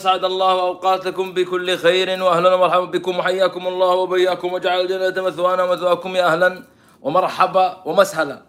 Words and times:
أسعد 0.00 0.24
الله 0.24 0.60
أوقاتكم 0.60 1.32
بكل 1.34 1.76
خير 1.76 2.22
وأهلا 2.22 2.54
ومرحبا 2.54 2.84
بكم 2.84 3.18
وحياكم 3.18 3.66
الله 3.66 3.94
وبياكم 3.94 4.52
وجعل 4.52 4.80
الجنة 4.80 5.22
مثوانا 5.26 5.62
ومثواكم 5.62 6.16
يا 6.16 6.24
أهلا 6.32 6.62
ومرحبا 7.02 7.82
ومسهلا. 7.84 8.42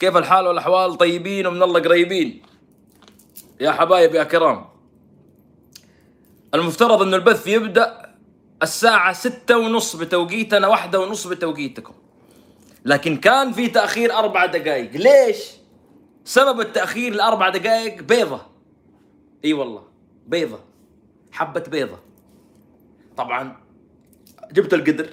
كيف 0.00 0.16
الحال 0.16 0.46
والأحوال؟ 0.46 0.94
طيبين 0.94 1.46
ومن 1.46 1.62
الله 1.62 1.80
قريبين. 1.80 2.42
يا 3.60 3.70
حبايب 3.70 4.14
يا 4.14 4.24
كرام. 4.24 4.64
المفترض 6.54 7.02
أن 7.02 7.14
البث 7.14 7.46
يبدأ 7.46 8.12
الساعة 8.62 9.12
ستة 9.12 9.58
ونص 9.58 9.96
بتوقيتنا 9.96 10.68
واحدة 10.68 11.00
ونص 11.00 11.26
بتوقيتكم. 11.26 11.94
لكن 12.84 13.16
كان 13.16 13.52
في 13.52 13.68
تأخير 13.68 14.12
أربع 14.12 14.46
دقائق. 14.46 14.90
ليش؟ 14.92 15.38
سبب 16.24 16.60
التأخير 16.60 17.14
لأربع 17.14 17.48
دقائق 17.48 18.02
بيضة. 18.02 18.40
إي 19.44 19.52
والله 19.52 19.82
بيضة. 20.26 20.65
حبة 21.36 21.60
بيضة. 21.60 21.98
طبعا 23.16 23.56
جبت 24.52 24.74
القدر. 24.74 25.08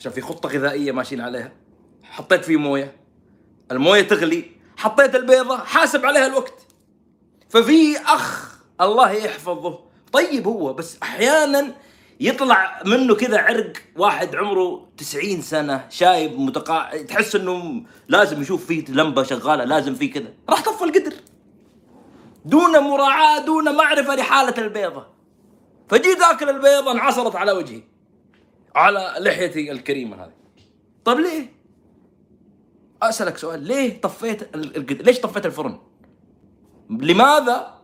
عشان 0.00 0.12
في 0.12 0.20
خطة 0.20 0.48
غذائية 0.48 0.92
ماشيين 0.92 1.20
عليها. 1.20 1.52
حطيت 2.02 2.44
فيه 2.44 2.56
موية. 2.56 2.96
الموية 3.72 4.02
تغلي. 4.02 4.44
حطيت 4.76 5.14
البيضة 5.14 5.56
حاسب 5.58 6.06
عليها 6.06 6.26
الوقت. 6.26 6.66
ففي 7.48 7.98
أخ 7.98 8.58
الله 8.80 9.10
يحفظه. 9.10 9.78
طيب 10.12 10.46
هو 10.46 10.72
بس 10.72 10.96
أحيانا 11.02 11.74
يطلع 12.20 12.82
منه 12.86 13.14
كذا 13.14 13.38
عرق 13.38 13.72
واحد 13.96 14.34
عمره 14.36 14.88
90 14.96 15.42
سنة 15.42 15.86
شايب 15.88 16.40
متقاع 16.40 17.02
تحس 17.02 17.36
إنه 17.36 17.82
لازم 18.08 18.42
يشوف 18.42 18.66
فيه 18.66 18.84
لمبة 18.88 19.22
شغالة 19.22 19.64
لازم 19.64 19.94
فيه 19.94 20.12
كذا. 20.12 20.32
راح 20.48 20.62
طفى 20.62 20.84
القدر. 20.84 21.14
دون 22.46 22.78
مراعاة 22.80 23.38
دون 23.44 23.76
معرفة 23.76 24.14
لحالة 24.14 24.54
البيضة 24.64 25.06
فجيت 25.88 26.20
اكل 26.22 26.48
البيضة 26.48 26.92
انعصرت 26.92 27.36
على 27.36 27.52
وجهي 27.52 27.82
على 28.74 29.14
لحيتي 29.18 29.72
الكريمة 29.72 30.16
هذه 30.24 30.32
طيب 31.04 31.20
ليه؟ 31.20 31.52
أسألك 33.02 33.36
سؤال 33.38 33.62
ليه 33.62 34.00
طفيت؟ 34.00 34.56
ليش 35.06 35.20
طفيت 35.20 35.46
الفرن؟ 35.46 35.78
لماذا 36.90 37.74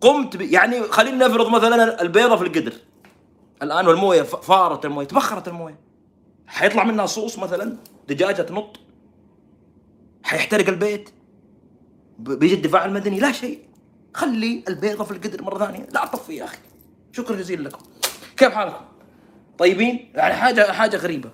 قمت 0.00 0.36
ب... 0.36 0.40
يعني 0.40 0.82
خلينا 0.82 1.26
نفرض 1.28 1.48
مثلا 1.48 2.02
البيضة 2.02 2.36
في 2.36 2.42
القدر 2.44 2.72
الآن 3.62 3.86
والموية 3.88 4.22
ف- 4.22 4.36
فارت 4.36 4.84
الموية 4.84 5.06
تبخرت 5.06 5.48
الموية 5.48 5.80
حيطلع 6.46 6.84
منها 6.84 7.06
صوص 7.06 7.38
مثلا 7.38 7.76
دجاجة 8.08 8.42
تنط 8.42 8.80
حيحترق 10.22 10.68
البيت 10.68 11.10
بيجي 12.18 12.54
الدفاع 12.54 12.84
المدني 12.84 13.20
لا 13.20 13.32
شيء 13.32 13.65
خلي 14.16 14.64
البيضه 14.68 15.04
في 15.04 15.10
القدر 15.10 15.42
مرة 15.42 15.58
ثانية. 15.66 15.86
لا 15.92 16.06
طفي 16.06 16.36
يا 16.36 16.44
أخي. 16.44 16.58
شكرا 17.12 17.36
جزيلا 17.36 17.68
لكم. 17.68 17.82
كيف 18.36 18.52
حالكم؟ 18.52 18.84
طيبين؟ 19.58 20.12
يعني 20.14 20.34
حاجة 20.34 20.72
حاجة 20.72 20.96
غريبة. 20.96 21.30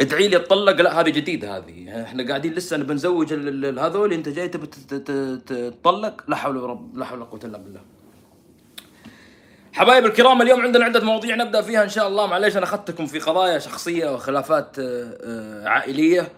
ادعي 0.00 0.28
لي 0.28 0.36
اتطلق 0.36 0.80
لا 0.80 1.00
هذه 1.00 1.10
جديدة 1.10 1.56
هذه. 1.56 2.02
إحنا 2.02 2.28
قاعدين 2.28 2.52
لسه 2.52 2.76
نبي 2.76 2.94
نزوج 2.94 3.32
ال- 3.32 3.64
ال- 3.64 3.78
هذول. 3.78 4.12
أنت 4.12 4.28
جاي 4.28 4.48
تبي 4.48 4.66
تت- 4.66 4.94
تت- 4.94 5.42
تتطلق 5.46 6.24
لا 6.28 6.36
حول 6.36 6.56
ولا 6.56 6.78
لا 6.94 7.04
حول 7.04 7.18
ولا 7.18 7.26
قوة 7.26 7.40
إلا 7.44 7.58
بالله. 7.58 7.80
حبايب 9.72 10.06
الكرام 10.06 10.42
اليوم 10.42 10.60
عندنا 10.60 10.84
عدة 10.84 11.04
مواضيع 11.04 11.36
نبدأ 11.36 11.62
فيها 11.62 11.82
إن 11.82 11.88
شاء 11.88 12.08
الله. 12.08 12.26
معليش 12.26 12.56
أنا 12.56 12.64
أخذتكم 12.64 13.06
في 13.06 13.18
قضايا 13.18 13.58
شخصية 13.58 14.14
وخلافات 14.14 14.78
آه، 14.78 15.18
آه، 15.22 15.68
عائلية. 15.68 16.28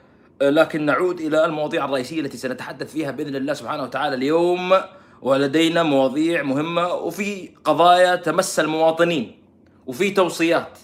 لكن 0.50 0.86
نعود 0.86 1.20
إلى 1.20 1.44
المواضيع 1.44 1.84
الرئيسية 1.84 2.20
التي 2.20 2.36
سنتحدث 2.36 2.92
فيها 2.92 3.10
بإذن 3.10 3.36
الله 3.36 3.52
سبحانه 3.52 3.82
وتعالى 3.82 4.14
اليوم. 4.14 4.74
ولدينا 5.22 5.82
مواضيع 5.82 6.42
مهمة 6.42 6.94
وفي 6.94 7.50
قضايا 7.64 8.16
تمس 8.16 8.60
المواطنين 8.60 9.42
وفي 9.86 10.10
توصيات 10.10 10.78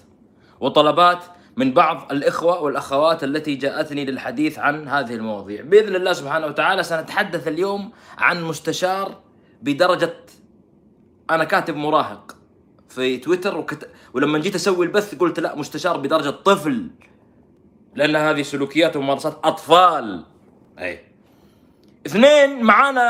وطلبات 0.60 1.18
من 1.56 1.72
بعض 1.74 2.12
الإخوة 2.12 2.62
والأخوات 2.62 3.24
التي 3.24 3.54
جاءتني 3.54 4.04
للحديث 4.04 4.58
عن 4.58 4.88
هذه 4.88 5.14
المواضيع. 5.14 5.62
بإذن 5.62 5.96
الله 5.96 6.12
سبحانه 6.12 6.46
وتعالى 6.46 6.82
سنتحدث 6.82 7.48
اليوم 7.48 7.90
عن 8.18 8.42
مستشار 8.42 9.20
بدرجة 9.62 10.14
أنا 11.30 11.44
كاتب 11.44 11.76
مراهق 11.76 12.36
في 12.88 13.16
تويتر 13.16 13.56
وكت... 13.56 13.90
ولما 14.14 14.38
جيت 14.38 14.54
أسوي 14.54 14.86
البث 14.86 15.14
قلت 15.14 15.40
لا 15.40 15.56
مستشار 15.56 15.96
بدرجة 15.96 16.30
طفل. 16.30 16.90
لأن 17.94 18.16
هذه 18.16 18.42
سلوكيات 18.42 18.96
وممارسات 18.96 19.40
أطفال. 19.44 20.24
أي. 20.78 21.00
اثنين 22.06 22.62
معانا 22.62 23.00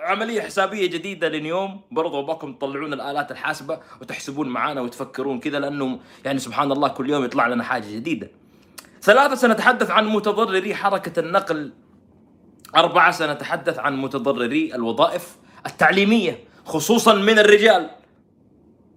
عملية 0.00 0.40
حسابية 0.40 0.86
جديدة 0.86 1.28
لليوم. 1.28 1.80
برضو 1.90 2.20
أبغاكم 2.20 2.52
تطلعون 2.52 2.92
الآلات 2.92 3.30
الحاسبة 3.30 3.80
وتحسبون 4.00 4.48
معانا 4.48 4.80
وتفكرون 4.80 5.40
كذا 5.40 5.58
لأنه 5.58 6.00
يعني 6.24 6.38
سبحان 6.38 6.72
الله 6.72 6.88
كل 6.88 7.10
يوم 7.10 7.24
يطلع 7.24 7.46
لنا 7.46 7.64
حاجة 7.64 7.86
جديدة. 7.94 8.30
ثلاثة 9.02 9.34
سنتحدث 9.34 9.90
عن 9.90 10.06
متضرري 10.06 10.74
حركة 10.74 11.20
النقل. 11.20 11.72
أربعة 12.76 13.10
سنتحدث 13.10 13.78
عن 13.78 13.96
متضرري 13.96 14.74
الوظائف 14.74 15.36
التعليمية 15.66 16.44
خصوصا 16.64 17.14
من 17.14 17.38
الرجال. 17.38 17.90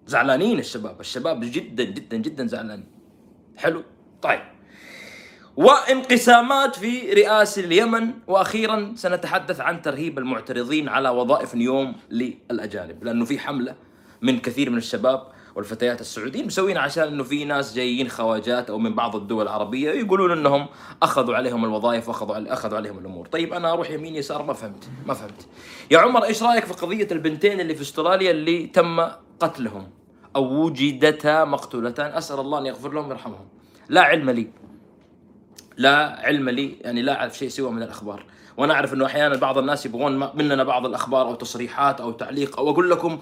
زعلانين 0.08 0.60
الشباب 0.60 1.00
الشباب 1.00 1.40
جدا 1.40 1.84
جدا 1.84 2.18
جدا 2.18 2.48
زعلانين. 2.48 2.88
حلو؟ 3.58 3.84
طيب. 4.22 4.53
وانقسامات 5.58 6.76
في 6.76 7.14
رئاسة 7.14 7.64
اليمن 7.64 8.12
وأخيرا 8.28 8.94
سنتحدث 8.96 9.60
عن 9.60 9.82
ترهيب 9.82 10.20
المعترضين 10.20 10.90
على 10.90 11.10
وظائف 11.10 11.56
نيوم 11.56 11.96
للأجانب 12.12 13.04
لأنه 13.04 13.26
في 13.26 13.40
حملة 13.40 13.76
من 14.22 14.40
كثير 14.40 14.70
من 14.70 14.78
الشباب 14.78 15.28
والفتيات 15.56 16.02
السعوديين 16.02 16.46
مسوين 16.46 16.78
عشان 16.78 17.08
إنه 17.08 17.24
في 17.24 17.46
ناس 17.46 17.76
جايين 17.76 18.10
خواجات 18.10 18.70
أو 18.70 18.78
من 18.80 18.96
بعض 18.96 19.16
الدول 19.16 19.44
العربية 19.44 19.92
يقولون 19.92 20.32
إنهم 20.32 20.68
أخذوا 21.04 21.36
عليهم 21.36 21.66
الوظائف 21.66 22.08
وأخذوا 22.08 22.36
علي 22.36 22.54
أخذوا 22.54 22.78
عليهم 22.78 23.00
الأمور، 23.00 23.28
طيب 23.28 23.54
أنا 23.54 23.74
أروح 23.74 23.92
يمين 23.92 24.16
يسار 24.16 24.44
ما 24.44 24.54
فهمت، 24.54 24.90
ما 25.06 25.14
فهمت. 25.14 25.48
يا 25.92 26.00
عمر 26.00 26.24
إيش 26.24 26.44
رأيك 26.44 26.66
في 26.66 26.74
قضية 26.74 27.08
البنتين 27.12 27.60
اللي 27.60 27.76
في 27.76 27.82
أستراليا 27.82 28.32
اللي 28.32 28.68
تم 28.68 29.00
قتلهم 29.40 29.90
أو 30.36 30.66
وجدتا 30.66 31.46
مقتولتان، 31.46 32.12
أسأل 32.12 32.40
الله 32.40 32.60
أن 32.60 32.66
يغفر 32.66 32.94
لهم 32.94 33.08
ويرحمهم. 33.08 33.46
لا 33.90 34.02
علم 34.02 34.30
لي 34.30 34.48
لا 35.78 36.26
علم 36.26 36.50
لي 36.50 36.76
يعني 36.82 37.02
لا 37.02 37.20
أعرف 37.20 37.38
شيء 37.38 37.50
سوى 37.50 37.72
من 37.72 37.84
الأخبار. 37.84 38.26
وأنا 38.58 38.74
أعرف 38.74 38.94
إنه 38.94 39.06
أحيانا 39.06 39.36
بعض 39.36 39.58
الناس 39.58 39.86
يبغون 39.86 40.30
مننا 40.36 40.64
بعض 40.64 40.86
الأخبار 40.86 41.28
أو 41.28 41.36
تصريحات 41.36 42.02
أو 42.02 42.12
تعليق 42.12 42.60
أو 42.60 42.70
أقول 42.70 42.90
لكم 42.90 43.20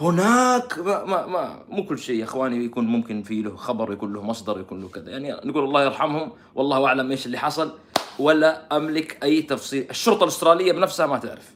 هناك 0.00 0.78
ما, 0.78 1.04
ما, 1.04 1.26
ما 1.26 1.62
مو 1.68 1.84
كل 1.86 1.98
شيء 1.98 2.18
يا 2.18 2.24
إخواني 2.24 2.64
يكون 2.64 2.86
ممكن 2.86 3.22
في 3.22 3.42
له 3.42 3.56
خبر 3.56 3.92
يكون 3.92 4.12
له 4.12 4.22
مصدر 4.22 4.60
يكون 4.60 4.80
له 4.80 4.88
كذا. 4.88 5.10
يعني 5.10 5.32
نقول 5.44 5.64
الله 5.64 5.84
يرحمهم 5.84 6.32
والله 6.54 6.86
أعلم 6.86 7.10
إيش 7.10 7.26
اللي 7.26 7.38
حصل. 7.38 7.72
ولا 8.18 8.76
أملك 8.76 9.24
أي 9.24 9.42
تفصيل. 9.42 9.86
الشرطة 9.90 10.24
الأسترالية 10.24 10.72
بنفسها 10.72 11.06
ما 11.06 11.18
تعرف. 11.18 11.54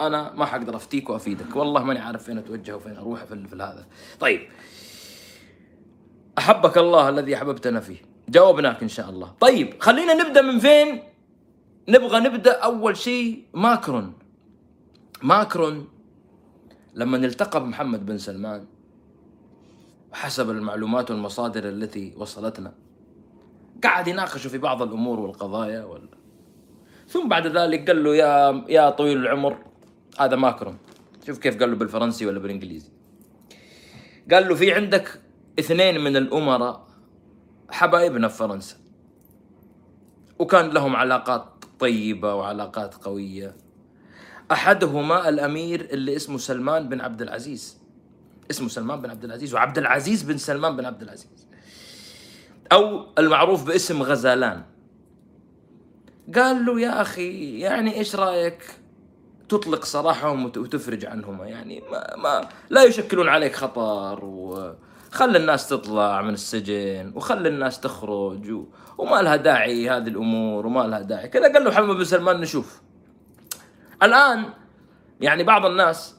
أنا 0.00 0.32
ما 0.32 0.46
حقدر 0.46 0.76
أفتيك 0.76 1.10
وأفيدك. 1.10 1.56
والله 1.56 1.84
ماني 1.84 2.00
عارف 2.00 2.24
فين 2.24 2.38
أتوجه 2.38 2.76
وفين 2.76 2.96
أروح 2.96 3.24
في, 3.24 3.48
في 3.48 3.56
هذا. 3.56 3.86
طيب. 4.20 4.40
أحبك 6.38 6.78
الله 6.78 7.08
الذي 7.08 7.36
أحببتنا 7.36 7.80
فيه. 7.80 8.09
جاوبناك 8.30 8.82
إن 8.82 8.88
شاء 8.88 9.10
الله. 9.10 9.34
طيب 9.40 9.74
خلينا 9.80 10.14
نبدأ 10.14 10.42
من 10.42 10.58
فين؟ 10.58 11.02
نبغى 11.88 12.20
نبدأ 12.20 12.52
أول 12.52 12.96
شيء 12.96 13.44
ماكرون. 13.54 14.12
ماكرون 15.22 15.88
لما 16.94 17.16
التقى 17.16 17.60
بمحمد 17.60 18.06
بن 18.06 18.18
سلمان 18.18 18.66
حسب 20.12 20.50
المعلومات 20.50 21.10
والمصادر 21.10 21.68
التي 21.68 22.14
وصلتنا 22.16 22.72
قعد 23.84 24.08
يناقشوا 24.08 24.50
في 24.50 24.58
بعض 24.58 24.82
الأمور 24.82 25.20
والقضايا 25.20 25.84
وال... 25.84 26.08
ثم 27.08 27.28
بعد 27.28 27.46
ذلك 27.46 27.86
قال 27.90 28.04
له 28.04 28.16
يا 28.16 28.64
يا 28.68 28.90
طويل 28.90 29.18
العمر 29.18 29.58
هذا 30.20 30.36
ماكرون. 30.36 30.78
شوف 31.26 31.38
كيف 31.38 31.60
قال 31.60 31.70
له 31.70 31.76
بالفرنسي 31.76 32.26
ولا 32.26 32.38
بالإنجليزي. 32.38 32.90
قال 34.32 34.48
له 34.48 34.54
في 34.54 34.72
عندك 34.72 35.20
اثنين 35.58 36.00
من 36.00 36.16
الأمراء 36.16 36.89
حبايبنا 37.70 38.28
في 38.28 38.36
فرنسا. 38.36 38.76
وكان 40.38 40.70
لهم 40.70 40.96
علاقات 40.96 41.44
طيبة 41.78 42.34
وعلاقات 42.34 42.94
قوية. 42.94 43.56
أحدهما 44.52 45.28
الأمير 45.28 45.80
اللي 45.80 46.16
اسمه 46.16 46.38
سلمان 46.38 46.88
بن 46.88 47.00
عبد 47.00 47.22
العزيز. 47.22 47.78
اسمه 48.50 48.68
سلمان 48.68 49.00
بن 49.00 49.10
عبد 49.10 49.24
العزيز 49.24 49.54
وعبد 49.54 49.78
العزيز 49.78 50.22
بن 50.22 50.38
سلمان 50.38 50.76
بن 50.76 50.84
عبد 50.84 51.02
العزيز. 51.02 51.48
أو 52.72 53.06
المعروف 53.18 53.64
باسم 53.66 54.02
غزالان. 54.02 54.64
قال 56.34 56.66
له 56.66 56.80
يا 56.80 57.02
أخي 57.02 57.58
يعني 57.58 57.94
إيش 57.94 58.16
رأيك؟ 58.16 58.62
تطلق 59.48 59.84
سراحهم 59.84 60.44
وت- 60.44 60.58
وتفرج 60.58 61.04
عنهما 61.04 61.46
يعني 61.46 61.82
ما, 61.92 62.16
ما 62.16 62.48
لا 62.70 62.82
يشكلون 62.82 63.28
عليك 63.28 63.54
خطر 63.56 64.24
وخلي 65.12 65.38
الناس 65.38 65.68
تطلع 65.68 66.22
من 66.22 66.34
السجن 66.34 67.12
وخلي 67.14 67.48
الناس 67.48 67.80
تخرج 67.80 68.50
و... 68.50 68.66
وما 68.98 69.22
لها 69.22 69.36
داعي 69.36 69.90
هذه 69.90 70.08
الأمور 70.08 70.66
وما 70.66 70.80
لها 70.80 71.00
داعي. 71.00 71.28
كذا 71.28 71.52
قال 71.52 71.64
له 71.64 71.70
محمد 71.70 71.96
بن 71.96 72.04
سلمان 72.04 72.40
نشوف. 72.40 72.82
الآن 74.02 74.44
يعني 75.20 75.42
بعض 75.42 75.66
الناس 75.66 76.16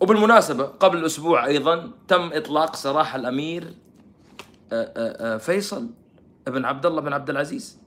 وبالمناسبة 0.00 0.64
قبل 0.64 1.06
أسبوع 1.06 1.46
أيضا 1.46 1.90
تم 2.08 2.30
إطلاق 2.32 2.76
سراح 2.76 3.14
الأمير 3.14 3.74
آه، 4.72 4.92
آه، 4.96 5.34
آه، 5.34 5.36
فيصل 5.36 5.90
بن 6.46 6.64
عبد 6.64 6.86
الله 6.86 7.00
بن 7.00 7.12
عبد 7.12 7.30
العزيز. 7.30 7.78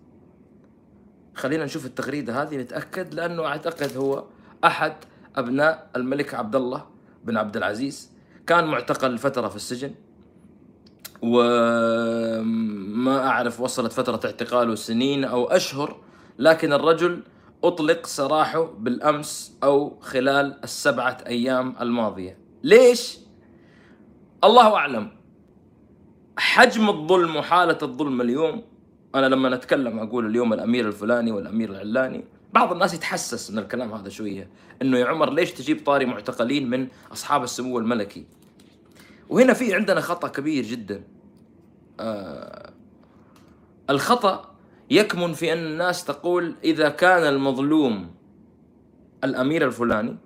خلينا 1.35 1.65
نشوف 1.65 1.85
التغريدة 1.85 2.41
هذه 2.41 2.57
نتأكد 2.57 3.13
لأنه 3.13 3.45
أعتقد 3.45 3.97
هو 3.97 4.23
أحد 4.63 4.93
أبناء 5.35 5.89
الملك 5.95 6.33
عبد 6.33 6.55
الله 6.55 6.85
بن 7.23 7.37
عبد 7.37 7.57
العزيز. 7.57 8.11
كان 8.47 8.65
معتقل 8.65 9.17
فترة 9.17 9.47
في 9.47 9.55
السجن. 9.55 9.95
وما 11.23 13.17
أعرف 13.27 13.61
وصلت 13.61 13.93
فترة 13.93 14.19
اعتقاله 14.25 14.75
سنين 14.75 15.23
أو 15.23 15.45
أشهر 15.45 15.97
لكن 16.39 16.73
الرجل 16.73 17.23
أطلق 17.63 18.05
سراحه 18.05 18.63
بالأمس 18.63 19.57
أو 19.63 19.99
خلال 19.99 20.63
السبعة 20.63 21.17
أيام 21.27 21.75
الماضية. 21.81 22.37
ليش؟ 22.63 23.17
الله 24.43 24.75
أعلم. 24.75 25.11
حجم 26.37 26.89
الظلم 26.89 27.35
وحالة 27.35 27.77
الظلم 27.81 28.21
اليوم 28.21 28.63
أنا 29.15 29.25
لما 29.25 29.49
نتكلم 29.49 29.99
أقول 29.99 30.25
اليوم 30.25 30.53
الأمير 30.53 30.87
الفلاني 30.87 31.31
والأمير 31.31 31.69
العلاني 31.69 32.25
بعض 32.53 32.71
الناس 32.71 32.93
يتحسس 32.93 33.51
من 33.51 33.59
الكلام 33.59 33.93
هذا 33.93 34.09
شوية 34.09 34.49
إنه 34.81 34.97
يا 34.97 35.05
عمر 35.05 35.33
ليش 35.33 35.51
تجيب 35.51 35.85
طاري 35.85 36.05
معتقلين 36.05 36.69
من 36.69 36.87
أصحاب 37.11 37.43
السمو 37.43 37.79
الملكي؟ 37.79 38.25
وهنا 39.29 39.53
في 39.53 39.73
عندنا 39.73 40.01
خطأ 40.01 40.27
كبير 40.27 40.63
جدا. 40.63 41.03
الخطأ 43.89 44.55
يكمن 44.89 45.33
في 45.33 45.53
أن 45.53 45.57
الناس 45.57 46.05
تقول 46.05 46.55
إذا 46.63 46.89
كان 46.89 47.23
المظلوم 47.23 48.11
الأمير 49.23 49.67
الفلاني 49.67 50.17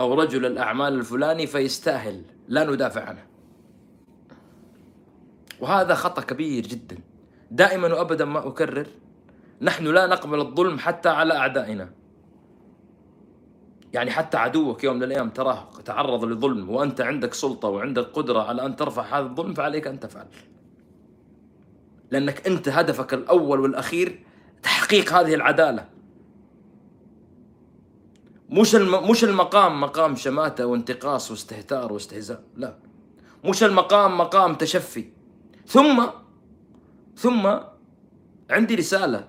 أو 0.00 0.14
رجل 0.14 0.46
الأعمال 0.46 0.94
الفلاني 0.94 1.46
فيستاهل 1.46 2.22
لا 2.48 2.64
ندافع 2.64 3.04
عنه. 3.04 3.26
وهذا 5.60 5.94
خطأ 5.94 6.22
كبير 6.22 6.66
جدا. 6.66 6.98
دائما 7.50 7.94
وأبدا 7.94 8.24
ما 8.24 8.46
أكرر 8.46 8.86
نحن 9.62 9.84
لا 9.84 10.06
نقبل 10.06 10.40
الظلم 10.40 10.78
حتى 10.78 11.08
على 11.08 11.36
أعدائنا. 11.36 11.90
يعني 13.92 14.10
حتى 14.10 14.36
عدوك 14.36 14.84
يوم 14.84 14.96
من 14.96 15.02
الأيام 15.02 15.30
تراه 15.30 15.68
تعرض 15.84 16.24
لظلم 16.24 16.70
وأنت 16.70 17.00
عندك 17.00 17.34
سلطة 17.34 17.68
وعندك 17.68 18.02
قدرة 18.02 18.42
على 18.42 18.66
أن 18.66 18.76
ترفع 18.76 19.02
هذا 19.02 19.26
الظلم 19.26 19.54
فعليك 19.54 19.86
أن 19.86 20.00
تفعل. 20.00 20.26
لأنك 22.10 22.46
أنت 22.46 22.68
هدفك 22.68 23.14
الأول 23.14 23.60
والأخير 23.60 24.24
تحقيق 24.62 25.12
هذه 25.12 25.34
العدالة. 25.34 25.88
مش. 28.50 28.74
مش 28.74 29.24
المقام 29.24 29.80
مقام 29.80 30.16
شماتة 30.16 30.66
وانتقاص 30.66 31.30
واستهتار 31.30 31.92
واستهزاء 31.92 32.42
لا. 32.56 32.76
مش 33.44 33.62
المقام 33.64 34.18
مقام 34.18 34.54
تشفي. 34.54 35.04
ثم 35.66 36.06
ثم 37.16 37.58
عندي 38.50 38.74
رسالة 38.74 39.28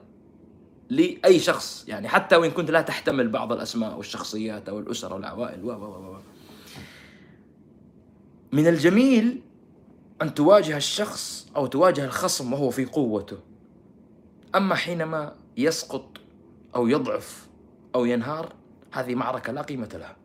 لأي 0.90 1.40
شخص 1.40 1.86
يعني 1.88 2.08
حتى 2.08 2.36
وإن 2.36 2.52
كنت 2.52 2.72
لا 2.72 2.82
تحتمل 2.82 3.30
بعض 3.30 3.52
الأسماء 3.52 3.98
والشخصيات 3.98 4.70
أو 4.70 4.80
الأسر 4.80 5.14
والعوائل 5.14 5.66
و. 5.66 6.18
من 8.52 8.68
الجميل 8.68 9.42
أن 10.22 10.34
تواجه 10.34 10.78
الشخص 10.78 11.48
أو 11.56 11.68
تواجه 11.68 12.06
الخصم 12.06 12.54
وهو 12.54 12.70
في 12.70 12.86
قوته. 12.86 13.38
أما 14.56 14.76
حينما 14.76 15.36
يسقط 15.58 16.18
أو 16.76 16.88
يضعف 16.88 17.48
أو 17.96 18.06
ينهار 18.06 18.54
هذه 18.92 19.16
معركة 19.16 19.54
لا 19.54 19.62
قيمة 19.62 19.90
لها. 19.94 20.16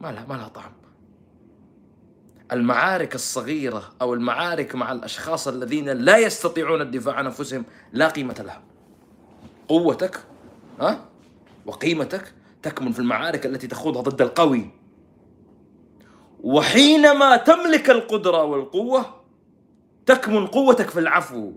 ما 0.00 0.12
لها 0.12 0.26
ما 0.28 0.34
لها 0.34 0.48
طعم. 0.48 0.72
المعارك 2.52 3.14
الصغيرة 3.14 3.92
أو 4.02 4.14
المعارك 4.14 4.74
مع 4.74 4.92
الأشخاص 4.92 5.48
الذين 5.48 5.88
لا 5.88 6.18
يستطيعون 6.18 6.80
الدفاع 6.80 7.14
عن 7.14 7.26
أنفسهم 7.26 7.64
لا 7.92 8.08
قيمة 8.08 8.42
لها. 8.46 8.62
قوتك 9.68 10.20
ها؟ 10.80 11.04
وقيمتك 11.66 12.34
تكمن 12.62 12.92
في 12.92 12.98
المعارك 12.98 13.46
التي 13.46 13.66
تخوضها 13.66 14.02
ضد 14.02 14.22
القوي. 14.22 14.70
وحينما 16.42 17.36
تملك 17.36 17.90
القدرة 17.90 18.42
والقوة 18.44 19.22
تكمن 20.06 20.46
قوتك 20.46 20.90
في 20.90 21.00
العفو. 21.00 21.52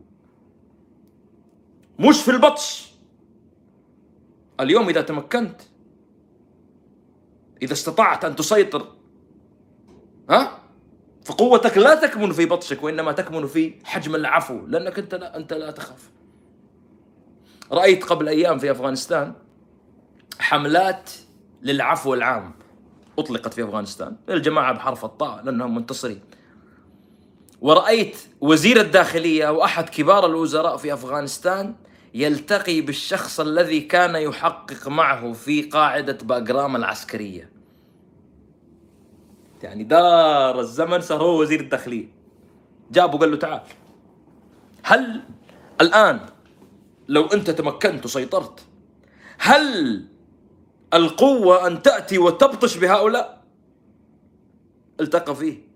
مش 1.99 2.21
في 2.21 2.31
البطش. 2.31 2.91
اليوم 4.59 4.89
إذا 4.89 5.01
تمكنت 5.01 5.61
إذا 7.61 7.73
استطعت 7.73 8.25
أن 8.25 8.35
تسيطر 8.35 8.87
ها؟ 10.29 10.59
فقوتك 11.25 11.77
لا 11.77 11.95
تكمن 11.95 12.31
في 12.31 12.45
بطشك 12.45 12.83
وإنما 12.83 13.11
تكمن 13.11 13.47
في 13.47 13.73
حجم 13.83 14.15
العفو 14.15 14.65
لأنك 14.67 14.99
أنت 14.99 15.15
لا 15.15 15.38
أنت 15.38 15.53
لا 15.53 15.71
تخاف. 15.71 16.11
رأيت 17.71 18.03
قبل 18.03 18.27
أيام 18.27 18.59
في 18.59 18.71
أفغانستان 18.71 19.33
حملات 20.39 21.11
للعفو 21.61 22.13
العام. 22.13 22.53
أطلقت 23.19 23.53
في 23.53 23.63
أفغانستان. 23.63 24.15
الجماعة 24.29 24.73
بحرف 24.73 25.06
الطاء 25.06 25.44
لأنهم 25.44 25.75
منتصرين. 25.75 26.21
ورأيت 27.62 28.17
وزير 28.41 28.81
الداخلية 28.81 29.50
وأحد 29.50 29.89
كبار 29.89 30.25
الوزراء 30.25 30.77
في 30.77 30.94
أفغانستان 30.94 31.75
يلتقي 32.13 32.81
بالشخص 32.81 33.39
الذي 33.39 33.81
كان 33.81 34.15
يحقق 34.15 34.88
معه 34.88 35.33
في 35.33 35.62
قاعدة 35.62 36.17
بأجرام 36.23 36.75
العسكرية. 36.75 37.50
يعني 39.63 39.83
دار 39.83 40.59
الزمن 40.59 41.01
صار 41.01 41.23
هو 41.23 41.41
وزير 41.41 41.59
الداخلية. 41.59 42.07
جابه 42.91 43.17
قال 43.17 43.31
له 43.31 43.38
تعال. 43.38 43.62
هل 44.83 45.21
الآن 45.81 46.19
لو 47.07 47.25
أنت 47.25 47.50
تمكنت 47.50 48.06
وسيطرت 48.06 48.59
هل 49.38 50.06
القوة 50.93 51.67
أن 51.67 51.81
تأتي 51.81 52.17
وتبطش 52.17 52.77
بهؤلاء 52.77 53.41
التقى 54.99 55.35
فيه 55.35 55.67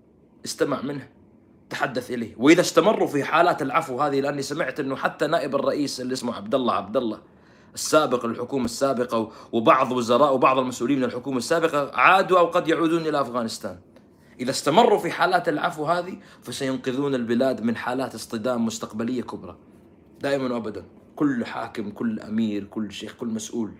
استمع 0.44 0.82
منه 0.82 1.08
تحدث 1.70 2.10
إليه 2.10 2.34
وإذا 2.36 2.60
استمروا 2.60 3.06
في 3.06 3.24
حالات 3.24 3.62
العفو 3.62 4.00
هذه 4.00 4.20
لأني 4.20 4.42
سمعت 4.42 4.80
إنه 4.80 4.96
حتى 4.96 5.26
نائب 5.26 5.54
الرئيس 5.54 6.00
اللي 6.00 6.12
اسمه 6.12 6.34
عبد 6.34 6.54
الله 6.54 6.74
عبد 6.74 6.96
الله 6.96 7.18
السابق 7.74 8.26
للحكومة 8.26 8.64
السابقة 8.64 9.32
وبعض 9.52 9.92
وزراء 9.92 10.34
وبعض 10.34 10.58
المسؤولين 10.58 10.98
من 10.98 11.04
الحكومة 11.04 11.38
السابقة 11.38 11.90
عادوا 11.94 12.38
أو 12.38 12.46
قد 12.46 12.68
يعودون 12.68 13.06
إلى 13.06 13.20
أفغانستان. 13.20 13.78
إذا 14.40 14.50
استمروا 14.50 14.98
في 14.98 15.10
حالات 15.10 15.48
العفو 15.48 15.84
هذه 15.84 16.18
فسينقذون 16.42 17.14
البلاد 17.14 17.62
من 17.62 17.76
حالات 17.76 18.14
اصطدام 18.14 18.66
مستقبلية 18.66 19.22
كبرى. 19.22 19.56
دائما 20.20 20.54
وابدا 20.54 20.84
كل 21.16 21.44
حاكم 21.44 21.90
كل 21.90 22.20
أمير 22.20 22.64
كل 22.64 22.92
شيخ 22.92 23.14
كل 23.14 23.26
مسؤول 23.26 23.72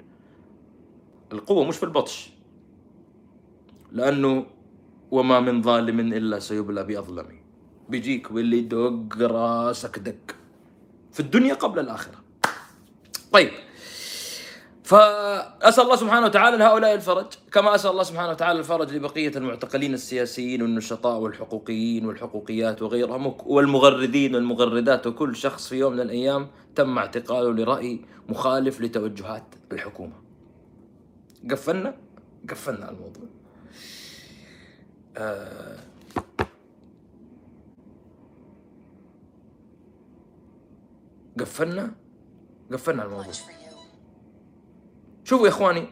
القوة 1.32 1.64
مش 1.64 1.76
في 1.76 1.82
البطش. 1.82 2.30
لأنه 3.92 4.46
وما 5.10 5.40
من 5.40 5.62
ظالم 5.62 6.00
إلا 6.00 6.38
سيبلى 6.38 6.84
باظلمه. 6.84 7.40
بيجيك 7.88 8.30
واللي 8.30 8.58
يدق 8.58 9.16
راسك 9.20 9.98
دق. 9.98 10.36
في 11.12 11.20
الدنيا 11.20 11.54
قبل 11.54 11.78
الآخرة. 11.78 12.14
طيب. 13.32 13.50
فأسأل 14.84 15.84
الله 15.84 15.96
سبحانه 15.96 16.26
وتعالى 16.26 16.56
لهؤلاء 16.56 16.94
الفرج. 16.94 17.26
كما 17.52 17.74
أسأل 17.74 17.90
الله 17.90 18.02
سبحانه 18.02 18.30
وتعالى 18.30 18.58
الفرج 18.58 18.94
لبقية 18.94 19.32
المعتقلين 19.36 19.94
السياسيين 19.94 20.62
والنشطاء 20.62 21.18
والحقوقيين 21.18 22.06
والحقوقيات 22.06 22.82
وغيرهم 22.82 23.34
والمغردين 23.46 24.34
والمغردات. 24.34 25.06
وكل 25.06 25.36
شخص 25.36 25.68
في 25.68 25.76
يوم 25.76 25.92
من 25.92 26.00
الأيام 26.00 26.48
تم 26.74 26.98
اعتقاله 26.98 27.52
لرأي 27.52 28.00
مخالف 28.28 28.80
لتوجهات 28.80 29.54
الحكومة. 29.72 30.19
قفلنا 31.50 31.96
قفلنا 32.50 32.90
الموضوع. 32.90 33.28
آه 35.16 35.78
قفلنا 41.40 41.94
قفلنا 42.72 43.04
الموضوع. 43.04 43.32
شوفوا 45.24 45.46
يا 45.46 45.52
إخواني. 45.52 45.86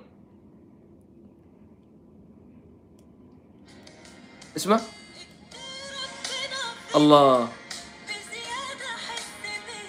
اسمع. 4.56 4.80
الله. 6.96 7.48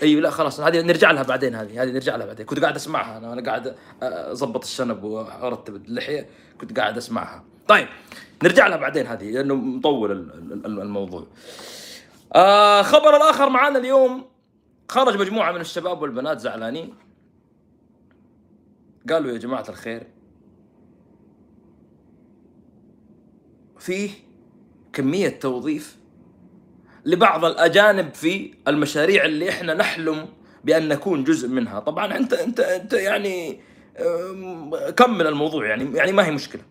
أيوه 0.03 0.21
لا 0.21 0.29
خلاص. 0.29 0.59
هذه 0.59 0.81
نرجع 0.81 1.11
لها 1.11 1.23
بعدين 1.23 1.55
هذه 1.55 1.83
هذه 1.83 1.91
نرجع 1.91 2.15
لها 2.15 2.25
بعدين. 2.25 2.45
كنت 2.45 2.59
قاعد 2.59 2.75
أسمعها. 2.75 3.17
أنا 3.17 3.33
أنا 3.33 3.41
قاعد 3.41 3.75
أضبط 4.01 4.63
الشنب 4.63 5.03
وأرتب 5.03 5.75
اللحية. 5.75 6.29
كنت 6.61 6.79
قاعد 6.79 6.97
أسمعها. 6.97 7.43
طيب 7.67 7.87
نرجع 8.43 8.67
لها 8.67 8.77
بعدين 8.77 9.07
هذه 9.07 9.31
لأنه 9.31 9.55
مطول 9.55 10.11
الموضوع. 10.65 11.27
آه 12.33 12.81
خبر 12.81 13.15
الآخر 13.15 13.49
معانا 13.49 13.79
اليوم. 13.79 14.25
خرج 14.89 15.17
مجموعة 15.17 15.51
من 15.51 15.61
الشباب 15.61 16.01
والبنات 16.01 16.39
زعلانين. 16.39 16.93
قالوا 19.09 19.31
يا 19.31 19.37
جماعة 19.37 19.65
الخير 19.69 20.07
فيه 23.79 24.09
كمية 24.93 25.39
توظيف 25.39 25.98
لبعض 27.09 27.45
الأجانب 27.45 28.13
في 28.13 28.53
المشاريع 28.67 29.25
اللي 29.25 29.49
إحنا 29.49 29.73
نحلم 29.73 30.25
بأن 30.63 30.87
نكون 30.87 31.23
جزء 31.23 31.47
منها. 31.47 31.79
طبعا 31.79 32.17
أنت 32.17 32.33
أنت 32.33 32.59
أنت 32.59 32.93
يعني 32.93 33.59
كمل 34.97 35.27
الموضوع 35.27 35.67
يعني 35.67 35.97
يعني 35.97 36.11
ما 36.11 36.25
هي 36.25 36.31
مشكلة. 36.31 36.61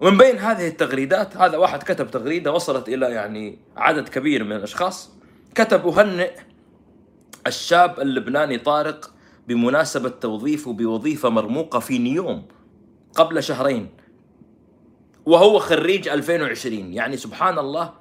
ومن 0.00 0.18
بين 0.18 0.38
هذه 0.38 0.68
التغريدات 0.68 1.36
هذا 1.36 1.56
واحد 1.56 1.82
كتب 1.82 2.10
تغريدة 2.10 2.52
وصلت 2.52 2.88
إلى 2.88 3.06
يعني 3.06 3.58
عدد 3.76 4.08
كبير 4.08 4.44
من 4.44 4.52
الأشخاص. 4.52 5.10
كتب 5.54 5.86
أهنئ 5.86 6.30
الشاب 7.46 8.00
اللبناني 8.00 8.58
طارق 8.58 9.14
بمناسبة 9.48 10.08
توظيفه 10.08 10.72
بوظيفة 10.72 11.28
مرموقة 11.28 11.78
في 11.78 11.98
نيوم 11.98 12.42
قبل 13.14 13.42
شهرين. 13.42 13.88
وهو 15.30 15.58
خريج 15.58 16.08
2020 16.08 16.92
يعني 16.92 17.16
سبحان 17.16 17.58
الله 17.58 17.92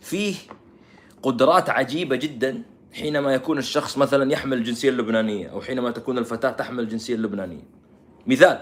فيه 0.00 0.34
قدرات 1.22 1.70
عجيبة 1.70 2.16
جدا 2.16 2.62
حينما 2.94 3.34
يكون 3.34 3.58
الشخص 3.58 3.98
مثلا 3.98 4.32
يحمل 4.32 4.58
الجنسية 4.58 4.88
اللبنانية 4.88 5.48
أو 5.48 5.60
حينما 5.60 5.90
تكون 5.90 6.18
الفتاة 6.18 6.50
تحمل 6.50 6.84
الجنسية 6.84 7.14
اللبنانية. 7.14 7.62
مثال 8.26 8.58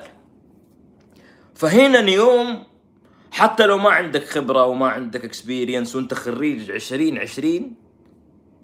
فهنا 1.54 2.00
نيوم 2.00 2.64
حتى 3.30 3.66
لو 3.66 3.78
ما 3.78 3.90
عندك 3.90 4.24
خبرة 4.24 4.64
وما 4.64 4.88
عندك 4.88 5.24
اكسبيرينس 5.24 5.96
وأنت 5.96 6.14
خريج 6.14 6.70
2020 6.70 7.74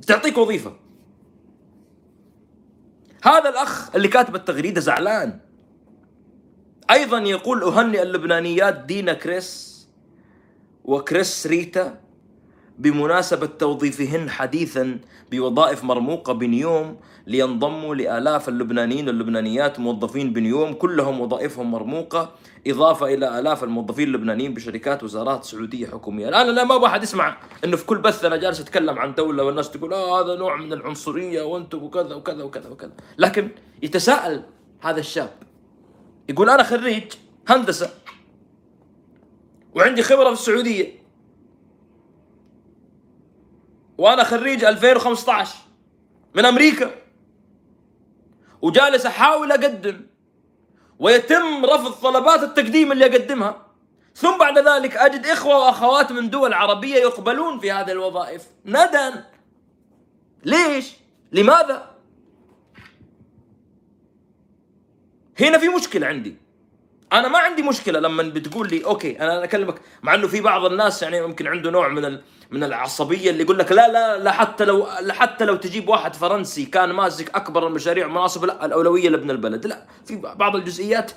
تعطيك 0.07 0.39
وظيفة. 0.39 0.77
هذا 3.23 3.49
الأخ 3.49 3.97
اللي 3.97 4.09
كاتب 4.09 4.35
التغريدة 4.35 4.81
زعلان. 4.81 5.50
أيضا 6.91 7.19
يقول 7.19 7.63
أهنئ 7.63 8.03
اللبنانيات 8.03 8.75
دينا 8.75 9.13
كريس 9.13 9.71
وكريس 10.85 11.47
ريتا 11.47 12.01
بمناسبة 12.79 13.47
توظيفهن 13.47 14.31
حديثا 14.31 14.99
بوظائف 15.31 15.85
مرموقة 15.85 16.33
بنيوم 16.33 16.97
لينضموا 17.27 17.95
لآلاف 17.95 18.49
اللبنانيين 18.49 19.09
واللبنانيات 19.09 19.81
موظفين 19.81 20.33
بنيوم 20.33 20.73
كلهم 20.73 21.21
وظائفهم 21.21 21.71
مرموقة 21.71 22.33
إضافة 22.67 23.07
إلى 23.07 23.39
آلاف 23.39 23.65
الموظفين 23.65 24.09
اللبنانيين 24.09 24.55
بشركات 24.55 25.03
وزارات 25.03 25.45
سعودية 25.45 25.87
حكومية. 25.87 26.29
الآن 26.29 26.49
أنا 26.49 26.65
ما 26.65 26.87
أحد 26.87 27.03
يسمع 27.03 27.37
أنه 27.65 27.77
في 27.77 27.87
كل 27.87 27.99
بث 27.99 28.25
أنا 28.25 28.37
جالس 28.37 28.61
أتكلم 28.61 28.99
عن 28.99 29.15
دولة 29.15 29.45
والناس 29.45 29.71
تقول 29.71 29.93
آه 29.95 30.23
هذا 30.25 30.35
نوع 30.35 30.57
من 30.57 30.73
العنصرية 30.73 31.43
وأنتم 31.43 31.83
وكذا 31.83 32.15
وكذا 32.15 32.43
وكذا 32.43 32.69
وكذا. 32.69 32.93
لكن 33.19 33.49
يتساءل 33.83 34.43
هذا 34.81 35.01
الشاب 35.01 35.31
يقول 36.31 36.51
أنا 36.51 36.63
خريج 36.63 37.13
هندسة 37.49 37.91
وعندي 39.75 40.03
خبرة 40.03 40.25
في 40.25 40.33
السعودية. 40.33 41.01
وأنا 43.99 44.25
خريج 44.25 44.65
2015 44.65 45.55
من 46.35 46.45
أمريكا. 46.45 46.91
وجالس 48.63 49.07
أحاول 49.07 49.53
أقدم 49.53 50.07
ويتم 50.99 51.65
رفض 51.65 51.93
طلبات 51.93 52.43
التقديم 52.43 52.93
اللي 52.93 53.07
أقدمها. 53.07 53.67
ثم 54.15 54.39
بعد 54.39 54.59
ذلك 54.59 54.97
أجد 54.97 55.27
إخوة 55.27 55.59
وأخوات 55.59 56.13
من 56.13 56.31
دول 56.31 56.53
عربية 56.53 56.97
يقبلون 56.97 57.59
في 57.59 57.73
هذه 57.73 57.93
الوظائف. 57.93 58.47
ندى 58.65 59.11
ليش؟ 60.45 60.93
لماذا؟ 61.33 61.90
هنا 65.41 65.59
في 65.59 65.69
مشكلة 65.69 66.07
عندي. 66.07 66.37
أنا 67.13 67.29
ما 67.29 67.39
عندي 67.39 67.63
مشكلة 67.63 68.01
لما 68.01 68.23
بتقول 68.23 68.69
لي 68.71 68.85
أوكي 68.85 69.21
أنا 69.21 69.45
أكلمك. 69.45 69.81
مع 70.03 70.15
إنه 70.15 70.29
في 70.29 70.41
بعض 70.41 70.65
الناس 70.65 71.03
يعني 71.03 71.27
ممكن 71.27 71.47
عنده 71.47 71.71
نوع 71.71 71.89
من 71.89 72.05
ال... 72.05 72.23
من 72.51 72.65
العصبية 72.65 73.31
اللي 73.31 73.43
يقول 73.43 73.59
لك 73.59 73.73
لا 73.73 73.93
لا 73.93 74.19
لا 74.19 74.33
حتى 74.33 74.65
لو 74.65 74.89
لا 75.01 75.15
حتى 75.15 75.45
لو 75.45 75.57
تجيب 75.57 75.89
واحد 75.89 76.15
فرنسي 76.15 76.65
كان 76.65 76.93
ماسك 76.93 77.35
أكبر 77.35 77.67
المشاريع 77.67 78.07
مناصب 78.07 78.45
لا 78.45 78.65
الأولوية 78.65 79.09
لابن 79.09 79.31
البلد. 79.31 79.67
لا 79.67 79.87
في 80.07 80.17
بعض 80.17 80.57
الجزئيات 80.57 81.13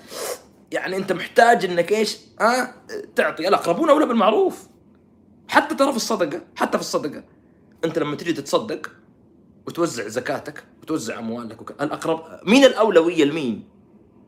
يعني 0.72 0.98
أنت 0.98 1.12
محتاج 1.12 1.66
إنك 1.66 1.92
إيش؟ 1.92 2.18
ها 2.42 2.62
أه؟ 2.62 2.74
تعطي 3.16 3.48
الاقربون 3.48 3.90
اولى 3.90 4.06
بالمعروف. 4.06 4.68
حتى 5.48 5.76
ترى 5.76 5.92
في 5.92 5.98
الصدقة 5.98 6.42
حتى 6.56 6.78
في 6.78 6.84
الصدقة. 6.84 7.24
أنت 7.86 8.00
لما 8.00 8.16
تجي 8.16 8.34
تتصدق 8.34 8.92
وتوزع 9.68 10.08
زكاتك 10.08 10.64
وتوزع 10.82 11.20
أموالك 11.20 11.62
وك... 11.62 11.72
الأقرب 11.82 12.40
مين 12.44 12.66
الأولوية 12.66 13.26
لمين؟ 13.26 13.73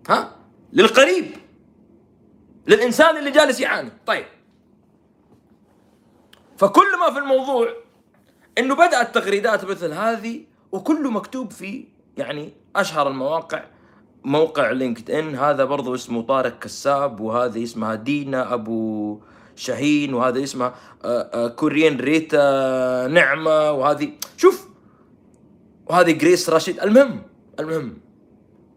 ها؟ 0.10 0.36
للقريب. 0.74 1.26
للإنسان 2.68 3.18
اللي 3.18 3.32
جالس 3.32 3.60
يعاني. 3.60 3.92
طيب. 4.06 4.26
فكل 6.58 7.00
ما 7.00 7.14
في 7.14 7.20
الموضوع 7.20 7.68
إنه 8.58 8.76
بدأت 8.76 9.16
تغريدات 9.16 9.66
مثل 9.66 9.92
هذه 9.92 10.42
وكله 10.72 11.12
مكتوب 11.12 11.52
في 11.52 11.86
يعني 12.18 12.54
أشهر 12.76 13.08
المواقع 13.08 13.64
موقع 14.24 14.72
لينكد 14.72 15.12
ان 15.12 15.36
هذا 15.36 15.66
برضو 15.66 15.96
اسمه 15.96 16.22
طارق 16.22 16.60
كساب 16.60 17.20
وهذه 17.20 17.64
اسمها 17.64 17.96
دينا 17.96 18.54
أبو 18.54 19.20
شاهين 19.56 20.14
وهذا 20.14 20.44
اسمها 20.44 20.76
آه، 21.06 21.30
آه، 21.34 21.48
كوريين 21.48 22.00
ريتا 22.00 23.08
نعمة 23.08 23.72
وهذه. 23.72 24.12
شوف. 24.38 24.68
وهذه 25.86 26.12
جريس 26.12 26.50
راشد 26.50 26.80
المهم 26.80 27.22
المهم 27.60 27.98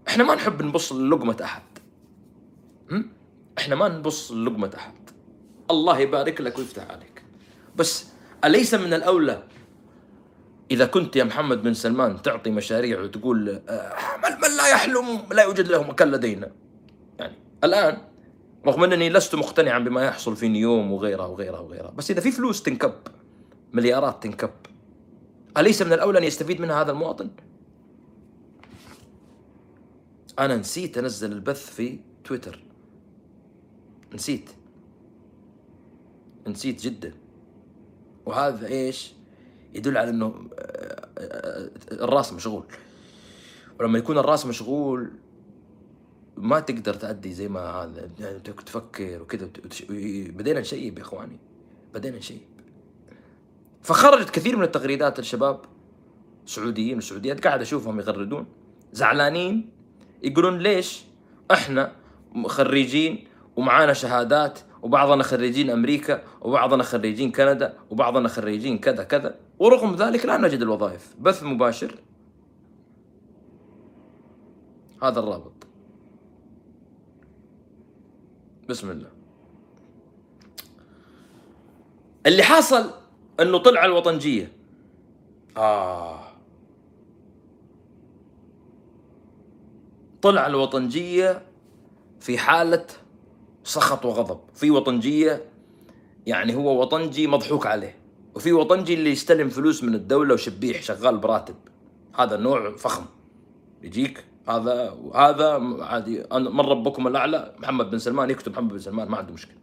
إحنا 0.08 0.24
ما 0.24 0.34
نحب 0.34 0.62
نبص 0.62 0.92
للقمة 0.92 1.46
هم؟ 2.90 3.10
إحنا 3.58 3.74
ما 3.74 3.88
نبص 3.88 4.32
للقمة 4.32 4.70
أحد. 4.76 4.94
الله 5.70 5.98
يبارك 5.98 6.40
لك 6.40 6.58
ويفتح 6.58 6.90
عليك. 6.90 7.22
بس 7.76 8.06
أليس 8.44 8.74
من 8.74 8.94
الأولى؟ 8.94 9.42
إذا 10.70 10.86
كنت 10.86 11.16
يا 11.16 11.24
محمد 11.24 11.62
بن 11.62 11.74
سلمان 11.74 12.22
تعطي 12.22 12.50
مشاريع 12.50 13.00
وتقول 13.00 13.60
آه، 13.68 13.92
من, 14.16 14.56
لا 14.56 14.68
يحلم 14.68 15.18
لا 15.32 15.42
يوجد 15.42 15.68
له 15.68 15.82
مكان 15.82 16.10
لدينا. 16.10 16.50
يعني 17.18 17.36
الآن 17.64 17.98
رغم 18.66 18.84
أنني 18.84 19.10
لست 19.10 19.34
مقتنعا 19.34 19.78
بما 19.78 20.04
يحصل 20.04 20.36
في 20.36 20.48
نيوم 20.48 20.92
وغيرها 20.92 21.26
وغيرها 21.26 21.58
وغيرها 21.58 21.90
بس 21.90 22.10
إذا 22.10 22.20
في 22.20 22.30
فلوس 22.30 22.62
تنكب 22.62 22.92
مليارات 23.72 24.22
تنكب 24.22 24.50
أليس 25.56 25.82
من 25.82 25.92
الأولى 25.92 26.18
أن 26.18 26.24
يستفيد 26.24 26.60
منها 26.60 26.82
هذا 26.82 26.90
المواطن؟ 26.90 27.30
أنا 30.38 30.56
نسيت 30.56 30.98
أنزل 30.98 31.32
البث 31.32 31.70
في 31.70 31.98
تويتر. 32.24 32.62
نسيت. 34.14 34.50
نسيت 36.46 36.80
جدا. 36.80 37.14
وهذا 38.26 38.66
إيش؟ 38.66 39.12
يدل 39.74 39.96
على 39.98 40.10
إنه 40.10 40.48
آه، 40.58 41.08
آه، 41.18 41.70
الرأس 41.92 42.32
مشغول. 42.32 42.64
ولما 43.80 43.98
يكون 43.98 44.18
الرأس 44.18 44.46
مشغول 44.46 45.10
ما 46.36 46.60
تقدر 46.60 46.94
تأدي 46.94 47.32
زي 47.32 47.48
ما 47.48 47.60
هذا. 47.60 48.10
يعني 48.20 48.38
تفكر 48.40 49.22
وكذا 49.22 49.50
بدينا 50.30 50.60
نشيب 50.60 50.98
يا 50.98 51.02
إخواني. 51.02 51.38
بدينا 51.94 52.18
نشيب. 52.18 52.40
فخرجت 53.82 54.30
كثير 54.30 54.56
من 54.56 54.62
التغريدات 54.62 55.18
الشباب 55.18 55.60
سعوديين 56.46 56.98
وسعوديات 56.98 57.46
قاعد 57.46 57.60
أشوفهم 57.60 58.00
يغردون. 58.00 58.46
زعلانين. 58.92 59.77
يقولون 60.22 60.58
ليش 60.58 61.04
إحنا 61.50 61.92
خريجين 62.46 63.28
ومعانا 63.56 63.92
شهادات 63.92 64.58
وبعضنا 64.82 65.22
خريجين 65.22 65.70
أمريكا 65.70 66.22
وبعضنا 66.40 66.82
خريجين 66.82 67.32
كندا 67.32 67.78
وبعضنا 67.90 68.28
خريجين 68.28 68.78
كذا 68.78 69.04
كذا. 69.04 69.38
ورغم 69.58 69.94
ذلك 69.94 70.26
لا 70.26 70.36
نجد 70.36 70.62
الوظائف. 70.62 71.14
بث 71.20 71.42
مباشر. 71.42 71.94
هذا 75.02 75.20
الرابط. 75.20 75.66
بسم 78.68 78.90
الله. 78.90 79.10
اللي 82.26 82.42
حصل 82.42 82.90
إنه 83.40 83.58
طلع 83.58 83.84
الوطنجية. 83.84 84.52
آه. 85.56 86.27
طلع 90.22 90.46
الوطنجية 90.46 91.42
في 92.20 92.38
حالة 92.38 92.86
سخط 93.64 94.04
وغضب. 94.04 94.40
في 94.54 94.70
وطنجية 94.70 95.44
يعني 96.26 96.54
هو 96.54 96.80
وطنجي 96.80 97.26
مضحوك 97.26 97.66
عليه 97.66 97.96
وفي 98.34 98.52
وطنجي 98.52 98.94
اللي 98.94 99.10
يستلم 99.10 99.48
فلوس 99.48 99.84
من 99.84 99.94
الدولة 99.94 100.34
وشبيح 100.34 100.82
شغال 100.82 101.18
براتب. 101.18 101.54
هذا 102.14 102.36
نوع 102.36 102.76
فخم. 102.76 103.04
يجيك 103.82 104.24
هذا 104.48 104.96
هذا 105.14 105.52
عادي. 105.80 106.24
من 106.32 106.60
ربكم 106.60 107.06
الأعلى 107.06 107.54
محمد 107.58 107.90
بن 107.90 107.98
سلمان 107.98 108.30
يكتب 108.30 108.52
محمد 108.52 108.72
بن 108.72 108.78
سلمان 108.78 109.08
ما 109.08 109.16
عنده 109.16 109.32
مشكلة. 109.32 109.56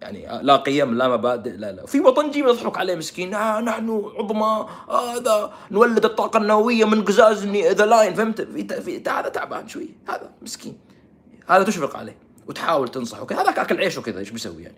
يعني 0.00 0.42
لا 0.42 0.56
قيم 0.56 0.94
لا 0.94 1.08
مبادئ 1.08 1.50
لا 1.50 1.72
لا. 1.72 1.86
في 1.86 2.00
وطنجي 2.00 2.38
يضحك 2.38 2.78
عليه 2.78 2.94
مسكين. 2.94 3.34
آه 3.34 3.60
نحن 3.60 4.02
عظمى 4.18 4.66
هذا 4.90 5.52
نولد 5.70 6.04
الطاقة 6.04 6.36
النووية 6.36 6.84
من 6.84 7.04
قزاز 7.04 7.46
ذا 7.46 7.86
لاين 7.86 8.14
فهمت؟ 8.14 8.40
في, 8.40 8.80
في 8.82 9.10
هذا 9.10 9.28
تعبان 9.28 9.68
شوي 9.68 9.88
هذا 10.08 10.30
مسكين. 10.42 10.78
هذا 11.46 11.64
تشفق 11.64 11.96
عليه 11.96 12.16
وتحاول 12.48 12.88
تنصح 12.88 13.22
وكذا. 13.22 13.42
هذاك 13.42 13.58
أكل 13.58 13.78
عيشه 13.78 14.02
كذا 14.02 14.18
إيش 14.18 14.30
بيسوي 14.30 14.62
يعني؟ 14.62 14.76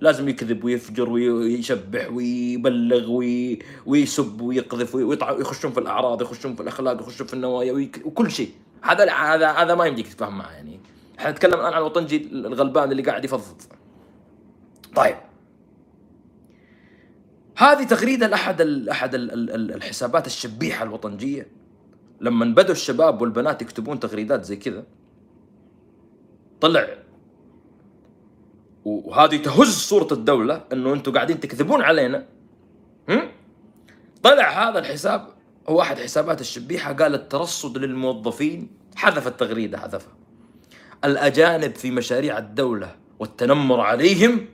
لازم 0.00 0.28
يكذب 0.28 0.64
ويفجر 0.64 1.10
ويشبح 1.10 2.10
ويبلغ 2.12 3.10
وي... 3.10 3.58
ويسب 3.86 4.40
ويقذف. 4.40 4.94
ويخشون 4.94 5.72
في 5.72 5.80
الأعراض 5.80 6.22
يخشون 6.22 6.54
في 6.54 6.60
الأخلاق 6.60 7.00
يخشون 7.00 7.26
في 7.26 7.34
النوايا. 7.34 7.90
وكل 8.04 8.30
شيء. 8.30 8.50
هذا 8.82 9.12
هذا 9.12 9.50
هذا 9.50 9.74
ما 9.74 9.86
يمديك 9.86 10.08
تتفاهم 10.08 10.38
معه 10.38 10.50
يعني. 10.50 10.80
إحنا 11.18 11.30
نتكلم 11.30 11.54
الآن 11.54 11.72
عن 11.72 11.78
الوطنجي 11.78 12.28
الغلبان 12.32 12.92
اللي 12.92 13.02
قاعد 13.02 13.24
يفضفض. 13.24 13.62
طيب. 14.96 15.16
هذه 17.56 17.84
تغريده 17.84 18.26
لاحد. 18.26 18.60
أحد 18.90 19.14
ال... 19.14 19.74
الحسابات 19.74 20.26
الشبيحة 20.26 20.84
الوطنجية. 20.84 21.46
لما 22.20 22.44
بدوا 22.44 22.72
الشباب 22.72 23.20
والبنات 23.20 23.62
يكتبون 23.62 24.00
تغريدات 24.00 24.44
زي 24.44 24.56
كذا 24.56 24.84
طلع. 26.60 26.88
وهذه 28.84 29.36
تهز 29.36 29.68
صورة 29.68 30.08
الدولة 30.12 30.64
إنه 30.72 30.92
أنتم 30.92 31.12
قاعدين 31.12 31.40
تكذبون 31.40 31.82
علينا. 31.82 32.26
هم؟ 33.08 33.28
طلع 34.22 34.68
هذا 34.68 34.78
الحساب. 34.78 35.28
هو 35.68 35.80
أحد 35.80 35.98
حسابات 35.98 36.40
الشبيحة. 36.40 36.92
قال 36.92 37.14
الترصد 37.14 37.78
للموظفين. 37.78 38.70
حذف 38.96 39.26
التغريدة 39.26 39.78
حذفها. 39.78 40.12
الأجانب 41.04 41.74
في 41.74 41.90
مشاريع 41.90 42.38
الدولة 42.38 42.96
والتنمر 43.18 43.80
عليهم 43.80 44.46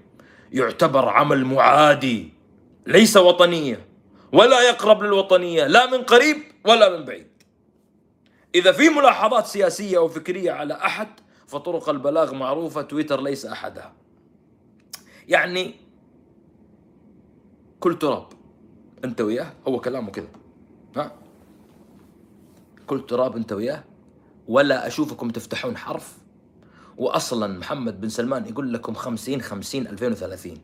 يعتبر 0.53 1.09
عمل 1.09 1.45
معادي 1.45 2.33
ليس 2.87 3.17
وطنية 3.17 3.87
ولا 4.33 4.61
يقرب 4.61 5.03
للوطنية 5.03 5.67
لا 5.67 5.91
من 5.91 6.03
قريب 6.03 6.37
ولا 6.67 6.99
من 6.99 7.05
بعيد. 7.05 7.27
إذا 8.55 8.73
في 8.73 8.89
ملاحظات 8.89 9.47
سياسية 9.47 9.99
أو 9.99 10.09
فكرية 10.09 10.53
على 10.53 10.75
أحد 10.75 11.09
فطرق 11.47 11.89
البلاغ 11.89 12.35
معروفة 12.35 12.83
تويتر 12.83 13.21
ليس 13.21 13.47
أحدها. 13.47 13.93
يعني 15.29 15.75
كل 17.81 17.99
تراب 17.99 18.27
أنت 19.05 19.21
وياه 19.21 19.53
هو 19.69 19.81
كلامه 19.81 20.11
كذا. 20.11 20.29
ها؟ 20.97 21.13
كل 22.87 23.07
تراب 23.07 23.37
أنت 23.37 23.53
وياه 23.53 23.85
ولا 24.49 24.87
أشوفكم 24.87 25.31
تفتحون 25.31 25.77
حرف 25.77 26.19
وأصلا 27.01 27.59
محمد 27.59 28.01
بن 28.01 28.09
سلمان 28.09 28.47
يقول 28.47 28.73
لكم 28.73 28.95
خمسين 28.95 29.41
خمسين 29.41 29.87
2030 29.87 30.55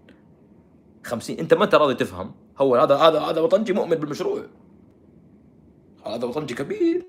خمسين 1.05 1.39
أنت 1.39 1.55
ما 1.55 1.65
أنت 1.65 1.75
راضي 1.75 1.95
تفهم. 1.95 2.35
هو 2.59 2.77
هذا 2.77 2.95
هذا 2.95 3.21
هذا 3.21 3.41
وطنجي 3.41 3.73
مؤمن 3.73 3.97
بالمشروع. 3.97 4.43
هذا 6.07 6.25
وطنجي 6.25 6.55
كبير. 6.55 7.07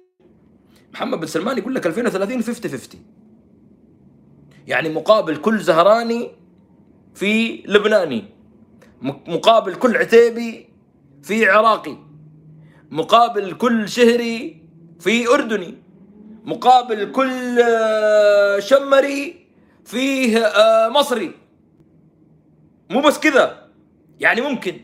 محمد 0.94 1.20
بن 1.20 1.28
سلمان 1.28 1.58
يقول 1.58 1.76
لك 1.76 1.88
2030 1.88 2.44
50 2.44 2.72
50 2.72 3.02
يعني 4.68 4.90
مقابل 4.90 5.38
كل 5.38 5.60
زهراني 5.60 6.32
في 7.14 7.64
لبناني. 7.66 8.24
مقابل 9.28 9.76
كل 9.76 9.98
عتيبي 9.98 10.70
في 11.24 11.46
عراقي. 11.46 11.98
مقابل 12.92 13.54
كل 13.54 13.90
شهري 13.90 14.62
في 15.00 15.28
أردني. 15.28 15.87
مقابل 16.48 17.12
كل 17.12 17.60
آه، 17.62 18.60
شمري 18.60 19.48
فيه 19.86 20.38
آه، 20.40 20.90
مصري. 20.90 21.32
مو 22.90 23.02
بس 23.02 23.20
كذا. 23.20 23.68
يعني 24.20 24.42
ممكن 24.42 24.82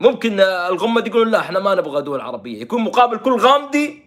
ممكن 0.00 0.40
الغمة 0.40 1.04
يقولون 1.06 1.30
لا 1.30 1.38
إحنا 1.40 1.60
ما 1.60 1.74
نبغى 1.74 2.02
دول 2.02 2.20
عربية. 2.20 2.60
يكون 2.60 2.82
مقابل 2.82 3.16
كل 3.16 3.36
غامدي 3.36 4.02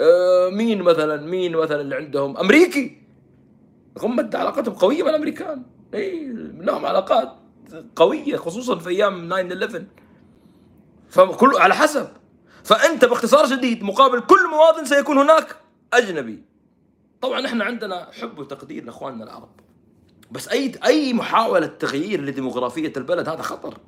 آه، 0.00 0.48
مين 0.48 0.82
مثلا 0.82 1.26
مين 1.26 1.56
مثلا 1.56 1.80
اللي 1.80 1.96
عندهم؟ 1.96 2.36
أمريكي. 2.36 3.02
غمة 3.98 4.30
علاقتهم 4.34 4.74
قوية 4.74 5.02
مع 5.02 5.10
الأمريكان. 5.10 5.62
إي 5.94 6.28
لهم 6.58 6.86
علاقات 6.86 7.32
قوية 7.96 8.36
خصوصا 8.36 8.78
في 8.78 8.90
أيام 8.90 9.28
9 9.28 9.52
11 9.52 9.84
فكل 11.08 11.56
على 11.56 11.74
حسب. 11.74 12.08
فأنت 12.64 13.04
باختصار 13.04 13.46
شديد 13.46 13.82
مقابل 13.82 14.20
كل 14.20 14.50
مواطن 14.50 14.84
سيكون 14.84 15.18
هناك. 15.18 15.61
أجنبي. 15.92 16.42
طبعا 17.20 17.46
إحنا 17.46 17.64
عندنا 17.64 18.08
حب 18.20 18.38
وتقدير 18.38 18.84
لإخواننا 18.84 19.24
العرب. 19.24 19.48
بس 20.30 20.48
اي 20.48 20.72
أي 20.84 21.12
محاولة 21.12 21.66
تغيير 21.66 22.20
لديموغرافية 22.20 22.92
البلد 22.96 23.28
هذا 23.28 23.42
خطر. 23.42 23.78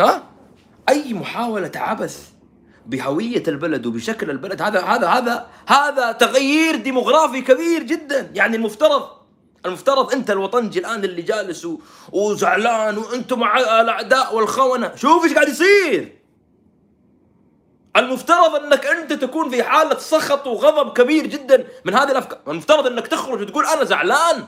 ها؟ 0.00 0.30
أي 0.88 1.14
محاولة 1.14 1.72
عبث 1.76 2.30
بهوية 2.86 3.42
البلد 3.48 3.86
وبشكل 3.86 4.30
البلد 4.30 4.62
هذا 4.62 4.80
هذا 4.80 5.08
هذا 5.08 5.46
هذا 5.66 6.12
تغيير 6.12 6.76
ديموغرافي 6.76 7.40
كبير 7.40 7.82
جدا. 7.82 8.30
يعني 8.34 8.56
المفترض 8.56 9.08
المفترض 9.66 10.12
أنت 10.12 10.30
الوطنجي 10.30 10.78
الآن 10.78 11.04
اللي 11.04 11.22
جالس 11.22 11.68
وزعلان 12.12 12.98
وأنتم 12.98 13.40
مع 13.40 13.58
الأعداء 13.80 14.36
والخونة. 14.36 14.94
شوف 14.96 15.24
إيش 15.24 15.34
قاعد 15.34 15.48
يصير. 15.48 16.18
المفترض 17.96 18.54
انك 18.54 18.86
انت 18.86 19.12
تكون 19.12 19.50
في 19.50 19.62
حالة 19.62 19.98
سخط 19.98 20.46
وغضب 20.46 20.92
كبير 20.92 21.26
جدا 21.26 21.66
من 21.84 21.94
هذه 21.94 22.10
الأفكار. 22.10 22.38
المفترض 22.48 22.86
انك 22.86 23.06
تخرج 23.06 23.40
وتقول 23.40 23.66
أنا 23.66 23.84
زعلان. 23.84 24.44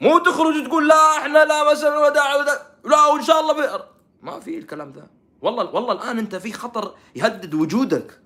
مو 0.00 0.18
تخرج 0.18 0.66
تقول 0.68 0.88
لا 0.88 1.18
إحنا 1.18 1.44
لا 1.44 1.70
مثلا 1.70 1.98
وداع 1.98 2.36
لا 2.84 3.06
وإن 3.06 3.22
شاء 3.22 3.40
الله 3.40 3.52
بئر 3.52 3.84
ما 4.22 4.40
في 4.40 4.58
الكلام 4.58 4.92
ذا. 4.92 5.06
والله 5.42 5.74
والله 5.74 5.92
الآن 5.92 6.18
أنت 6.18 6.36
في 6.36 6.52
خطر 6.52 6.94
يهدد 7.16 7.54
وجودك. 7.54 8.20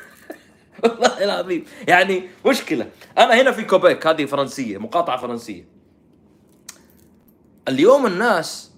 والله 0.84 1.24
العظيم. 1.24 1.66
يعني 1.88 2.30
مشكلة. 2.46 2.90
أنا 3.18 3.40
هنا 3.40 3.52
في 3.52 3.64
كوبيك 3.64 4.06
هذه 4.06 4.24
فرنسية 4.24 4.78
مقاطعة 4.78 5.16
فرنسية. 5.16 5.79
اليوم 7.70 8.06
الناس 8.06 8.72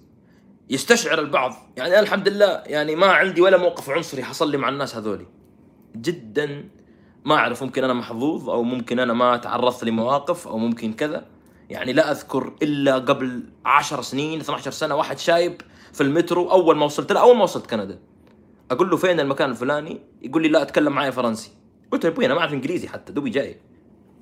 يستشعر 0.69 1.19
البعض. 1.19 1.53
يعني 1.77 1.93
أنا 1.93 1.99
الحمد 1.99 2.27
لله 2.27 2.63
يعني 2.65 2.95
ما 2.95 3.07
عندي 3.07 3.41
ولا 3.41 3.57
موقف 3.57 3.89
عنصري 3.89 4.23
حصل 4.23 4.51
لي 4.51 4.57
مع 4.57 4.69
الناس 4.69 4.95
هذولي. 4.95 5.25
جدا 5.95 6.69
ما 7.25 7.35
أعرف 7.35 7.63
ممكن 7.63 7.83
أنا 7.83 7.93
محظوظ 7.93 8.49
أو 8.49 8.63
ممكن 8.63 8.99
أنا 8.99 9.13
ما 9.13 9.37
تعرضت 9.37 9.83
لمواقف 9.83 10.47
أو 10.47 10.57
ممكن 10.57 10.93
كذا. 10.93 11.25
يعني 11.69 11.93
لا 11.93 12.11
أذكر 12.11 12.53
إلا 12.61 12.95
قبل 12.95 13.43
10 13.65 14.01
سنين 14.01 14.39
12 14.39 14.71
سنة 14.71 14.95
واحد 14.95 15.17
شايب 15.17 15.61
في 15.93 16.01
المترو 16.01 16.51
أول 16.51 16.77
ما 16.77 16.85
وصلت 16.85 17.11
له 17.11 17.21
أول 17.21 17.35
ما 17.35 17.43
وصلت 17.43 17.69
كندا. 17.69 17.99
أقول 18.71 18.89
له 18.89 18.97
فين 18.97 19.19
المكان 19.19 19.49
الفلاني؟ 19.49 20.01
يقول 20.21 20.41
لي 20.41 20.49
لا 20.49 20.61
أتكلم 20.61 20.93
معي 20.93 21.11
فرنسي. 21.11 21.51
قلت 21.91 22.05
له 22.05 22.25
أنا 22.25 22.33
ما 22.33 22.39
أعرف 22.39 22.53
إنجليزي 22.53 22.87
حتى 22.87 23.13
دوبي 23.13 23.29
جاي. 23.29 23.59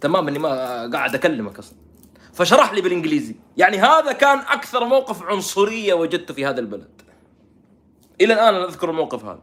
تمام 0.02 0.28
إني 0.28 0.40
ما 0.40 0.50
قاعد 0.94 1.16
أكلمك 1.16 1.60
أصلا. 1.60 1.78
فشرح 2.34 2.74
لي 2.74 2.82
بالإنجليزي. 2.82 3.36
يعني 3.58 3.78
هذا 3.78 4.12
كان 4.12 4.40
أكثر 4.40 4.86
موقف 4.86 5.24
عنصرية 5.24 5.94
وجدته 5.94 6.34
في 6.34 6.46
هذا 6.46 6.60
البلد. 6.60 7.02
إلى 8.22 8.34
الآن 8.34 8.56
أنا 8.56 8.66
أذكر 8.66 8.90
الموقف 8.90 9.26
هذا. 9.26 9.40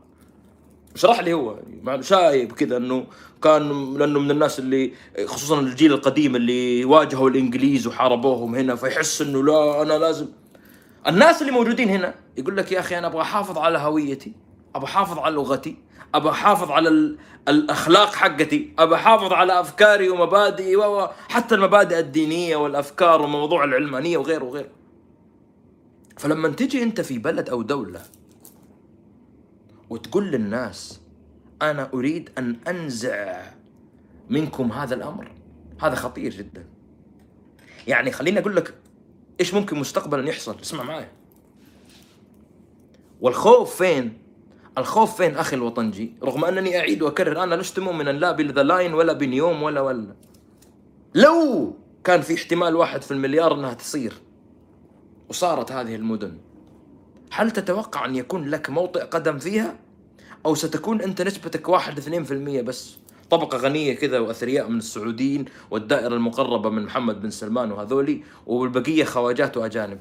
شرح 0.94 1.20
لي 1.20 1.32
هو 1.32 1.58
يعني 1.84 2.02
شايب 2.02 2.52
كذا 2.52 2.76
إنه 2.76 3.06
كان 3.42 3.94
لأنه 3.98 4.20
من 4.20 4.30
الناس 4.30 4.58
اللي 4.58 4.92
خصوصا 5.24 5.60
الجيل 5.60 5.92
القديم 5.92 6.36
اللي 6.36 6.84
واجهوا 6.84 7.30
الإنجليز 7.30 7.86
وحاربوهم 7.86 8.54
هنا 8.54 8.74
فيحس 8.74 9.22
إنه 9.22 9.44
لا 9.44 9.82
أنا 9.82 9.98
لازم. 9.98 10.28
الناس 11.06 11.40
اللي 11.42 11.52
موجودين 11.52 11.88
هنا 11.88 12.14
يقول 12.36 12.56
لك 12.56 12.72
يا 12.72 12.80
أخي 12.80 12.98
أنا 12.98 13.06
أبغى 13.06 13.22
أحافظ 13.22 13.58
على 13.58 13.78
هويتي. 13.78 14.32
أبغى 14.78 14.90
احافظ 14.90 15.18
على 15.18 15.34
لغتي 15.34 15.76
أبغى 16.14 16.30
احافظ 16.30 16.70
على 16.70 17.16
الأخلاق 17.48 18.14
حقتي 18.14 18.74
أبغى 18.78 18.94
احافظ 18.94 19.32
على 19.32 19.60
أفكاري 19.60 20.08
ومبادئي 20.08 20.76
وحتى 20.76 21.54
المبادئ 21.54 21.98
الدينية 21.98 22.56
والأفكار 22.56 23.22
وموضوع 23.22 23.64
العلمانية 23.64 24.18
وغيره 24.18 24.44
وغيره. 24.44 24.70
فلما 26.18 26.48
تجي 26.48 26.82
أنت 26.82 27.00
في 27.00 27.18
بلد 27.18 27.48
أو 27.48 27.62
دولة 27.62 28.02
وتقول 29.90 30.30
للناس 30.30 31.00
أنا 31.62 31.90
أريد 31.94 32.30
أن 32.38 32.56
أنزع 32.68 33.50
منكم 34.30 34.72
هذا 34.72 34.94
الأمر 34.94 35.32
هذا 35.80 35.94
خطير 35.94 36.32
جدا. 36.32 36.66
يعني 37.86 38.12
خليني 38.12 38.38
أقول 38.38 38.56
لك 38.56 38.74
إيش 39.40 39.54
ممكن 39.54 39.78
مستقبلا 39.78 40.28
يحصل 40.28 40.56
اسمع 40.62 40.82
معي. 40.82 41.08
والخوف 43.20 43.76
فين؟ 43.76 44.27
الخوف 44.78 45.16
فين 45.16 45.36
أخي 45.36 45.56
الوطنجي؟ 45.56 46.12
رغم 46.22 46.44
أنني 46.44 46.78
أعيد 46.78 47.02
وأكرر 47.02 47.42
أنا 47.42 47.54
لست 47.54 47.78
مؤمنا 47.78 48.10
لا 48.10 48.32
بذا 48.32 48.62
لاين 48.62 48.94
ولا 48.94 49.12
بنيوم 49.12 49.62
ولا 49.62 49.80
ولا. 49.80 50.14
لو 51.14 51.74
كان 52.04 52.20
في 52.20 52.34
احتمال 52.34 52.76
واحد 52.76 53.02
في 53.02 53.10
المليار 53.10 53.54
إنها 53.54 53.74
تصير 53.74 54.12
وصارت 55.28 55.72
هذه 55.72 55.94
المدن 55.94 56.38
هل 57.32 57.50
تتوقع 57.50 58.04
أن 58.04 58.16
يكون 58.16 58.50
لك 58.50 58.70
موطئ 58.70 59.00
قدم 59.00 59.38
فيها؟ 59.38 59.76
أو 60.46 60.54
ستكون 60.54 61.00
أنت 61.00 61.22
نسبتك 61.22 61.68
واحد 61.68 61.98
اثنين 61.98 62.24
في 62.24 62.34
المية 62.34 62.62
بس؟ 62.62 62.96
طبقة 63.30 63.58
غنية 63.58 63.94
كذا 63.94 64.18
وأثرياء 64.18 64.68
من 64.68 64.78
السعوديين 64.78 65.44
والدائرة 65.70 66.14
المقربة 66.14 66.70
من 66.70 66.84
محمد 66.84 67.22
بن 67.22 67.30
سلمان 67.30 67.72
وهذولي 67.72 68.22
والبقية 68.46 69.04
خواجات 69.04 69.56
وأجانب. 69.56 69.98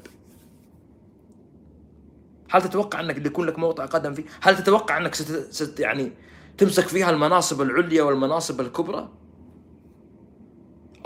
هل 2.50 2.62
تتوقع 2.62 3.00
أنك 3.00 3.26
يكون 3.26 3.46
لك 3.46 3.58
موضع 3.58 3.86
قدم 3.86 4.14
فيه؟ 4.14 4.24
هل 4.40 4.56
تتوقع 4.56 4.98
أنك 4.98 5.14
ست, 5.14 5.52
ست 5.52 5.80
يعني 5.80 6.12
تمسك 6.58 6.88
فيها 6.88 7.10
المناصب 7.10 7.62
العليا 7.62 8.02
والمناصب 8.02 8.60
الكبرى؟ 8.60 9.08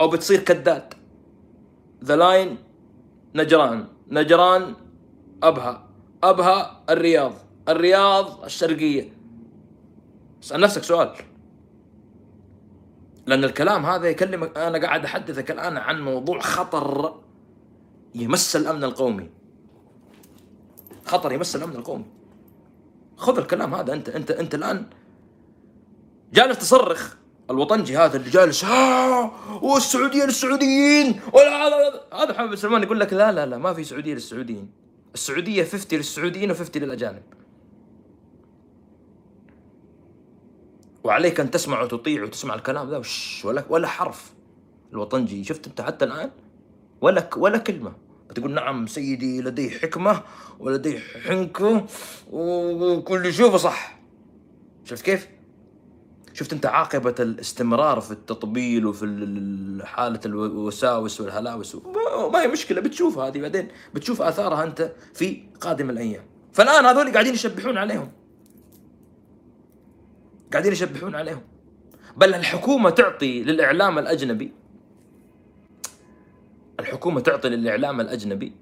أو 0.01 0.09
بتصير 0.09 0.39
كداد 0.39 0.93
ذا 2.03 2.15
لاين 2.15 2.57
نجران. 3.35 3.87
نجران 4.07 4.75
ابها 5.43 5.89
ابها 6.23 6.83
الرياض. 6.89 7.33
الرياض 7.69 8.43
الشرقية. 8.43 9.13
اسأل 10.43 10.61
نفسك 10.61 10.83
سؤال. 10.83 11.13
لأن 13.25 13.43
الكلام 13.43 13.85
هذا 13.85 14.07
يكلمك 14.07 14.57
أنا 14.57 14.77
قاعد 14.77 15.05
أحدثك 15.05 15.51
الآن 15.51 15.77
عن 15.77 16.01
موضوع 16.01 16.39
خطر 16.39 17.19
يمس 18.15 18.55
الأمن 18.55 18.83
القومي. 18.83 19.29
خطر 21.05 21.31
يمس 21.31 21.55
الأمن 21.55 21.75
القومي. 21.75 22.05
خذ 23.17 23.37
الكلام 23.37 23.73
هذا 23.75 23.93
أنت 23.93 24.09
أنت 24.09 24.31
أنت 24.31 24.55
الآن 24.55 24.85
جالس 26.33 26.57
تصرخ 26.57 27.15
الوطنجي 27.49 27.97
هذا 27.97 28.17
اللي 28.17 28.29
جالس 28.29 28.65
ها 28.65 29.31
والسعوديه 29.61 30.25
للسعوديين 30.25 31.19
هذا 31.35 32.01
هذا 32.13 32.31
محمد 32.31 32.49
بن 32.49 32.55
سلمان 32.55 32.83
يقول 32.83 32.99
لك 32.99 33.13
لا 33.13 33.31
لا 33.31 33.45
لا 33.45 33.57
ما 33.57 33.73
في 33.73 33.83
سعوديه 33.83 34.13
للسعوديين. 34.13 34.71
السعودية 35.13 35.63
50 35.63 35.97
للسعوديين 35.99 36.55
و50 36.55 36.77
للأجانب. 36.77 37.23
وعليك 41.03 41.39
أن 41.39 41.51
تسمع 41.51 41.81
وتطيع 41.81 42.23
وتسمع 42.23 42.55
الكلام 42.55 42.89
ذا 42.89 43.01
ولا 43.43 43.63
ولا 43.69 43.87
حرف. 43.87 44.33
الوطنجي 44.91 45.43
شفت 45.43 45.67
أنت 45.67 45.81
حتى 45.81 46.05
الآن؟ 46.05 46.31
ولا 47.01 47.29
ولا 47.37 47.57
كلمة. 47.57 47.93
تقول 48.33 48.53
نعم 48.53 48.87
سيدي 48.87 49.41
لديه 49.41 49.69
حكمة 49.69 50.21
ولديه 50.59 50.99
حنكه 50.99 51.85
وكل 52.31 53.25
يشوفه 53.25 53.57
صح. 53.57 53.99
شفت 54.85 55.05
كيف؟ 55.05 55.27
شفت 56.33 56.53
انت 56.53 56.65
عاقبة 56.65 57.15
الاستمرار 57.19 58.01
في 58.01 58.11
التطبيل 58.11 58.85
وفي 58.85 59.81
حالة 59.83 60.19
الوساوس 60.25 61.21
والهلاوس؟ 61.21 61.77
ما 62.33 62.41
هي 62.41 62.47
مشكلة 62.47 62.81
بتشوف 62.81 63.17
هذه 63.17 63.41
بعدين 63.41 63.67
بتشوف 63.93 64.21
آثارها 64.21 64.63
أنت 64.63 64.91
في 65.13 65.43
قادم 65.61 65.89
الأيام. 65.89 66.23
فالآن 66.53 66.85
هذول 66.85 67.11
قاعدين 67.11 67.33
يشبحون 67.33 67.77
عليهم. 67.77 68.11
قاعدين 70.51 70.71
يشبحون 70.71 71.15
عليهم. 71.15 71.41
بل 72.17 72.33
الحكومة 72.33 72.89
تعطي 72.89 73.43
للإعلام 73.43 73.99
الأجنبي 73.99 74.62
الحكومة 76.79 77.21
تعطي 77.21 77.49
للإعلام 77.49 78.01
الأجنبي 78.01 78.55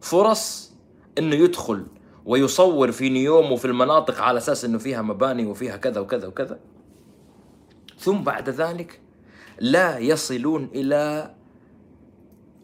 فرص 0.00 0.72
أنه 1.18 1.36
يدخل 1.36 1.86
ويصور 2.24 2.92
في 2.92 3.08
نيوم 3.08 3.52
وفي 3.52 3.64
المناطق 3.64 4.20
على 4.20 4.38
أساس 4.38 4.64
أنه 4.64 4.78
فيها 4.78 5.02
مباني 5.02 5.46
وفيها 5.46 5.76
كذا 5.76 6.00
وكذا 6.00 6.26
وكذا. 6.26 6.60
ثم 7.98 8.18
بعد 8.18 8.48
ذلك 8.48 9.00
لا 9.60 9.98
يصلون 9.98 10.70
إلى 10.74 11.34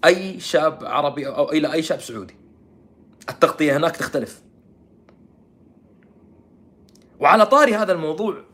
أي 0.04 0.40
شاب 0.40 0.84
عربي 0.84 1.28
أو 1.28 1.52
إلى 1.52 1.72
أي 1.72 1.82
شاب 1.82 2.00
سعودي. 2.00 2.34
التغطية 3.28 3.76
هناك 3.76 3.96
تختلف. 3.96 4.42
وعلى 7.20 7.46
طاري 7.46 7.74
هذا 7.74 7.92
الموضوع 7.92 8.44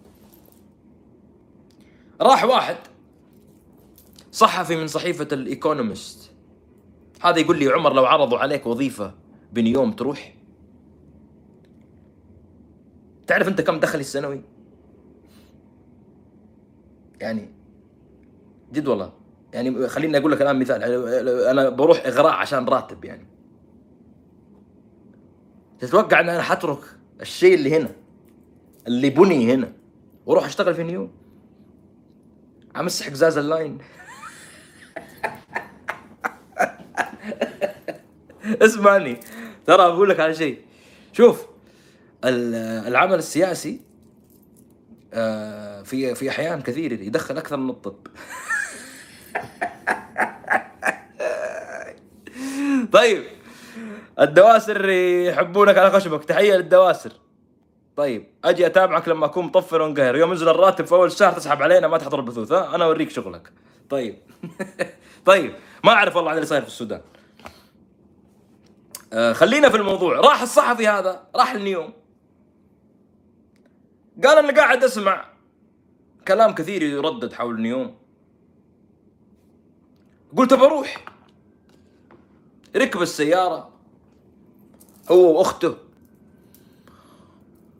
راح 2.20 2.44
واحد 2.44 2.76
صحفي 4.32 4.76
من 4.76 4.86
صحيفة 4.86 5.28
الإيكونومست 5.32 6.30
هذا 7.22 7.38
يقول 7.38 7.58
لي 7.58 7.68
عمر 7.72 7.92
لو 7.92 8.06
عرضوا 8.06 8.38
عليك 8.38 8.66
وظيفة 8.66 9.14
بنيوم 9.52 9.92
تروح. 9.92 10.34
تعرف 13.26 13.48
أنت 13.48 13.60
كم 13.60 13.80
دخلي 13.80 14.00
السنوي؟ 14.00 14.40
يعني 17.20 17.48
جد 18.72 18.88
والله. 18.88 19.12
يعني 19.52 19.88
خليني 19.88 20.18
أقول 20.18 20.32
لك 20.32 20.42
الآن 20.42 20.58
مثال. 20.58 20.82
أنا 21.48 21.68
بروح 21.68 22.06
إغراء 22.06 22.32
عشان 22.32 22.64
راتب 22.64 23.04
يعني. 23.04 23.26
تتوقع 25.78 26.20
إن 26.20 26.28
أنا 26.28 26.42
حترك 26.42 26.78
الشيء 27.20 27.54
اللي 27.54 27.76
هنا 27.76 27.90
اللي 28.86 29.10
بني 29.10 29.54
هنا 29.54 29.72
وأروح 30.26 30.44
أشتغل 30.44 30.74
في 30.74 30.82
نيو؟ 30.82 31.08
امسح 32.76 33.08
قزاز 33.08 33.38
اللاين؟ 33.38 33.78
اسمعني. 38.66 39.20
ترى 39.66 39.92
بقول 39.92 40.08
لك 40.08 40.20
على 40.20 40.34
شيء. 40.34 40.58
شوف 41.12 41.46
العمل 42.24 43.14
السياسي 43.14 43.80
آه، 45.14 45.82
في 45.82 46.14
في 46.14 46.30
أحيان 46.30 46.62
كثير 46.62 46.92
يدخل 46.92 47.38
أكثر 47.38 47.56
من 47.56 47.70
الطب. 47.70 48.06
طيب 52.92 53.24
الدواسر 54.20 54.88
يحبونك 54.88 55.78
على 55.78 55.90
خشبك 55.90 56.24
تحية 56.24 56.54
للدواسر. 56.54 57.12
طيب 57.96 58.26
أجي 58.44 58.66
أتابعك 58.66 59.08
لما 59.08 59.26
أكون 59.26 59.44
مطفر 59.44 59.82
وانقهر. 59.82 60.16
يوم 60.16 60.30
ينزل 60.30 60.48
الراتب 60.48 60.86
في 60.86 60.92
أول 60.92 61.06
الشهر 61.06 61.32
تسحب 61.32 61.62
علينا 61.62 61.88
ما 61.88 61.98
تحضر 61.98 62.20
البثوث 62.20 62.52
ها؟ 62.52 62.74
أنا 62.74 62.84
أوريك 62.84 63.10
شغلك. 63.10 63.52
طيب. 63.90 64.18
طيب 65.26 65.52
ما 65.84 65.92
أعرف 65.92 66.16
والله 66.16 66.30
عن 66.30 66.36
اللي 66.36 66.46
صاير 66.46 66.62
في 66.62 66.68
السودان. 66.68 67.00
آه 69.12 69.32
خلينا 69.32 69.68
في 69.68 69.76
الموضوع. 69.76 70.16
راح 70.16 70.42
الصحفي 70.42 70.88
هذا 70.88 71.26
راح 71.36 71.52
النيوم. 71.52 71.92
قال 74.24 74.38
أنا 74.38 74.60
قاعد 74.60 74.84
أسمع 74.84 75.24
كلام 76.28 76.54
كثير 76.54 76.82
يردد 76.82 77.32
حول 77.32 77.60
نيوم 77.60 77.94
قلت 80.36 80.54
بروح. 80.54 81.04
ركب 82.76 83.02
السيارة 83.02 83.70
هو 85.10 85.38
وأخته 85.38 85.76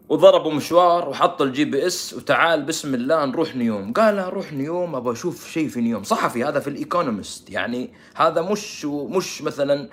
وضربوا 0.09 0.53
مشوار 0.53 1.09
وحط 1.09 1.43
ال 1.43 1.65
GPS 1.65 2.15
وتعال 2.15 2.63
بسم 2.63 2.95
الله 2.95 3.25
نروح 3.25 3.57
نيوم. 3.57 3.93
قال 3.93 4.17
نروح 4.17 4.53
نيوم 4.53 4.95
أبغى 4.95 5.13
أشوف 5.13 5.49
شيء 5.49 5.69
في 5.69 5.81
نيوم. 5.81 6.03
صحفي 6.03 6.45
هذا 6.45 6.61
في 6.61 6.71
الإيكونومست. 6.71 7.51
يعني 7.51 7.93
هذا 8.15 8.43
مش 8.43 8.85
مش 8.85 9.43
مثلا 9.43 9.89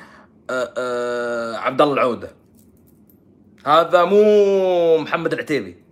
عبد 1.58 1.82
الله 1.82 1.93
العودة. 1.93 2.32
هذا 3.65 4.06
مو 4.06 4.97
محمد 4.97 5.34
العتيبي. 5.34 5.84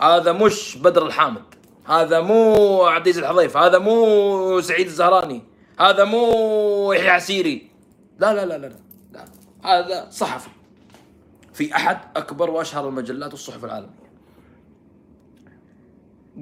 هذا 0.00 0.32
مش 0.32 0.78
بدر 0.78 1.06
الحامد. 1.06 1.42
هذا 1.84 2.20
مو 2.20 2.82
عبد 2.84 3.06
العزيز 3.06 3.18
الحضيف. 3.18 3.56
هذا 3.56 3.78
مو 3.78 4.60
سعيد 4.60 4.86
الزهراني. 4.86 5.42
هذا 5.80 6.04
مو 6.04 6.92
يحيى 6.92 7.10
عسيري. 7.10 7.70
لا 8.18 8.34
لا 8.34 8.46
لا 8.46 8.58
لا 8.58 8.66
لا, 8.66 8.76
لا. 9.12 9.24
هذا 9.64 10.10
صحفي. 10.10 10.50
في 11.52 11.74
أحد 11.74 11.98
أكبر 12.16 12.50
وأشهر 12.50 12.88
المجلات 12.88 13.32
والصحف 13.32 13.64
العالمية. 13.64 14.06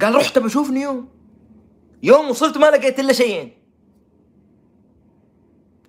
قال 0.01 0.15
رحت 0.15 0.39
بشوف 0.39 0.71
نيوم 0.71 1.09
يوم 2.03 2.31
وصلت 2.31 2.59
ما 2.59 2.67
لقيت 2.67 3.01
إلا 3.01 3.13
شيئين. 3.13 3.64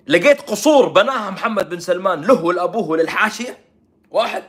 لقيت 0.08 0.41
قصور 0.41 0.89
بناها 0.89 1.30
محمد 1.30 1.70
بن 1.70 1.80
سلمان 1.80 2.22
له 2.22 2.44
ولابوه 2.44 2.89
وللحاشيه 2.89 3.58
واحد. 4.12 4.44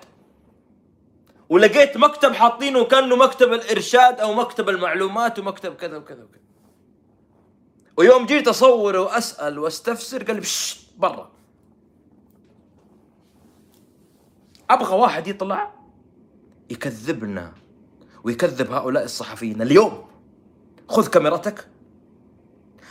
ولقيت 1.49 1.97
مكتب 1.97 2.33
حاطينه 2.33 2.85
كأنه 2.85 3.17
مكتب 3.17 3.53
الإرشاد 3.53 4.21
أو 4.21 4.35
مكتب 4.35 4.69
المعلومات 4.69 5.39
ومكتب 5.39 5.75
كذا 5.75 5.97
وكذا 5.97 6.25
وكذا. 6.25 6.41
ويوم 7.97 8.27
جيت 8.27 8.49
اصور 8.49 8.97
وأسأل 8.97 9.59
وأستفسر 9.59 10.23
قال 10.23 10.37
لي 10.37 10.47
برا. 10.97 11.31
أبغى 14.71 14.95
واحد 14.97 15.27
يطلع 15.27 15.75
يكذبنا 16.71 17.53
ويكذب 18.25 18.73
هؤلاء 18.73 19.05
الصحفيين 19.05 19.63
اليوم. 19.63 20.07
خذ 20.89 21.09
كاميرتك. 21.09 21.69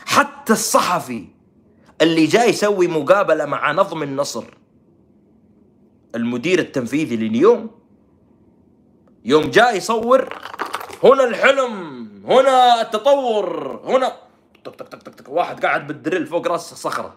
حتى 0.06 0.52
الصحفي 0.52 1.35
اللي 2.00 2.26
جاي 2.26 2.48
يسوي 2.48 2.88
مقابلة 2.88 3.44
مع 3.44 3.72
نظم 3.72 4.02
النصر. 4.02 4.44
المدير 6.14 6.58
التنفيذي 6.58 7.16
لليوم. 7.16 7.70
يوم 9.24 9.50
جاء 9.50 9.76
يصور. 9.76 10.38
هنا 11.04 11.24
الحلم. 11.24 12.06
هنا 12.26 12.80
التطور. 12.80 13.80
هنا. 13.84 14.12
تك 14.64 14.74
تك 14.74 15.02
تك 15.02 15.14
تك 15.14 15.28
واحد 15.28 15.64
قاعد 15.64 15.86
بالدريل 15.86 16.26
فوق 16.26 16.48
راس 16.48 16.74
صخرة. 16.74 17.16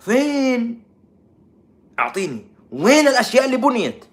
فين؟ 0.00 0.82
أعطيني. 1.98 2.46
وين 2.72 3.08
الأشياء 3.08 3.44
اللي 3.44 3.56
بنيت؟ 3.56 4.04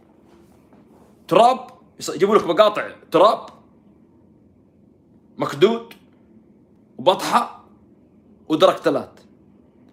تراب. 1.28 1.67
يجيبوا 2.10 2.36
لك 2.36 2.47
مقاطع. 2.47 2.91
تراب. 3.12 3.49
مكدود. 5.38 5.93
وبطحة 7.04 7.66
ودركتلات 8.50 9.20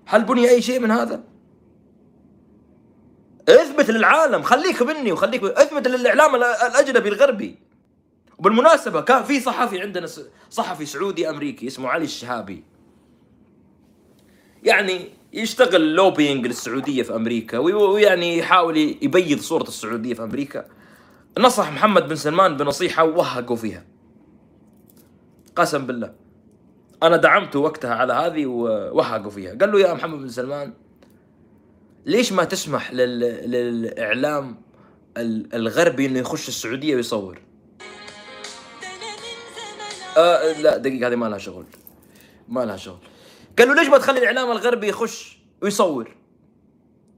هل 0.07 0.25
بني 0.25 0.49
أي 0.51 0.63
شيء 0.63 0.81
من 0.81 0.91
هذا؟ 0.91 1.23
اثبت 3.49 3.91
للعالم 3.91 4.43
خليك 4.43 4.83
مني 4.83 5.13
وخليك 5.13 5.45
اثبت 5.45 5.89
للإعلام 5.89 6.35
ال- 6.35 6.43
الأجنبي 6.45 7.09
الغربي. 7.09 7.59
وبالمناسبة 8.39 9.01
كان 9.01 9.23
في 9.23 9.41
صحفي 9.41 9.81
عندنا 9.81 10.07
صحفي 10.51 10.87
سعودي 10.87 11.31
أمريكي 11.31 11.67
اسمه 11.67 11.89
علي 11.89 12.05
الشهابي. 12.05 12.65
يعني 14.63 15.09
يشتغل 15.33 15.95
lobbying 15.95 16.47
للسعودية 16.47 17.03
في 17.03 17.15
أمريكا 17.15 17.59
وي- 17.59 17.73
ويعني 17.75 18.39
يحاول 18.39 18.77
يبيض 18.77 19.39
صورة 19.41 19.63
السعودية 19.63 20.15
في 20.15 20.23
أمريكا. 20.23 20.65
نصح 21.39 21.73
محمد 21.73 22.09
بن 22.09 22.17
سلمان 22.17 22.57
بنصيحة 22.57 23.05
ووهقوا 23.05 23.57
فيها. 23.57 23.85
قسم 25.57 25.87
بالله. 25.87 26.20
أنا 27.03 27.17
دعمته 27.17 27.59
وقتها 27.59 27.95
على 27.95 28.13
هذه 28.13 28.47
ووهقوا 28.47 29.31
فيها. 29.31 29.55
قال 29.55 29.73
له 29.73 29.81
يا 29.81 29.95
محمد 29.95 30.19
بن 30.19 30.29
سلمان 30.29 30.73
ليش 32.07 32.33
ما 32.33 32.45
تسمح 32.45 32.93
لل... 32.93 33.21
للإعلام 33.51 34.57
ال- 35.17 35.55
الغربي 35.55 36.07
إنه 36.07 36.19
يخش 36.19 36.49
السعودية 36.49 36.97
ويصور؟ 36.97 37.39
آه 40.17 40.53
لا 40.61 40.77
دقيقة 40.77 41.09
هذه 41.09 41.17
ما 41.17 41.27
لها 41.27 41.39
شغل. 41.39 41.67
ما 42.49 42.65
لها 42.65 42.77
شغل. 42.77 42.99
قال 43.59 43.69
له 43.69 43.75
ليش 43.75 43.89
ما 43.89 43.99
تخلي 43.99 44.19
الإعلام 44.19 44.51
الغربي 44.51 44.89
يخش 44.89 45.39
ويصور؟ 45.63 46.15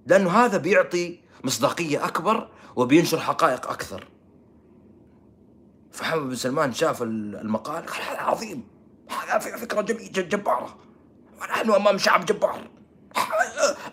لأنه 0.07 0.31
هذا 0.31 0.59
بيعطي 0.59 1.21
مصداقية 1.45 2.05
أكبر 2.05 2.49
وبينشر 2.77 3.19
حقائق 3.21 3.71
أكثر. 3.71 4.09
فحمد 5.93 6.23
بن 6.29 6.35
سلمان 6.35 6.73
شاف 6.73 7.03
ال- 7.03 7.37
المقال 7.37 7.87
قال 7.87 8.03
هذا 8.03 8.21
عظيم. 8.21 8.72
هذا 9.13 9.39
ف- 9.39 9.61
فكرة 9.61 9.81
جميلة 9.81 10.09
جبارة. 10.23 10.77
ونحن 11.43 11.71
أمام 11.71 11.99
شعب 11.99 12.25
جبار. 12.25 12.59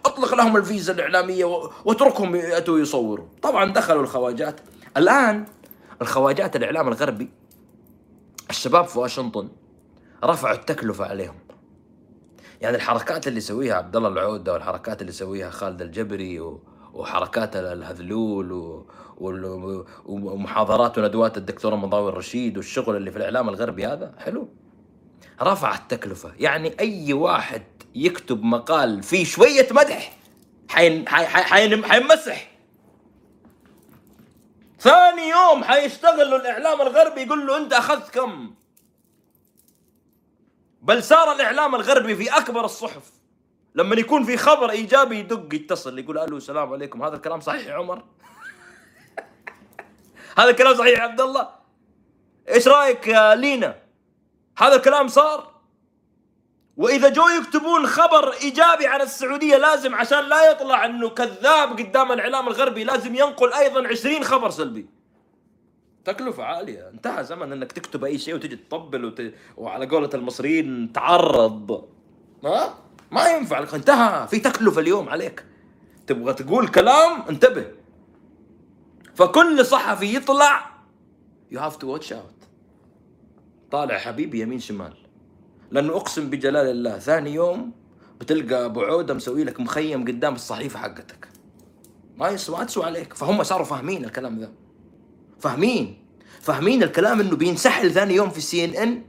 أطلق 0.05 0.33
لهم 0.35 0.57
الفيزا 0.57 0.93
الإعلامية 0.93 1.45
و- 1.45 1.71
واتركهم 1.85 2.35
ياتوا 2.35 2.79
يصوروا. 2.79 3.25
طبعا 3.41 3.73
دخلوا 3.73 4.01
الخواجات. 4.01 4.59
الآن 4.97 5.45
الخواجات 6.01 6.55
الإعلام 6.55 6.87
الغربي 6.87 7.29
الشباب 8.49 8.85
في 8.85 8.99
واشنطن 8.99 9.49
رفعوا 10.23 10.55
التكلفة 10.55 11.05
عليهم. 11.05 11.35
يعني 12.61 12.75
الحركات 12.77 13.27
اللي 13.27 13.37
يسويها 13.37 13.75
عبد 13.75 13.95
الله 13.95 14.09
العودة 14.09 14.53
والحركات 14.53 15.01
اللي 15.01 15.09
يسويها 15.11 15.49
خالد 15.49 15.81
الجبري 15.81 16.39
و... 16.39 16.61
وحركات 16.93 17.55
ال- 17.55 17.65
الهذلول 17.65 18.51
و... 18.51 18.85
وال- 19.17 19.85
ومحاضرات 20.05 20.97
وندوات 20.97 21.37
الدكتور 21.37 21.75
مضاوي 21.75 22.09
الرشيد 22.09 22.57
والشغل 22.57 22.95
اللي 22.95 23.11
في 23.11 23.17
الإعلام 23.17 23.49
الغربي 23.49 23.85
هذا 23.87 24.13
حلو. 24.17 24.47
رفع 25.41 25.75
التكلفه 25.75 26.31
يعني 26.39 26.79
أي 26.79 27.13
واحد 27.13 27.63
يكتب 27.95 28.43
مقال 28.43 29.03
فيه 29.03 29.25
شوية 29.25 29.67
مدح 29.71 30.17
حين... 30.69 31.09
حي... 31.09 31.25
حي... 31.25 31.43
حين... 31.43 31.85
حيمسح. 31.85 32.51
ثاني 34.79 35.29
يوم 35.29 35.63
حيشتغل 35.63 36.29
له 36.29 36.35
الإعلام 36.35 36.81
الغربي 36.81 37.21
يقول 37.21 37.47
له 37.47 37.57
أنت 37.57 37.73
أخذت 37.73 38.09
كم؟ 38.09 38.55
بل 40.81 41.03
صار 41.03 41.31
الإعلام 41.31 41.75
الغربي 41.75 42.15
في 42.15 42.37
أكبر 42.37 42.65
الصحف. 42.65 43.11
لما 43.75 43.95
يكون 43.95 44.23
في 44.23 44.37
خبر 44.37 44.69
إيجابي 44.69 45.19
يدق 45.19 45.55
يتصل 45.55 45.99
يقول 45.99 46.17
ألو 46.17 46.37
السلام 46.37 46.73
عليكم. 46.73 47.03
هذا 47.03 47.15
الكلام 47.15 47.39
صحيح 47.39 47.67
يا 47.67 47.73
عمر؟ 47.73 48.03
هذا 50.39 50.49
الكلام 50.49 50.75
صحيح 50.75 50.99
يا 50.99 51.03
عبد 51.03 51.21
الله؟ 51.21 51.49
إيش 52.49 52.67
رأيك 52.67 53.07
يا 53.07 53.35
لينا؟ 53.35 53.78
هذا 54.59 54.75
الكلام 54.75 55.07
صار؟ 55.07 55.51
وإذا 56.77 57.09
جو 57.09 57.27
يكتبون 57.27 57.87
خبر 57.87 58.33
إيجابي 58.33 58.87
عن 58.87 59.01
السعودية 59.01 59.57
لازم 59.57 59.95
عشان 59.95 60.29
لا 60.29 60.51
يطلع 60.51 60.85
إنه 60.85 61.09
كذاب 61.09 61.79
قدام 61.79 62.11
الاعلام 62.11 62.47
الغربي 62.47 62.83
لازم 62.83 63.15
ينقل 63.15 63.53
أيضا 63.53 63.87
20 63.87 64.23
خبر 64.23 64.49
سلبي. 64.49 64.89
تكلفة 66.05 66.43
عالية. 66.43 66.89
انتهى 66.89 67.23
زمن 67.23 67.51
إنك 67.51 67.71
تكتب 67.71 68.03
أي 68.05 68.17
شيء 68.17 68.35
وتجي 68.35 68.55
تطبل 68.55 69.05
وت... 69.05 69.33
وعلى 69.57 69.85
قولة 69.85 70.09
المصريين 70.13 70.93
تعرض. 70.93 71.89
ما 72.43 72.73
ما 73.11 73.27
ينفع 73.27 73.59
انتهى. 73.73 74.27
في 74.27 74.39
تكلفة 74.39 74.81
اليوم 74.81 75.09
عليك. 75.09 75.45
تبغى 76.07 76.33
تقول 76.33 76.67
كلام؟ 76.67 77.21
انتبه. 77.29 77.71
فكل 79.15 79.65
صحفي 79.65 80.15
يطلع 80.15 80.69
you 81.53 81.57
have 81.57 81.79
to 81.79 81.85
watch 81.85 82.11
out. 82.11 82.38
طالع 83.71 83.97
حبيبي 83.97 84.41
يمين 84.41 84.59
شمال. 84.59 84.93
لأنه 85.71 85.95
أقسم 85.95 86.29
بجلال 86.29 86.69
الله 86.69 86.99
ثاني 86.99 87.33
يوم 87.33 87.71
بتلقى 88.19 88.65
أبو 88.65 88.81
عودة 88.81 89.13
مسوي 89.13 89.43
لك 89.43 89.59
مخيم 89.59 90.07
قدام 90.07 90.35
الصحيفة 90.35 90.79
حقتك. 90.79 91.27
ما 92.17 92.29
يسوى 92.29 92.57
ما 92.57 92.63
تسوى 92.63 92.85
عليك. 92.85 93.13
فهم 93.13 93.43
صاروا 93.43 93.65
فاهمين 93.65 94.05
الكلام 94.05 94.39
ذا. 94.39 94.51
فاهمين. 95.39 96.05
فاهمين 96.41 96.83
الكلام 96.83 97.19
إنه 97.19 97.35
بينسحل 97.35 97.91
ثاني 97.91 98.15
يوم 98.15 98.29
في 98.29 98.37
السي 98.37 98.65
إن 98.65 98.75
إن 98.75 99.01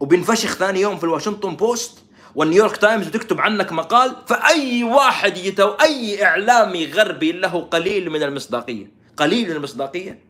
وبينفشخ 0.00 0.56
ثاني 0.56 0.80
يوم 0.80 0.96
في 0.96 1.04
الواشنطن 1.04 1.56
بوست 1.56 2.04
والنيويورك 2.34 2.76
تايمز 2.76 3.06
وتكتب 3.06 3.40
عنك 3.40 3.72
مقال 3.72 4.16
فأي 4.26 4.84
واحد 4.84 5.36
يتو 5.36 5.68
أي 5.68 6.24
إعلامي 6.24 6.86
غربي 6.86 7.32
له 7.32 7.60
قليل 7.60 8.10
من 8.10 8.22
المصداقية. 8.22 8.92
قليل 9.16 9.50
من 9.50 9.56
المصداقية. 9.56 10.25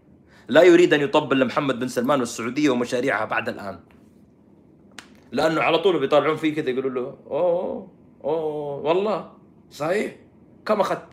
لا 0.49 0.63
يريد 0.63 0.95
أن 0.95 1.01
يطبل 1.01 1.41
لمحمد 1.41 1.79
بن 1.79 1.89
سلمان 1.89 2.21
والسعودية 2.21 2.71
ومشاريعها 2.71 3.25
بعد 3.25 3.49
الآن. 3.49 3.81
لأنه 5.33 5.61
على 5.61 5.79
طول 5.79 6.01
بيطالعون 6.01 6.37
فيه 6.37 6.55
كذا 6.55 6.71
يقولوا 6.71 6.91
له 6.91 7.17
أوه 7.31 7.89
أوه 8.25 8.77
والله 8.77 9.33
صحيح 9.71 10.17
كم 10.67 10.81
أخذت؟ 10.81 11.09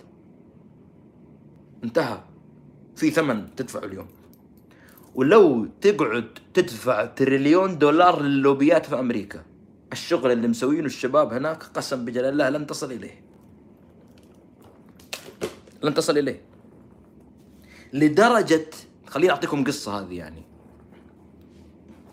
انتهى. 1.84 2.18
في 2.96 3.10
ثمن 3.12 3.56
تدفعه 3.56 3.86
اليوم. 3.86 4.08
ولو 5.16 5.66
تقعد 5.82 6.40
تدفع 6.54 7.06
تريليون 7.06 7.78
دولار 7.78 8.22
للوبيات 8.22 8.86
في 8.86 9.00
أمريكا 9.00 9.44
الشغل 9.92 10.32
اللي 10.32 10.48
مسوينه 10.48 10.86
الشباب 10.86 11.34
هناك 11.34 11.64
قسم 11.64 12.06
بجلال 12.06 12.30
الله 12.34 12.50
لن 12.50 12.68
تصل 12.68 12.92
إليه. 12.92 13.24
لن 15.84 15.94
تصل 15.94 16.18
إليه. 16.18 16.42
لدرجة 17.94 18.70
خليني 19.14 19.32
أعطيكم 19.32 19.64
قصة 19.64 20.00
هذه 20.00 20.18
يعني. 20.18 20.44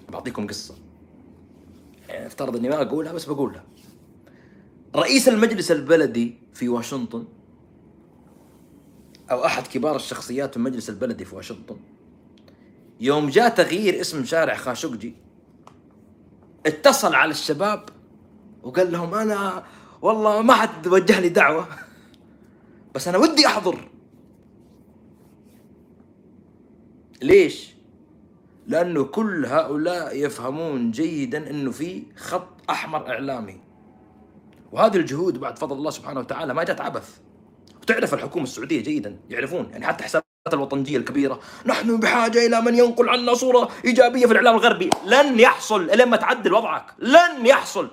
بعطيكم 0.09 0.47
قصة. 0.47 0.75
يعني 2.09 2.27
افترض 2.27 2.57
إني 2.57 2.69
ما 2.69 2.83
أقولها 2.83 3.13
بس 3.13 3.25
بقولها. 3.25 3.65
رئيس 4.97 5.29
المجلس 5.29 5.73
البلدي 5.73 6.39
في 6.55 6.69
واشنطن 6.69 7.25
أو 9.31 9.45
أحد 9.45 9.67
كبار 9.67 9.97
الشخصيات 9.97 10.51
في 10.51 10.57
المجلس 10.57 10.91
البلدي 10.91 11.25
في 11.25 11.35
واشنطن 11.35 11.77
يوم 13.01 13.29
جاء 13.29 13.49
تغيير 13.49 14.01
اسم 14.01 14.25
شارع 14.25 14.57
خاشقجي 14.57 15.15
اتصل 16.67 17.15
على 17.15 17.31
الشباب 17.31 17.89
وقال 18.63 18.93
لهم 18.93 19.15
أنا 19.15 19.65
والله 20.03 20.43
ما 20.43 20.55
حد 20.55 20.87
وجه 20.87 21.21
لي 21.21 21.29
دعوة 21.29 21.69
بس 22.95 23.09
أنا 23.09 23.19
ودي 23.19 23.47
أحضر. 23.47 23.89
ليش؟ 27.23 27.71
لأنه 28.67 29.05
كل 29.05 29.47
هؤلاء 29.47 30.17
يفهمون 30.17 30.91
جيدا 30.91 31.51
إنه 31.51 31.71
في 31.71 32.03
خط 32.17 32.71
أحمر 32.71 33.09
إعلامي. 33.09 33.61
وهذه 34.73 34.97
الجهود 34.97 35.41
بعد 35.41 35.59
فضل 35.59 35.77
الله 35.77 35.91
سبحانه 35.91 36.21
وتعالى 36.21 36.55
ما 36.55 36.65
جت 36.65 36.81
عبث. 36.81 37.19
وتعرف 37.83 38.15
الحكومة 38.15 38.45
السعودية 38.45 38.83
جيدا 38.83 39.17
يعرفون 39.31 39.69
يعني 39.73 39.87
حتى 39.87 40.05
حسابات 40.05 40.25
الوطنيه 40.53 40.97
الكبيرة. 40.97 41.41
نحن 41.67 42.01
بحاجة 42.01 42.47
إلى 42.47 42.61
من 42.61 42.75
ينقل 42.75 43.09
عنا 43.09 43.35
صورة 43.35 43.69
إيجابية 43.85 44.27
في 44.27 44.33
الإعلام 44.33 44.55
الغربي. 44.55 44.91
لن 45.07 45.41
يحصل 45.41 45.91
الين 45.91 46.09
ما 46.09 46.17
تعدل 46.17 46.55
وضعك. 46.55 46.95
لن 46.99 47.47
يحصل. 47.47 47.91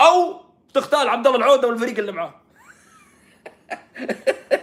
أو 0.00 0.40
تختار 0.74 1.08
عبد 1.08 1.26
الله 1.26 1.38
العودة 1.38 1.68
والفريق 1.68 1.98
اللي 1.98 2.12
معاه. 2.12 2.34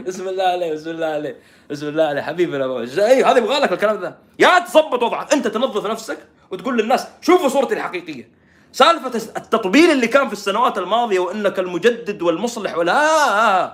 بسم 0.00 0.28
الله 0.28 0.44
عليه 0.44 0.72
بسم 0.72 0.90
الله 0.90 1.06
عليه 1.06 1.36
بسم 1.70 1.88
الله 1.88 2.04
عليه. 2.04 2.22
حبيبنا. 2.22 2.64
أيوه 2.98 3.30
هذا 3.30 3.38
يبغى 3.38 3.58
لك 3.58 3.72
الكلام 3.72 4.00
ذا 4.00 4.18
يا 4.38 4.58
تظبط 4.58 5.02
وضعك. 5.02 5.32
أنت 5.32 5.46
تنظف 5.48 5.86
نفسك 5.86 6.18
وتقول 6.50 6.78
للناس 6.78 7.06
شوفوا 7.20 7.48
صورتي 7.48 7.74
الحقيقية. 7.74 8.28
سالفة 8.72 9.16
التطبيل 9.36 9.90
اللي 9.90 10.06
كان 10.06 10.26
في 10.26 10.32
السنوات 10.32 10.78
الماضية 10.78 11.18
وإنك 11.18 11.58
المجدد 11.58 12.22
والمصلح 12.22 12.76
ولا 12.76 13.72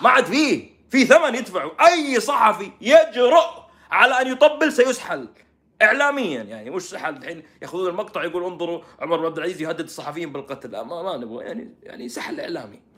ما 0.00 0.08
عاد 0.08 0.24
فيه. 0.24 0.72
في 0.90 1.04
ثمن 1.04 1.34
يدفعه 1.34 1.70
أي 1.86 2.20
صحفي 2.20 2.70
يجرؤ 2.80 3.44
على 3.90 4.20
أن 4.20 4.32
يطبل 4.32 4.72
سيسحل. 4.72 5.28
اعلاميا 5.82 6.42
يعني 6.42 6.70
مش 6.70 6.82
سحل. 6.82 7.16
الحين 7.16 7.42
يأخذون 7.62 7.88
المقطع 7.88 8.24
يقول 8.24 8.44
انظروا 8.44 8.80
عمر 9.00 9.16
بن 9.16 9.26
عبد 9.26 9.38
العزيز 9.38 9.62
يهدد 9.62 9.84
الصحفيين 9.84 10.32
بالقتل. 10.32 10.70
ما, 10.70 11.02
ما 11.02 11.16
نبغى. 11.16 11.44
يعني 11.44 11.74
يعني 11.82 12.08
سحل 12.08 12.40
إعلامي. 12.40 12.91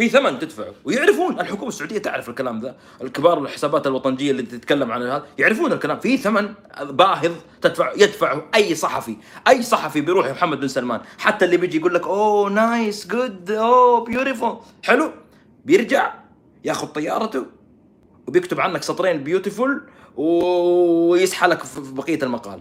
في 0.00 0.08
ثمن 0.08 0.38
تدفعه. 0.38 0.74
ويعرفون. 0.84 1.40
الحكومة 1.40 1.68
السعودية 1.68 1.98
تعرف 1.98 2.28
الكلام 2.28 2.60
ذا. 2.60 2.76
الكبار 3.02 3.38
الحسابات 3.38 3.86
الوطنية 3.86 4.30
اللي 4.30 4.42
تتكلم 4.42 4.92
عن 4.92 5.02
هذا 5.02 5.26
يعرفون 5.38 5.72
الكلام. 5.72 6.00
في 6.00 6.16
ثمن 6.16 6.54
باهظ 6.80 7.32
تدفع 7.60 7.92
يدفعه 7.92 8.42
أي 8.54 8.74
صحفي. 8.74 9.16
أي 9.48 9.62
صحفي 9.62 10.00
بيروح 10.00 10.28
محمد 10.30 10.60
بن 10.60 10.68
سلمان. 10.68 11.00
حتى 11.18 11.44
اللي 11.44 11.56
بيجي 11.56 11.78
يقول 11.78 11.94
لك 11.94 12.06
أوه 12.06 12.50
nice 12.50 13.06
good 13.06 13.50
أوه 13.50 14.04
beautiful 14.04 14.58
حلو. 14.82 15.12
بيرجع 15.64 16.14
ياخذ 16.64 16.86
طيارته 16.86 17.46
وبيكتب 18.28 18.60
عنك 18.60 18.82
سطرين 18.82 19.24
beautiful 19.24 19.82
ويسحلك 20.16 21.62
في 21.62 21.92
بقية 21.92 22.22
المقال. 22.22 22.60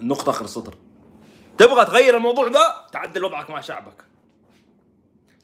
النقطة 0.00 0.30
آخر 0.30 0.44
السطر 0.44 0.74
تبغى 1.58 1.84
تغير 1.84 2.16
الموضوع 2.16 2.48
ده؟ 2.48 2.86
تعدل 2.92 3.24
وضعك 3.24 3.50
مع 3.50 3.60
شعبك. 3.60 4.04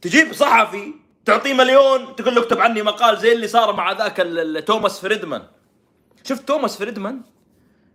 تجيب 0.03 0.33
صحفي 0.33 0.95
تعطيه 1.25 1.55
مليون 1.55 2.17
تقول 2.17 2.35
له 2.35 2.43
اكتب 2.43 2.61
عني 2.61 2.83
مقال 2.83 3.19
زي 3.19 3.33
اللي 3.33 3.49
صار 3.49 3.77
مع 3.77 3.93
ذاك 3.93 4.17
توماس 4.67 5.01
فريدمان. 5.01 5.43
شفت 6.25 6.49
توماس 6.49 6.77
فريدمان؟ 6.77 7.21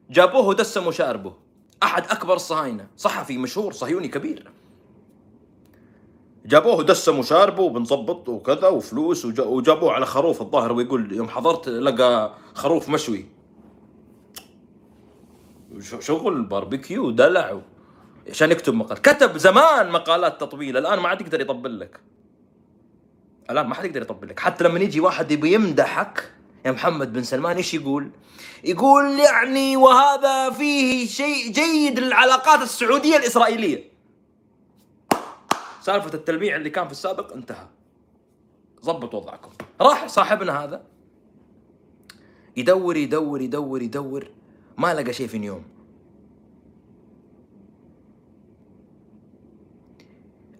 جابوه 0.09 0.47
ودسموا 0.47 0.91
شاربه 0.91 1.33
أحد 1.83 2.03
أكبر 2.03 2.33
الصهاينه 2.33 2.87
صحفي 2.97 3.37
مشهور 3.37 3.73
صهيوني 3.73 4.07
كبير. 4.07 4.51
جابوه 6.45 6.75
ودسموا 6.75 7.23
شاربه 7.23 7.63
وبنظبط 7.63 8.29
وكذا 8.29 8.67
وفلوس 8.67 9.25
وجابوه 9.25 9.93
على 9.93 10.05
خروف 10.05 10.41
الظاهر 10.41 10.71
ويقول 10.71 11.11
يوم 11.11 11.29
حضرت 11.29 11.69
لقى 11.69 12.33
خروف 12.53 12.89
مشوي. 12.89 13.25
شغل 15.99 16.41
باربيكيو 16.41 17.11
دلع 17.11 17.61
عشان 18.29 18.51
يكتب 18.51 18.73
مقال 18.73 19.01
كتب 19.01 19.37
زمان 19.37 19.91
مقالات 19.91 20.41
تطبيل 20.41 20.77
الآن 20.77 20.99
ما 20.99 21.07
عاد 21.09 21.21
يقدر 21.21 21.41
يطبل 21.41 21.79
لك 21.79 21.99
الآن 23.49 23.67
ما 23.67 23.75
حد 23.75 23.85
يقدر 23.85 24.01
يطبل 24.01 24.27
لك 24.27 24.39
حتى 24.39 24.63
لما 24.63 24.79
يجي 24.79 24.99
واحد 24.99 25.31
يبي 25.31 25.53
يمدحك 25.53 26.31
يا 26.65 26.71
محمد 26.71 27.13
بن 27.13 27.23
سلمان 27.23 27.55
إيش 27.55 27.73
يقول؟ 27.73 28.11
يقول 28.63 29.19
يعني 29.19 29.77
وهذا 29.77 30.49
فيه 30.49 31.07
شيء 31.07 31.51
جيد 31.51 31.99
للعلاقات 31.99 32.61
السعودية 32.61 33.17
الإسرائيلية. 33.17 33.91
سالفة 35.81 36.13
التلميع 36.13 36.55
اللي 36.55 36.69
كان 36.69 36.85
في 36.85 36.91
السابق 36.91 37.33
انتهى. 37.33 37.67
ضبط 38.85 39.15
وضعكم. 39.15 39.51
راح 39.81 40.07
صاحبنا 40.07 40.63
هذا 40.63 40.83
يدور 42.57 42.97
يدور 42.97 43.41
يدور 43.41 43.81
يدور 43.81 44.27
ما 44.77 44.93
لقى 44.93 45.13
شيء 45.13 45.27
في 45.27 45.37
نيوم. 45.37 45.78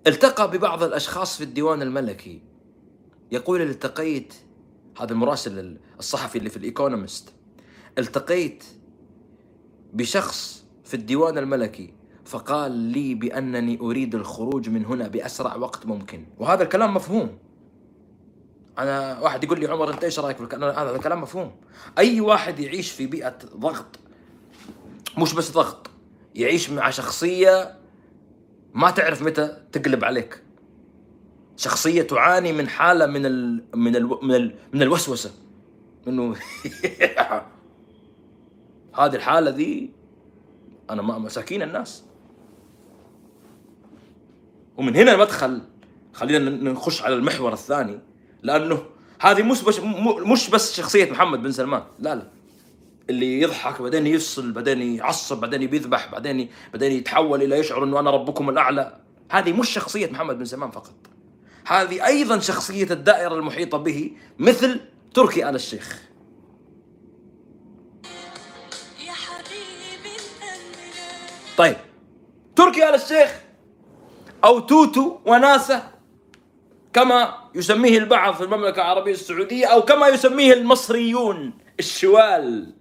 التقى 0.10 0.52
ببعض 0.52 0.84
الأشخاص 0.84 1.38
في 1.38 1.44
الديوان 1.44 1.82
الملكي. 1.82 2.42
يقول 3.32 3.62
التقيت 3.62 4.34
هذا 5.02 5.14
المراسل 5.14 5.78
الصحفي 6.00 6.38
اللي 6.38 6.50
في 6.50 6.58
الإيكونومست. 6.58 7.34
التقيت 7.98 8.64
بشخص 9.94 10.66
في 10.84 10.94
الديوان 10.94 11.38
الملكي 11.38 11.94
فقال 12.26 12.72
لي 12.72 13.16
بأنني 13.16 13.80
أريد 13.82 14.16
الخروج 14.16 14.70
من 14.70 14.86
هنا 14.86 15.08
بأسرع 15.08 15.56
وقت 15.56 15.86
ممكن. 15.86 16.26
وهذا 16.38 16.64
الكلام 16.64 16.94
مفهوم. 16.94 17.38
أنا 18.78 19.20
واحد 19.20 19.44
يقول 19.44 19.60
لي 19.60 19.68
عمر 19.68 19.94
أنت 19.94 20.04
إيش 20.04 20.20
رأيك 20.20 20.38
في 20.38 20.44
الكلام 20.44 20.76
هذا 20.76 20.96
الكلام 20.96 21.22
مفهوم. 21.22 21.52
أي 21.98 22.22
واحد 22.22 22.60
يعيش 22.60 22.92
في 22.92 23.06
بيئة 23.06 23.38
ضغط 23.56 24.00
مش 25.18 25.34
بس 25.34 25.52
ضغط 25.52 25.90
يعيش 26.36 26.70
مع 26.70 26.90
شخصية 26.90 27.79
ما 28.74 28.92
تعرف 28.92 29.22
متى 29.22 29.58
تقلب 29.72 30.06
عليك. 30.06 30.44
شخصية 31.58 32.02
تعاني 32.02 32.54
من 32.54 32.68
حالة 32.68 33.06
من 33.06 33.26
ال 33.26 33.64
من 33.76 33.96
ال 33.96 34.18
من, 34.24 34.36
ال 34.36 34.56
من 34.74 34.82
الوسوسة. 34.82 35.32
إنه 36.08 36.36
هذه 39.00 39.16
الحالة 39.16 39.52
ذي 39.52 39.92
أنا 40.90 41.02
ما 41.02 41.20
مساكين 41.20 41.62
الناس. 41.62 42.04
ومن 44.78 44.96
هنا 44.96 45.14
المدخل 45.14 45.62
خلينا 46.14 46.72
نخش 46.72 47.02
على 47.02 47.16
المحور 47.16 47.54
الثاني. 47.54 48.00
لأنه 48.44 48.84
هذه 49.22 49.44
مش 49.44 49.62
بس 49.64 49.80
مش 50.26 50.50
بس 50.50 50.76
شخصية 50.76 51.12
محمد 51.12 51.44
بن 51.44 51.52
سلمان. 51.52 51.84
لا 52.00 52.16
لا. 52.16 52.39
اللي 53.10 53.42
يضحك 53.42 53.82
بعدين 53.82 54.08
يفصل 54.08 54.52
بعدين 54.52 54.82
يعصب 54.82 55.42
بعدين 55.42 55.68
بيذبح 55.68 56.12
بعدين 56.12 56.50
بعدين 56.74 56.92
يتحول 56.92 57.44
إلى 57.44 57.60
يشعر 57.60 57.84
إنه 57.84 58.00
أنا 58.00 58.12
ربكم 58.12 58.50
الأعلى. 58.50 59.00
هذه 59.32 59.54
مش 59.54 59.70
شخصية 59.70 60.12
محمد 60.12 60.38
بن 60.38 60.46
سلمان 60.46 60.72
فقط. 60.72 60.96
هذه 61.66 62.06
أيضا 62.06 62.40
شخصية 62.40 62.88
الدائرة 62.92 63.36
المحيطة 63.36 63.78
به 63.78 64.12
مثل 64.40 64.80
تركي 65.14 65.50
آل 65.50 65.56
الشيخ. 65.56 66.02
طيب 71.58 71.78
تركي 72.56 72.90
آل 72.90 72.96
الشيخ 72.96 73.42
أو 74.44 74.60
توتو 74.60 75.18
وناسة 75.26 75.84
كما 76.94 77.34
يسميه 77.56 77.98
البعض 77.98 78.34
في 78.34 78.44
المملكة 78.44 78.82
العربية 78.82 79.12
السعودية 79.12 79.66
أو 79.66 79.82
كما 79.82 80.08
يسميه 80.08 80.54
المصريون 80.54 81.54
الشوال. 81.80 82.79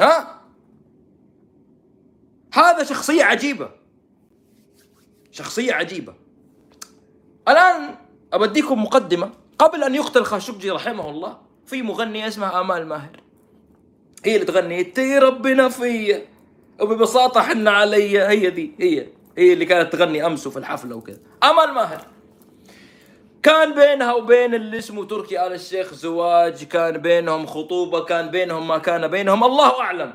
ها؟ 0.00 0.40
هذا 2.54 2.84
شخصية 2.84 3.24
عجيبة. 3.24 3.70
شخصية 5.30 5.72
عجيبة. 5.72 6.14
الآن 7.48 7.94
أبديكم 8.32 8.82
مقدمة. 8.82 9.30
قبل 9.58 9.84
أن 9.84 9.94
يقتل 9.94 10.24
خاشقجي 10.24 10.70
رحمه 10.70 11.10
الله 11.10 11.38
في 11.66 11.82
مغنية 11.82 12.28
اسمها 12.28 12.60
آمال 12.60 12.86
ماهر. 12.86 13.22
هي 14.24 14.34
اللي 14.34 14.46
تغني 14.46 14.84
تي 14.84 15.18
ربنا 15.18 15.68
فيا 15.68 16.26
وببساطة 16.80 17.42
حنا 17.42 17.70
علي 17.70 18.18
هي 18.18 18.50
دي 18.50 18.74
هي 18.80 19.06
هي 19.38 19.52
اللي 19.52 19.64
كانت 19.64 19.92
تغني 19.92 20.26
أمس 20.26 20.48
في 20.48 20.56
الحفلة 20.56 20.96
وكذا. 20.96 21.20
آمال 21.42 21.74
ماهر. 21.74 22.06
كان 23.42 23.74
بينها 23.74 24.12
وبين 24.12 24.54
اللي 24.54 24.78
اسمه 24.78 25.04
تركي 25.04 25.46
آل 25.46 25.52
الشيخ 25.52 25.94
زواج 25.94 26.64
كان 26.64 26.98
بينهم 26.98 27.46
خطوبة 27.46 28.04
كان 28.04 28.30
بينهم 28.30 28.68
ما 28.68 28.78
كان 28.78 29.08
بينهم 29.08 29.44
الله 29.44 29.80
أعلم. 29.80 30.14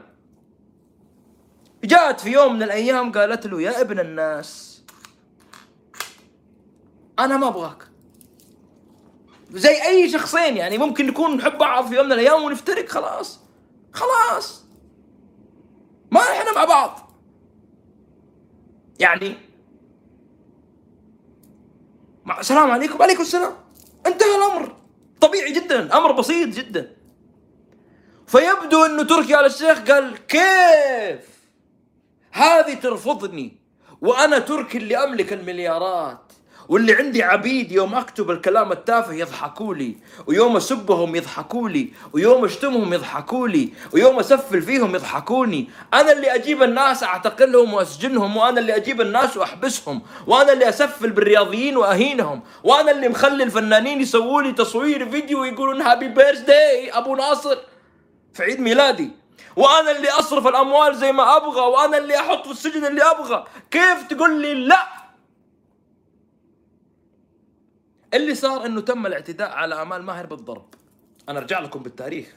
جاءت 1.84 2.20
في 2.20 2.30
يوم 2.32 2.54
من 2.56 2.64
الأيام 2.64 3.12
قالت 3.12 3.48
له 3.48 3.62
يا 3.62 3.82
ابن 3.82 4.00
الناس 4.00 4.84
أنا 7.20 7.38
ما 7.38 7.48
أبغاك. 7.48 7.88
زي 9.52 9.84
أي 9.84 10.10
شخصين 10.10 10.58
يعني 10.58 10.78
ممكن 10.78 11.08
نكون 11.08 11.38
نحب 11.38 11.58
بعض 11.58 11.88
في 11.88 11.96
يوم 11.96 12.06
من 12.06 12.12
الأيام 12.12 12.44
ونفترق 12.44 12.90
خلاص. 12.90 13.40
خلاص. 13.94 14.66
ما 16.12 16.22
إحنا 16.22 16.54
مع 16.56 16.66
بعض. 16.66 17.12
يعني 19.00 19.47
مع 22.28 22.40
السلام 22.40 22.72
عليكم. 22.72 23.00
وعليكم 23.00 23.22
السلام. 23.22 23.54
انتهى 24.06 24.36
الأمر. 24.36 24.76
طبيعي 25.22 25.52
جدا. 25.54 25.98
أمر 25.98 26.12
بسيط 26.12 26.50
جدا. 26.50 26.96
فيبدو 28.28 28.86
انه 28.86 29.04
تركي 29.04 29.36
على 29.36 29.46
الشيخ 29.46 29.80
قال 29.80 30.28
كيف؟ 30.28 31.38
هذه 32.32 32.74
ترفضني 32.74 33.58
وأنا 34.02 34.40
تركي 34.40 34.78
اللي 34.78 35.04
املك 35.04 35.34
المليارات. 35.34 36.34
واللي 36.70 36.94
عندي 36.96 37.24
عبيد 37.24 37.72
يوم 37.72 37.96
أكتب 37.96 38.32
الكلام 38.32 38.72
التافه 38.72 39.14
يضحكوا 39.14 39.76
لي 39.76 39.96
ويوم 40.28 40.58
أسبهم 40.58 41.16
يضحكوا 41.16 41.70
لي 41.70 41.94
ويوم 42.14 42.46
أشتمهم 42.46 42.94
يضحكوا 42.94 43.48
لي 43.48 43.74
ويوم 43.94 44.20
أسفل 44.20 44.62
فيهم 44.62 44.96
يضحكوني. 44.96 45.70
أنا 45.94 46.12
اللي 46.12 46.36
أجيب 46.36 46.64
الناس 46.64 47.04
أعتقلهم 47.04 47.74
وأسجنهم 47.74 48.38
وأنا 48.38 48.60
اللي 48.60 48.76
أجيب 48.76 49.02
الناس 49.02 49.38
وأحبسهم 49.38 50.02
وأنا 50.28 50.54
اللي 50.54 50.70
أسفل 50.70 51.10
بالرياضيين 51.10 51.78
وأهينهم 51.78 52.42
وأنا 52.64 52.92
اللي 52.92 53.10
مخلي 53.10 53.44
الفنانين 53.44 54.02
يسووا 54.02 54.42
لي 54.42 54.52
تصوير 54.52 55.10
فيديو 55.10 55.42
ويقولون 55.42 55.82
هابي 55.82 56.08
بيرث 56.08 56.40
داي 56.40 56.92
أبو 56.92 57.16
ناصر 57.16 57.58
في 58.34 58.44
عيد 58.44 58.60
ميلادي. 58.60 59.12
وأنا 59.56 59.92
اللي 59.92 60.10
أصرف 60.10 60.48
الأموال 60.48 60.96
زي 60.96 61.12
ما 61.12 61.38
أبغى 61.38 61.62
وأنا 61.62 61.98
اللي 61.98 62.20
أحط 62.20 62.46
في 62.46 62.52
السجن 62.52 62.86
اللي 62.86 63.04
أبغى. 63.04 63.46
كيف 63.72 64.04
تقول 64.10 64.42
لي 64.42 64.54
لا 64.54 65.07
اللي 68.14 68.36
صار 68.36 68.66
إنه 68.66 68.82
تم 68.82 69.06
الاعتداء 69.06 69.50
على 69.50 69.82
آمال 69.82 70.04
ماهر 70.04 70.26
بالضرب. 70.26 70.66
أنا 71.30 71.40
أرجع 71.40 71.60
لكم 71.60 71.84
بالتاريخ. 71.84 72.36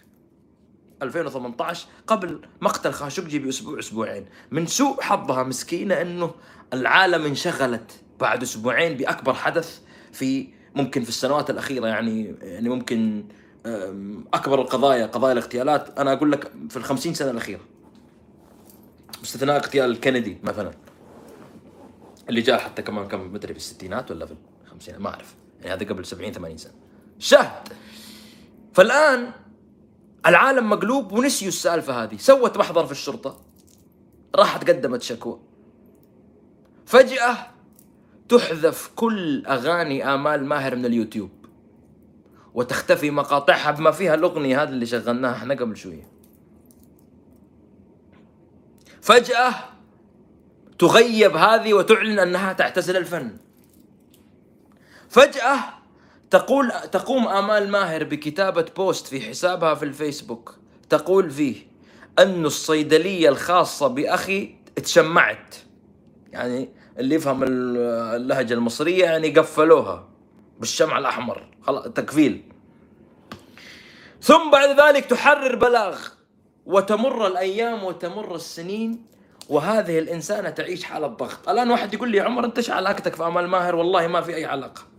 2018 1.02 1.86
قبل 2.06 2.40
مقتل 2.60 2.92
خاشقجي 2.92 3.38
باسبوع 3.38 3.78
أسبوعين. 3.78 4.26
من 4.50 4.66
سوء 4.66 5.00
حظها 5.00 5.42
مسكينة 5.42 6.00
إنه 6.02 6.34
العالم 6.72 7.24
انشغلت 7.24 8.00
بعد 8.20 8.42
أسبوعين 8.42 8.96
بأكبر 8.96 9.34
حدث 9.34 9.80
في 10.12 10.48
ممكن 10.74 11.02
في 11.02 11.08
السنوات 11.08 11.50
الأخيرة 11.50 11.86
يعني 11.86 12.34
يعني 12.40 12.68
ممكن 12.68 13.24
أكبر 14.34 14.60
القضايا 14.60 15.06
قضايا 15.06 15.32
الاغتيالات. 15.32 15.98
أنا 15.98 16.12
أقول 16.12 16.32
لك 16.32 16.52
في 16.68 16.76
الخمسين 16.76 17.14
سنة 17.14 17.30
الأخيرة. 17.30 17.60
باستثناء 19.20 19.56
اغتيال 19.56 20.00
كندي 20.00 20.38
مثلا. 20.42 20.70
اللي 22.28 22.40
جاء 22.40 22.58
حتى 22.58 22.82
كمان 22.82 23.08
كم 23.08 23.32
مدري 23.32 23.54
في 23.54 23.58
الستينات 23.58 24.10
ولا 24.10 24.26
في 24.26 24.34
الخمسينات 24.64 25.00
ما 25.00 25.08
أعرف. 25.08 25.34
يعني 25.60 25.72
هذا 25.72 25.88
قبل 25.88 26.06
70 26.06 26.32
80 26.32 26.56
سنة. 26.56 26.72
شهد! 27.18 27.68
فالآن 28.72 29.30
العالم 30.26 30.70
مقلوب 30.70 31.12
ونسيوا 31.12 31.48
السالفة 31.48 32.04
هذه. 32.04 32.16
سوت 32.16 32.56
محضر 32.58 32.86
في 32.86 32.92
الشرطة 32.92 33.40
راحت 34.34 34.70
قدمت 34.70 35.02
شكوى. 35.02 35.40
فجأة 36.86 37.36
تحذف 38.28 38.90
كل 38.96 39.46
أغاني 39.46 40.14
آمال 40.14 40.44
ماهر 40.44 40.76
من 40.76 40.86
اليوتيوب. 40.86 41.30
وتختفي 42.54 43.10
مقاطعها 43.10 43.70
بما 43.70 43.90
فيها 43.90 44.14
الأغنية 44.14 44.62
هذه 44.62 44.68
اللي 44.68 44.86
شغلناها 44.86 45.34
إحنا 45.34 45.54
قبل 45.54 45.76
شوية. 45.76 46.08
فجأة 49.00 49.54
تغيب 50.78 51.36
هذه 51.36 51.74
وتعلن 51.74 52.18
أنها 52.18 52.52
تعتزل 52.52 52.96
الفن. 52.96 53.36
فجأة 55.10 55.58
تقول 56.30 56.72
تقوم 56.92 57.28
آمال 57.28 57.70
ماهر 57.70 58.04
بكتابة 58.04 58.66
بوست 58.76 59.06
في 59.06 59.20
حسابها 59.20 59.74
في 59.74 59.84
الفيسبوك. 59.84 60.56
تقول 60.88 61.30
فيه 61.30 61.56
أن 62.18 62.46
الصيدلية 62.46 63.28
الخاصة 63.28 63.86
بأخي 63.86 64.54
اتشمعت 64.78 65.54
يعني 66.32 66.68
اللي 66.98 67.14
يفهم 67.14 67.42
اللهجة 67.42 68.54
المصرية 68.54 69.04
يعني 69.04 69.28
قفلوها 69.30 70.08
بالشمع 70.60 70.98
الأحمر. 70.98 71.50
خلاص 71.62 71.84
تكفيل. 71.84 72.42
ثم 74.22 74.50
بعد 74.50 74.80
ذلك 74.80 75.04
تحرر 75.04 75.56
بلاغ 75.56 75.98
وتمر 76.66 77.26
الأيام 77.26 77.84
وتمر 77.84 78.34
السنين 78.34 79.06
وهذه 79.48 79.98
الإنسانة 79.98 80.50
تعيش 80.50 80.84
حالة 80.84 81.06
ضغط. 81.06 81.48
الآن 81.48 81.70
واحد 81.70 81.94
يقول 81.94 82.10
لي 82.10 82.20
عمر 82.20 82.44
أنت 82.44 82.58
إيش 82.58 82.70
علاقتك 82.70 83.14
في 83.14 83.26
أمال 83.26 83.48
ماهر؟ 83.48 83.74
والله 83.74 84.06
ما 84.06 84.20
في 84.20 84.34
أي 84.34 84.44
علاقة. 84.44 84.89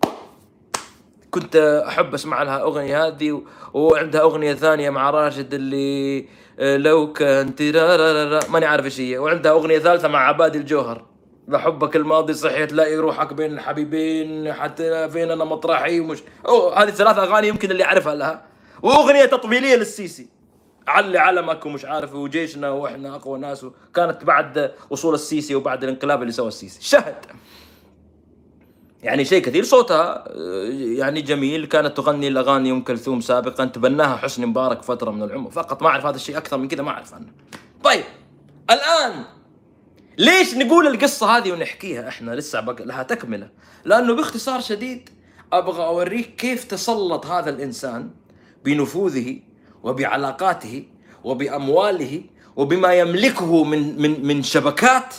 كنت 1.32 1.84
أحب 1.88 2.14
أسمع 2.14 2.44
لها 2.44 2.62
أغنية 2.62 3.08
هذه 3.08 3.42
وعندها 3.74 4.22
أغنية 4.22 4.54
ثانية 4.54 4.90
مع 4.90 5.10
راشد 5.10 5.54
اللي 5.54 6.28
آه، 6.60 6.78
لو 6.78 7.14
كنت 7.14 7.62
ماني 8.50 8.66
عارف 8.66 8.86
إيش 8.86 9.00
هي. 9.00 9.18
وعندها 9.18 9.52
أغنية 9.52 9.80
ثالثة 9.80 10.08
مع 10.08 10.28
عبادي 10.28 10.58
الجوهر. 10.58 11.06
بحبك 11.48 11.96
الماضي 11.96 12.34
صحي 12.34 12.66
تلاقي 12.66 12.96
روحك 12.96 13.34
بين 13.34 13.54
الحبيبين 13.54 14.54
حتى 14.54 15.10
فين 15.10 15.32
أنا 15.32 15.46
مطرحي 15.46 16.00
ومش. 16.00 16.20
أوه 16.48 16.84
هذه 16.84 16.90
ثلاث 16.90 17.18
أغاني 17.18 17.48
يمكن 17.48 17.72
اللي 17.72 17.84
أعرفها 17.84 18.16
لها. 18.16 18.46
وأغنية 18.82 19.26
تطبيليه 19.26 19.76
للسيسي. 19.76 20.30
علي 20.88 21.18
علمك 21.18 21.66
ومش 21.66 21.86
عارف 21.86 22.16
وجيشنا 22.16 22.70
وإحنا 22.70 23.16
أقوى 23.16 23.40
ناس. 23.40 23.66
كانت 23.96 24.24
بعد 24.24 24.72
وصول 24.90 25.14
السيسي 25.14 25.56
وبعد 25.56 25.84
الانقلاب 25.84 26.22
اللي 26.22 26.34
سوى 26.34 26.48
السيسي. 26.48 26.84
شهد. 26.84 27.16
يعني 29.04 29.26
شيء 29.26 29.42
كثير 29.42 29.64
صوتها 29.64 30.24
آه، 30.28 30.68
يعني 30.72 31.22
جميل. 31.22 31.66
كانت 31.66 31.98
تغني 31.98 32.28
الأغاني 32.28 32.72
ام 32.72 32.84
كلثوم 32.84 33.22
سابقا 33.22 33.66
تبناها 33.66 34.16
حسني 34.16 34.46
مبارك 34.46 34.84
فترة 34.84 35.12
من 35.12 35.24
العمر. 35.24 35.52
فقط 35.52 35.84
ما 35.84 35.90
أعرف 35.90 36.06
هذا 36.06 36.16
الشيء 36.16 36.38
أكثر 36.38 36.58
من 36.58 36.68
كذا 36.68 36.84
ما 36.84 36.92
أعرف 36.92 37.14
عنه. 37.14 37.28
طيب 37.84 38.04
الآن 38.70 39.24
ليش 40.18 40.56
نقول 40.56 40.88
القصة 40.88 41.38
هذه 41.38 41.52
ونحكيها 41.52 42.08
إحنا؟ 42.08 42.32
لسه 42.32 42.62
لها 42.62 43.04
تكملة. 43.04 43.50
لأنه 43.86 44.16
باختصار 44.16 44.62
شديد 44.62 45.10
أبغى 45.54 45.86
أوريك 45.86 46.36
كيف 46.36 46.64
تسلط 46.64 47.26
هذا 47.26 47.50
الإنسان 47.50 48.10
بنفوذه 48.66 49.40
وبعلاقاته 49.84 50.84
وبأمواله 51.24 52.24
وبما 52.56 52.94
يملكه 52.94 53.64
من 53.64 54.02
من 54.02 54.26
من 54.26 54.44
شبكات 54.44 55.16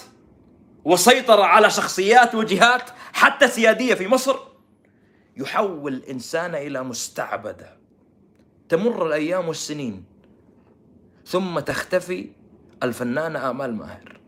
وسيطر 0.85 1.41
على 1.41 1.71
شخصيات 1.71 2.35
وجهات 2.35 2.91
حتى 3.13 3.49
سيادية 3.49 3.95
في 3.95 4.09
مصر 4.09 4.37
يحول 5.37 5.95
الإنسان 5.95 6.55
إلى 6.55 6.83
مستعبدة. 6.83 7.77
تمر 8.69 9.07
الأيام 9.07 9.49
والسنين 9.49 10.05
ثم 11.27 11.59
تختفي 11.59 12.31
الفنانة 12.83 13.51
آمال 13.51 13.75
ماهر. 13.77 14.21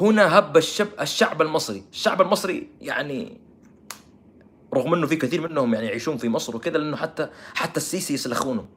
هنا 0.00 0.38
هب 0.38 0.56
الشب 0.56 0.88
الشعب 1.00 1.42
المصري. 1.42 1.84
الشعب 1.92 2.22
المصري 2.22 2.68
يعني 2.80 3.40
رغم 4.74 4.94
إنه 4.94 5.06
في 5.06 5.16
كثير 5.16 5.48
منهم 5.48 5.74
يعني 5.74 5.86
يعيشون 5.86 6.16
في 6.16 6.28
مصر 6.28 6.56
وكذا 6.56 6.78
لأنه 6.78 6.96
حتى 6.96 7.28
حتى 7.54 7.76
السيسي 7.76 8.14
يسلخونه. 8.14 8.68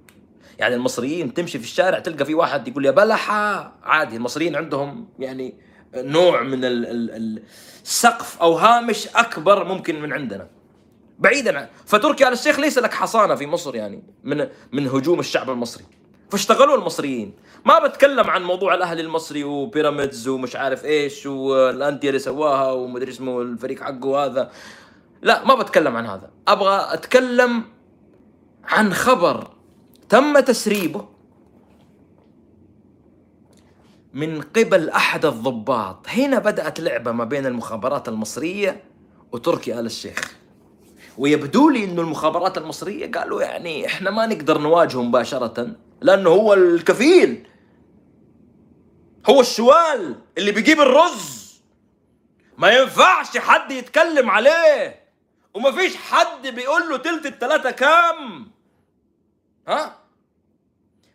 يعني 0.59 0.75
المصريين 0.75 1.33
تمشي 1.33 1.59
في 1.59 1.63
الشارع 1.63 1.99
تلقى 1.99 2.25
في 2.25 2.33
واحد 2.33 2.67
يقول 2.67 2.85
يا 2.85 2.91
بلحة 2.91 3.73
عادي 3.83 4.15
المصريين 4.15 4.55
عندهم 4.55 5.07
يعني 5.19 5.55
نوع 5.95 6.43
من 6.43 6.59
السقف 6.63 8.41
أو 8.41 8.53
هامش 8.53 9.07
أكبر 9.07 9.63
ممكن 9.63 10.01
من 10.01 10.13
عندنا. 10.13 10.47
بعيدا 11.19 11.59
عن 11.59 11.67
فتركي 11.85 12.27
آل 12.27 12.33
الشيخ 12.33 12.59
ليس 12.59 12.77
لك 12.77 12.93
حصانة 12.93 13.35
في 13.35 13.47
مصر 13.47 13.75
يعني 13.75 14.03
من 14.23 14.47
من 14.71 14.87
هجوم 14.87 15.19
الشعب 15.19 15.49
المصري. 15.49 15.83
فاشتغلوا 16.31 16.77
المصريين. 16.77 17.33
ما 17.65 17.79
بتكلم 17.79 18.29
عن 18.29 18.43
موضوع 18.43 18.73
الاهلي 18.73 19.01
المصري 19.01 19.43
وبيراميدز 19.43 20.27
ومش 20.27 20.55
عارف 20.55 20.85
إيش 20.85 21.25
والأندية 21.25 22.09
اللي 22.09 22.19
سواها 22.19 22.71
ومدري 22.71 23.11
اسمه 23.11 23.41
الفريق 23.41 23.83
حقه 23.83 24.25
هذا. 24.25 24.51
لا 25.21 25.45
ما 25.45 25.55
بتكلم 25.55 25.97
عن 25.97 26.05
هذا. 26.05 26.29
أبغى 26.47 26.93
أتكلم 26.93 27.63
عن 28.63 28.93
خبر 28.93 29.47
تم 30.09 30.39
تسريبه 30.39 31.10
من 34.13 34.41
قبل 34.41 34.89
أحد 34.89 35.25
الضباط. 35.25 36.07
هنا 36.09 36.39
بدأت 36.39 36.79
لعبة 36.79 37.11
ما 37.11 37.23
بين 37.23 37.45
المخابرات 37.45 38.09
المصرية 38.09 38.83
وتركي 39.31 39.79
آل 39.79 39.85
الشيخ. 39.85 40.35
ويبدو 41.17 41.69
لي 41.69 41.83
إنه 41.83 42.01
المخابرات 42.01 42.57
المصرية 42.57 43.11
قالوا 43.11 43.41
يعني 43.41 43.85
إحنا 43.85 44.11
ما 44.11 44.25
نقدر 44.25 44.57
نواجهه 44.57 45.01
مباشرة 45.01 45.75
لأنه 46.01 46.29
هو 46.29 46.53
الكفيل. 46.53 47.47
هو 49.29 49.41
الشوال 49.41 50.15
اللي 50.37 50.51
بيجيب 50.51 50.79
الرز. 50.79 51.61
ما 52.57 52.69
ينفعش 52.71 53.37
حد 53.37 53.71
يتكلم 53.71 54.29
عليه. 54.29 55.01
وما 55.53 55.71
فيش 55.71 55.95
حد 55.95 56.47
بيقول 56.47 56.89
له 56.89 56.97
تلت 56.97 57.25
التلاتة 57.25 57.71
كام. 57.71 58.51
ها؟ 59.67 60.00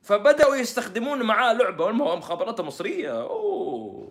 فبدأوا 0.07 0.57
يستخدمون 0.57 1.23
معاه 1.23 1.53
لعبة 1.53 1.85
والمخابرات 1.85 2.61
المصريه 2.61 3.23
أوه. 3.23 4.09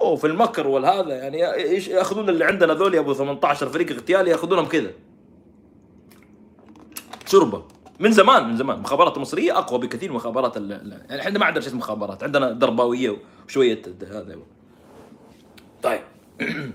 أوه 0.00 0.16
في 0.16 0.26
المكر 0.26 0.66
والهذا 0.66 1.14
يعني 1.14 1.54
إيش 1.54 1.88
يأخذون 1.88 2.28
اللي 2.28 2.44
عندنا 2.44 2.74
ذول 2.74 2.96
أبو 2.96 3.14
18 3.14 3.68
فريق 3.68 3.90
اغتيالي 3.90 4.30
يأخذونهم 4.30 4.66
كذا. 4.66 4.90
شربه 7.26 7.64
من 8.00 8.12
زمان 8.12 8.48
من 8.48 8.56
زمان. 8.56 8.76
المخابرات 8.76 9.16
المصريه 9.16 9.58
أقوى 9.58 9.78
بكثير 9.78 10.10
من 10.10 10.16
مخابرات 10.16 10.56
يعني 10.56 11.20
إحنا 11.20 11.38
ما 11.38 11.46
عندنا 11.46 11.60
شيء 11.60 11.68
اسمه 11.68 11.80
مخابرات. 11.80 12.22
عندنا 12.22 12.50
درباوية 12.50 13.16
وشوية 13.46 13.82
هذا. 14.02 14.36
طيب. 15.82 16.02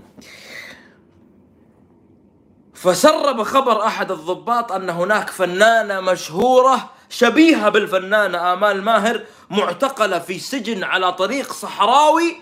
فسرب 2.73 3.43
خبر 3.43 3.85
أحد 3.85 4.11
الضباط 4.11 4.71
أن 4.71 4.89
هناك 4.89 5.29
فنانة 5.29 5.99
مشهورة 5.99 6.96
شبيهة 7.09 7.69
بالفنانة 7.69 8.53
آمال 8.53 8.81
ماهر 8.81 9.25
معتقلة 9.49 10.19
في 10.19 10.39
سجن 10.39 10.83
على 10.83 11.13
طريق 11.13 11.53
صحراوي. 11.53 12.35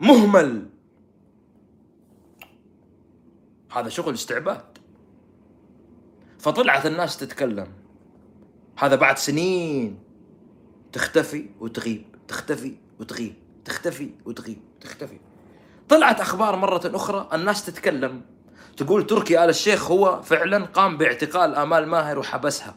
مهمل. 0.00 0.68
هذا 3.72 3.88
شغل 3.88 4.14
استعباد. 4.14 4.78
فطلعت 6.38 6.86
الناس 6.86 7.16
تتكلم. 7.16 7.72
هذا 8.78 8.96
بعد 8.96 9.18
سنين 9.18 9.98
تختفي 10.92 11.50
وتغيب 11.60 12.04
تختفي 12.28 12.76
وتغيب 13.00 13.34
تختفي 13.64 14.10
وتغيب 14.24 14.58
تختفي. 14.80 15.20
طلعت 15.88 16.20
أخبار 16.20 16.56
مرة 16.56 16.80
أخرى 16.84 17.28
الناس 17.32 17.66
تتكلم. 17.66 18.35
تقول 18.76 19.06
تركي 19.06 19.44
آل 19.44 19.48
الشيخ 19.48 19.90
هو 19.90 20.22
فعلا 20.22 20.64
قام 20.64 20.96
باعتقال 20.96 21.54
آمال 21.54 21.86
ماهر 21.86 22.18
وحبسها 22.18 22.76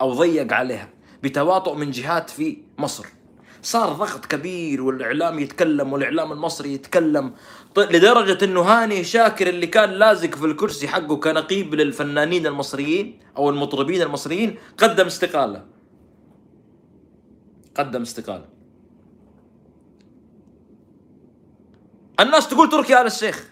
أو 0.00 0.12
ضيق 0.14 0.52
عليها 0.52 0.88
بتواطؤ 1.22 1.74
من 1.74 1.90
جهات 1.90 2.30
في 2.30 2.62
مصر. 2.78 3.06
صار 3.62 3.92
ضغط 3.92 4.26
كبير 4.26 4.82
والإعلام 4.82 5.38
يتكلم 5.38 5.92
والإعلام 5.92 6.32
المصري 6.32 6.74
يتكلم 6.74 7.34
لدرجة 7.76 8.44
إنه 8.44 8.60
هاني 8.60 9.04
شاكر 9.04 9.48
اللي 9.48 9.66
كان 9.66 9.90
لازق 9.90 10.34
في 10.34 10.44
الكرسي 10.44 10.88
حقه 10.88 11.16
كنقيب 11.16 11.74
للفنانين 11.74 12.46
المصريين 12.46 13.20
أو 13.36 13.50
المطربين 13.50 14.02
المصريين 14.02 14.58
قدم 14.78 15.06
استقالة. 15.06 15.64
قدم 17.74 18.02
استقالة. 18.02 18.44
الناس 22.20 22.48
تقول 22.48 22.68
تركي 22.68 23.00
آل 23.00 23.06
الشيخ. 23.06 23.50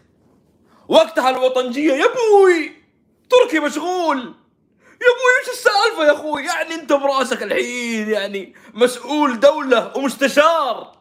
وقتها 0.89 1.30
الوطنجية 1.30 1.93
يا 1.93 2.05
أبوي! 2.05 2.72
تركي 3.30 3.61
مشغول! 3.61 4.18
يا 5.01 5.07
أبوي 5.07 5.32
إيش 5.41 5.49
السالفة 5.49 6.05
يا 6.07 6.12
أخوي؟ 6.12 6.45
يعني 6.45 6.74
أنت 6.74 6.93
برأسك 6.93 7.43
الحين 7.43 8.09
يعني 8.09 8.55
مسؤول 8.74 9.41
دولة 9.41 9.97
ومستشار 9.97 10.97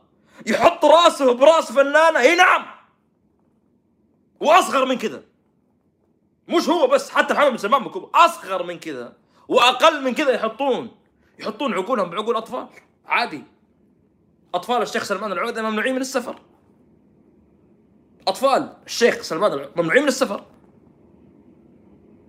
يحط 0.46 0.86
راسه 0.86 1.34
براس 1.34 1.72
فنانة؟ 1.72 2.20
إي 2.20 2.36
نعم! 2.36 2.66
وأصغر 4.40 4.86
من 4.86 4.98
كذا. 4.98 5.24
مش 6.48 6.70
هو 6.70 6.88
بس 6.88 7.10
حتى 7.10 7.34
محمد 7.34 7.52
بن 7.52 7.58
سلمان 7.58 7.92
أصغر 8.14 8.64
من 8.64 8.80
كذا 8.80 9.14
وأقل 9.48 10.04
من 10.04 10.14
كذا 10.14 10.32
يحطون. 10.32 10.92
يحطون 11.40 11.74
عقولهم 11.74 12.10
بعقول 12.10 12.36
أطفال؟ 12.36 12.68
عادي. 13.06 13.44
أطفال 14.54 14.82
الشيخ 14.82 15.04
سلمان 15.04 15.32
العودة 15.32 15.62
ممنوعين 15.62 15.96
من 15.96 16.02
السفر. 16.02 16.42
أطفال. 18.28 18.74
الشيخ 18.86 19.22
سلمان 19.22 19.70
ممنوعين 19.76 20.02
من 20.02 20.08
السفر. 20.08 20.44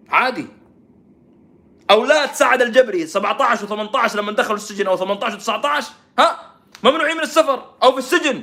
عادي. 0.09 0.47
أولاد 1.91 2.33
سعد 2.33 2.63
الجبري 2.63 3.07
17 3.07 3.67
و18 3.67 4.17
لما 4.17 4.33
دخلوا 4.33 4.57
السجن 4.57 4.87
أو 4.87 4.97
18 4.97 5.39
و19 5.39 5.85
ها؟ 6.19 6.55
ممنوعين 6.85 7.17
من 7.17 7.23
السفر 7.23 7.65
أو 7.83 7.93
في 7.93 7.99
السجن. 7.99 8.43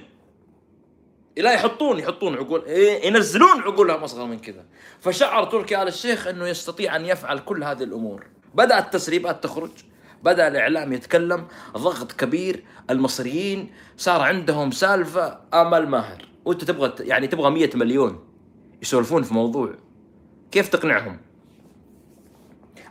لا 1.38 1.52
يحطون 1.52 2.00
يحطون 2.00 2.36
عقول 2.36 2.66
إيه، 2.66 3.08
ينزلون 3.08 3.62
عقولهم 3.62 4.04
أصغر 4.04 4.26
من 4.26 4.40
كذا. 4.40 4.66
فشعر 5.00 5.44
تركي 5.46 5.82
آل 5.82 5.88
الشيخ 5.88 6.28
إنه 6.28 6.48
يستطيع 6.48 6.96
أن 6.96 7.06
يفعل 7.06 7.40
كل 7.40 7.64
هذه 7.64 7.84
الأمور. 7.84 8.28
بدأت 8.54 8.86
التسريبات 8.86 9.44
تخرج. 9.44 9.72
بدأ 10.24 10.48
الإعلام 10.48 10.94
يتكلم. 10.94 11.48
ضغط 11.78 12.12
كبير. 12.12 12.64
المصريين 12.90 13.74
صار 13.98 14.22
عندهم 14.22 14.72
سالفة. 14.72 15.40
امل 15.54 15.90
ماهر. 15.90 16.35
وانت 16.46 16.64
تبغى 16.64 16.94
يعني 17.00 17.28
تبغى 17.28 17.50
100 17.52 17.70
مليون 17.76 18.28
يسولفون 18.82 19.24
في 19.24 19.34
موضوع. 19.34 19.76
كيف 20.52 20.70
تقنعهم؟ 20.70 21.22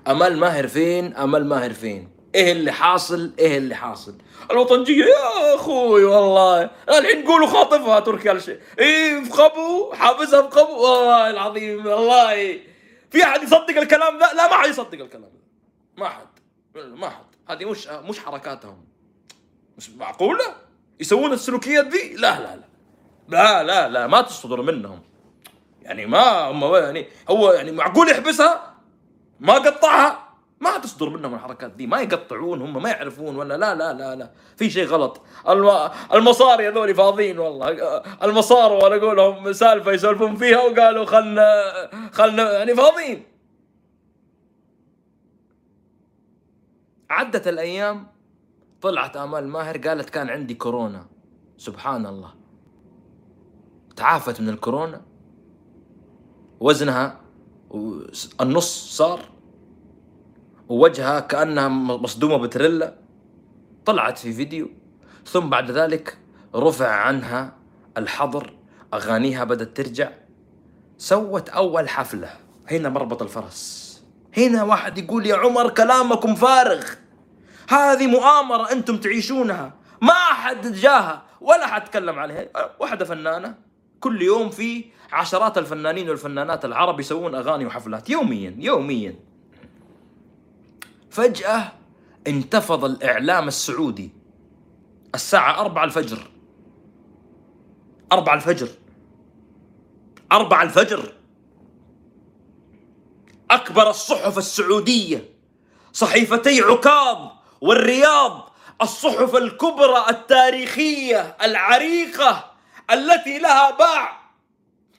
أمل 0.09 0.36
ماهر 0.36 0.68
فين؟ 0.68 1.16
أمل 1.16 1.44
ماهر 1.46 1.72
فين؟ 1.72 2.09
إيه 2.34 2.52
اللي 2.52 2.72
حاصل؟ 2.72 3.32
إيه 3.38 3.59
اللي 3.59 3.74
حاصل؟ 3.74 4.14
الوطنجية 4.50 5.05
يا 5.05 5.55
أخوي 5.55 6.05
والله. 6.05 6.70
الحين 6.88 7.24
نقولوا 7.24 7.46
خاطفها 7.46 8.00
تركي 8.00 8.30
آل 8.30 8.36
الشيخ 8.36 8.59
إيه 8.78 9.24
في 9.24 9.30
قبو 9.30 9.92
حابسها 9.92 10.50
في 10.50 10.59
والله 10.59 11.30
العظيم 11.30 11.86
والله. 11.86 12.61
في 13.11 13.22
أحد 13.24 13.42
يصدق 13.42 13.78
الكلام 13.78 14.18
ذا؟ 14.18 14.32
لا 14.32 14.48
ما 14.48 14.55
حد 14.55 14.68
يصدق 14.68 15.00
الكلام 15.00 15.30
ما 15.98 16.09
حد. 16.09 16.26
ما 16.74 17.09
حد. 17.09 17.24
هذه 17.48 17.64
مش 17.64 17.86
مش 17.88 18.18
حركاتهم. 18.18 18.84
مش 19.78 19.90
معقولة؟ 19.90 20.44
يسوون 21.00 21.32
السلوكيات 21.32 21.86
ذي 21.86 22.14
لا 22.14 22.40
لا 22.40 22.57
لا. 22.57 22.74
لا 23.29 23.62
لا 23.62 23.89
لا 23.89 24.07
ما 24.07 24.22
تصدر 24.22 24.62
منهم. 24.62 25.01
يعني 25.83 26.07
ما 26.07 26.51
هم 26.51 26.75
يعني 26.75 27.07
هو 27.31 27.53
يعني 27.53 27.72
معقول 27.72 28.11
يحبسها؟ 28.11 28.75
ما 29.41 29.55
قطعها؟ 29.55 30.25
ما 30.61 30.79
تصدر 30.79 31.09
منهم 31.09 31.35
الحركات 31.35 31.70
دي. 31.70 31.87
ما 31.87 32.01
يقطعون 32.01 32.62
هم 32.62 32.83
ما 32.83 32.91
يعرفون 32.91 33.37
ولا 33.37 33.57
لا 33.57 33.75
لا 33.75 33.93
لا 33.93 34.14
لا. 34.14 34.31
في 34.57 34.70
شيء 34.70 34.87
غلط. 34.87 35.20
الم... 35.49 35.91
المصاري 36.14 36.68
هذول 36.68 36.95
فاضيين 36.95 37.39
والله. 37.39 37.68
المصار 38.22 38.72
ولا 38.72 38.97
اقولهم 38.97 39.53
سالفة 39.53 39.93
يسولفون 39.93 40.37
فيها 40.37 40.62
وقالوا 40.62 41.05
خلنا 41.05 41.62
خلنا 42.12 42.53
يعني 42.53 42.75
فاضيين. 42.75 43.27
عدت 47.11 47.49
الأيام 47.49 48.07
طلعت 48.83 49.16
آمال 49.16 49.49
ماهر 49.49 49.79
قالت 49.79 50.11
كان 50.11 50.31
عندي 50.31 50.55
كورونا. 50.55 51.07
سبحان 51.57 52.07
الله. 52.07 52.43
تعافت 53.97 54.40
من 54.40 54.49
الكورونا 54.49 55.03
وزنها 56.61 57.20
النص 58.40 58.97
صار 58.97 59.20
ووجهها 60.68 61.20
كأنها 61.20 61.68
مصدومة 61.68 62.36
بتريلا 62.36 62.95
طلعت 63.84 64.18
في 64.18 64.32
فيديو 64.32 64.70
ثم 65.26 65.51
بعد 65.51 65.70
ذلك 65.70 66.18
رفع 66.55 66.88
عنها 66.88 67.57
الحظر 67.97 68.57
أغانيها 68.95 69.45
بدأت 69.45 69.76
ترجع 69.76 70.11
سوت 70.99 71.49
أول 71.49 71.88
حفلة. 71.88 72.30
هنا 72.70 72.88
مربط 72.88 73.22
الفرس. 73.22 73.84
هنا 74.36 74.62
واحد 74.62 74.99
يقول 74.99 75.26
يا 75.26 75.36
عمر 75.36 75.70
كلامكم 75.70 76.34
فارغ. 76.34 76.84
هذه 77.68 78.07
مؤامرة 78.07 78.72
أنتم 78.72 78.97
تعيشونها. 78.97 79.72
ما 80.03 80.12
أحد 80.12 80.66
جاها 80.66 81.22
ولا 81.40 81.66
حد 81.66 81.84
تكلم 81.84 82.18
عليها. 82.18 82.49
واحدة 82.80 83.05
فنانة 83.05 83.55
كل 84.05 84.22
يوم 84.22 84.50
في 84.50 84.84
عشرات 85.12 85.59
الفنانين 85.59 86.09
والفنانات 86.09 86.64
العرب 86.64 87.00
يسوون 87.00 87.34
أغاني 87.34 87.66
وحفلات 87.66 88.11
يوميا 88.11 88.57
يوميا. 88.59 89.16
فجأة 91.11 91.72
انتفض 92.26 92.84
الإعلام 92.84 93.48
السعودي. 93.48 94.11
الساعة 95.14 95.61
أربعة 95.61 95.84
الفجر. 95.84 96.30
أربعة 98.12 98.34
الفجر. 98.34 98.68
أربعة 100.32 100.62
الفجر. 100.62 101.12
أكبر 103.50 103.90
الصحف 103.90 104.38
السعودية 104.38 105.30
صحيفتي 105.92 106.61
عكاظ 106.61 107.30
والرياض 107.61 108.50
الصحف 108.82 109.36
الكبرى 109.36 110.05
التاريخية 110.11 111.36
العريقة. 111.42 112.53
التي 112.91 113.39
لها 113.39 113.70
باع 113.70 114.20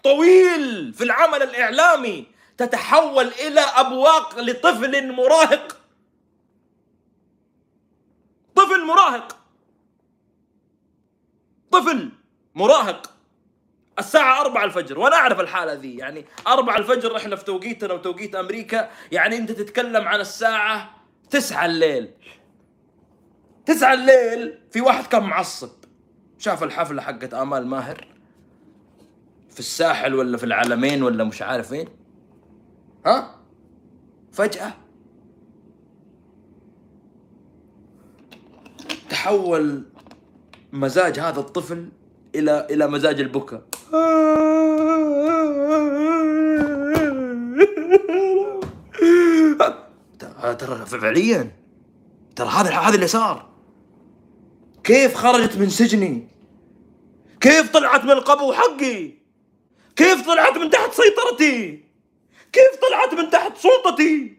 طويل 0.03 0.93
في 0.93 1.03
العمل 1.03 1.43
الإعلامي 1.43 2.27
تتحول 2.57 3.27
إلى 3.27 3.59
أبواق 3.59 4.39
لطفل 4.39 5.11
مراهق. 5.11 5.77
طفل 8.55 8.85
مراهق. 8.85 9.37
طفل 11.71 12.11
مراهق. 12.55 13.11
الساعة 13.99 14.41
4 14.41 14.63
الفجر 14.63 14.99
وأنا 14.99 15.15
أعرف 15.15 15.39
الحالة 15.39 15.73
ذي. 15.73 15.97
يعني 15.97 16.25
4 16.47 16.77
الفجر 16.77 17.17
إحنا 17.17 17.35
في 17.35 17.43
توقيتنا 17.43 17.93
وتوقيت 17.93 18.35
أمريكا. 18.35 18.91
يعني 19.11 19.37
أنت 19.37 19.51
تتكلم 19.51 20.07
عن 20.07 20.19
الساعة 20.19 20.95
9 21.29 21.65
الليل. 21.65 22.11
9 23.65 23.93
الليل 23.93 24.59
في 24.71 24.81
واحد 24.81 25.07
كان 25.07 25.23
معصب. 25.23 25.84
شاف 26.37 26.63
الحفلة 26.63 27.01
حقت 27.01 27.33
آمال 27.33 27.67
ماهر؟ 27.67 28.07
في 29.49 29.59
الساحل 29.59 30.13
ولا 30.13 30.37
في 30.37 30.43
العلمين 30.43 31.03
ولا 31.03 31.23
مش 31.23 31.41
عارف 31.41 31.71
وين 31.71 31.87
ها؟ 33.05 33.35
فجأة 34.31 34.73
تحول 39.09 39.83
مزاج 40.73 41.19
هذا 41.19 41.39
الطفل 41.39 41.89
إلى 42.35 42.67
إلى 42.71 42.87
مزاج 42.87 43.19
البكاء 43.19 43.61
ترى 50.53 50.85
فعليا. 50.85 51.51
ترى 52.35 52.47
هذا 52.47 52.69
هذا 52.69 52.95
اللي 52.95 53.07
صار. 53.07 53.54
كيف 54.85 55.15
خرجت 55.15 55.57
من 55.57 55.69
سجني؟ 55.69 56.27
كيف 57.41 57.71
طلعت 57.71 58.03
من 58.03 58.11
القبو 58.11 58.53
حقي؟ 58.53 59.11
كيف 59.95 60.27
طلعت 60.27 60.57
من 60.57 60.69
تحت 60.69 60.93
سيطرتي؟ 60.93 61.85
كيف 62.53 62.79
طلعت 62.81 63.13
من 63.13 63.29
تحت 63.29 63.57
سلطتي؟ 63.57 64.37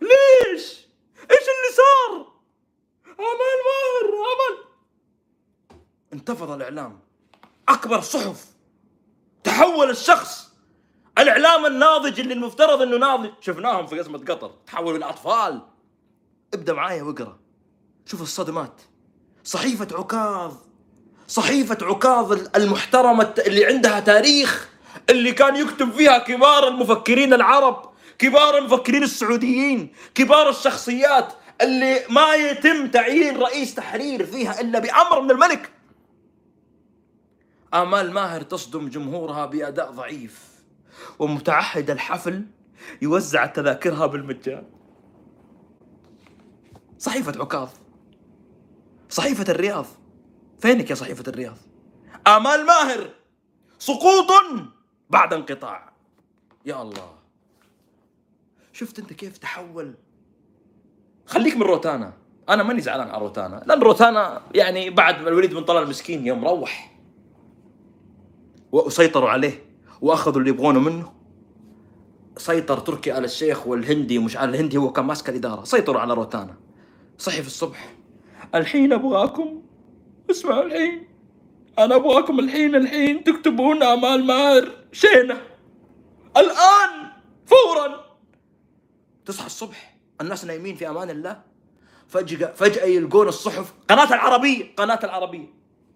ليش؟ 0.00 0.86
إيش 1.30 1.46
اللي 1.54 1.70
صار؟ 1.76 2.32
أمل 3.06 3.58
ماهر 3.66 4.14
أمل. 4.14 4.64
انتفض 6.12 6.50
الإعلام. 6.50 7.00
أكبر 7.68 8.00
صحف. 8.00 8.46
تحول 9.44 9.90
الشخص. 9.90 10.50
الإعلام 11.18 11.66
الناضج 11.66 12.20
اللي 12.20 12.34
المفترض 12.34 12.82
إنه 12.82 12.96
ناضج. 12.96 13.30
شفناهم 13.40 13.86
في 13.86 13.98
قسمة 13.98 14.18
قطر. 14.18 14.50
تحولوا 14.66 14.96
إلى 14.98 15.04
أطفال. 15.04 15.62
ابدأ 16.54 16.72
معايا 16.72 17.02
واقرأ. 17.02 17.38
شوف 18.06 18.22
الصدمات. 18.22 18.80
صحيفة 19.44 19.88
عكاظ. 19.92 20.54
صحيفة 21.28 21.78
عكاظ 21.82 22.32
المحترمة 22.56 23.34
اللي 23.46 23.66
عندها 23.66 24.00
تاريخ 24.00 24.68
اللي 25.10 25.32
كان 25.32 25.56
يكتب 25.56 25.92
فيها 25.92 26.18
كبار 26.18 26.68
المفكرين 26.68 27.32
العرب 27.34 27.90
كبار 28.18 28.58
المفكرين 28.58 29.02
السعوديين 29.02 29.92
كبار 30.14 30.48
الشخصيات 30.48 31.32
اللي 31.60 32.00
ما 32.10 32.34
يتم 32.34 32.88
تعيين 32.88 33.36
رئيس 33.36 33.74
تحرير 33.74 34.26
فيها 34.26 34.60
إلا 34.60 34.78
بأمر 34.78 35.20
من 35.20 35.30
الملك. 35.30 35.70
آمال 37.74 38.12
ماهر 38.12 38.42
تصدم 38.42 38.88
جمهورها 38.88 39.46
بأداء 39.46 39.90
ضعيف 39.90 40.40
ومتعهد 41.18 41.90
الحفل 41.90 42.46
يوزع 43.02 43.46
تذاكرها 43.46 44.06
بالمجان. 44.06 44.64
صحيفة 46.98 47.42
عكاظ. 47.42 47.68
صحيفة 49.10 49.52
الرياض. 49.52 49.86
فينك 50.58 50.90
يا 50.90 50.94
صحيفة 50.94 51.24
الرياض؟ 51.28 51.56
آمال 52.26 52.66
ماهر 52.66 53.10
سقوط 53.78 54.26
بعد 55.10 55.32
انقطاع. 55.32 55.92
يا 56.66 56.82
الله. 56.82 57.10
شفت 58.72 58.98
أنت 58.98 59.12
كيف 59.12 59.38
تحول؟ 59.38 59.94
خليك 61.26 61.56
من 61.56 61.62
روتانا. 61.62 62.12
أنا 62.48 62.62
ماني 62.62 62.80
زعلان 62.80 63.08
على 63.08 63.22
روتانا 63.22 63.62
لأن 63.66 63.80
روتانا 63.80 64.42
يعني 64.54 64.90
بعد 64.90 65.26
الوليد 65.26 65.54
بن 65.54 65.64
طلال 65.64 65.82
المسكين 65.82 66.26
يوم 66.26 66.44
روح. 66.44 66.96
وسيطروا 68.72 69.30
عليه 69.30 69.64
وأخذوا 70.00 70.38
اللي 70.38 70.50
يبغونه 70.50 70.80
منه. 70.80 71.12
سيطر 72.36 72.78
تركي 72.78 73.12
على 73.12 73.24
الشيخ 73.24 73.66
والهندي 73.66 74.18
ومش 74.18 74.36
على 74.36 74.50
الهندي 74.50 74.76
هو 74.76 74.92
كان 74.92 75.04
ماسك 75.04 75.28
الإدارة. 75.28 75.64
سيطروا 75.64 76.00
على 76.00 76.14
روتانا. 76.14 76.56
صحي 77.18 77.42
في 77.42 77.48
الصبح. 77.48 77.94
الحين 78.54 78.92
أبغاكم 78.92 79.62
اسمعوا 80.30 80.62
الحين. 80.62 81.08
أنا 81.78 81.96
أبغاكم 81.96 82.38
الحين 82.38 82.74
الحين 82.74 83.24
تكتبون 83.24 83.82
أمال 83.82 84.24
ماهر 84.24 84.70
شينة. 84.92 85.42
الآن 86.36 87.10
فورا. 87.46 88.04
تصحى 89.24 89.46
الصبح 89.46 89.96
الناس 90.20 90.44
نايمين 90.44 90.74
في 90.74 90.88
أمان 90.88 91.10
الله. 91.10 91.42
فجأة 92.08 92.52
فجأة 92.52 92.84
يلقون 92.84 93.28
الصحف. 93.28 93.74
قناة 93.88 94.14
العربية 94.14 94.74
قناة 94.76 95.00
العربية 95.04 95.46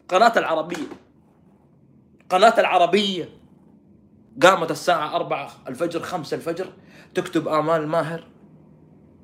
قناة 0.09 0.32
العربية 0.36 0.86
قناة 2.30 2.61
العربية. 2.61 3.28
قامت 4.42 4.70
الساعة 4.70 5.16
أربعة 5.16 5.50
الفجر 5.68 6.00
خمسة 6.00 6.34
الفجر 6.34 6.72
تكتب 7.14 7.48
آمال 7.48 7.88
ماهر 7.88 8.26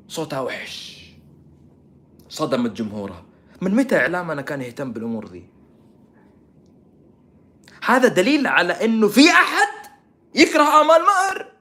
صوتها 0.08 0.40
وحش. 0.40 0.99
صدمت 2.30 2.70
جمهورها. 2.70 3.24
من 3.60 3.74
متى 3.74 3.96
إعلامنا 3.96 4.42
كان 4.42 4.62
يهتم 4.62 4.92
بالأمور 4.92 5.26
ذي؟ 5.26 5.48
هذا 7.84 8.08
دليل 8.08 8.46
على 8.46 8.84
أنه 8.84 9.08
في 9.08 9.30
أحد 9.30 9.90
يكره 10.34 10.80
آمال 10.80 11.02
ماهر 11.02 11.52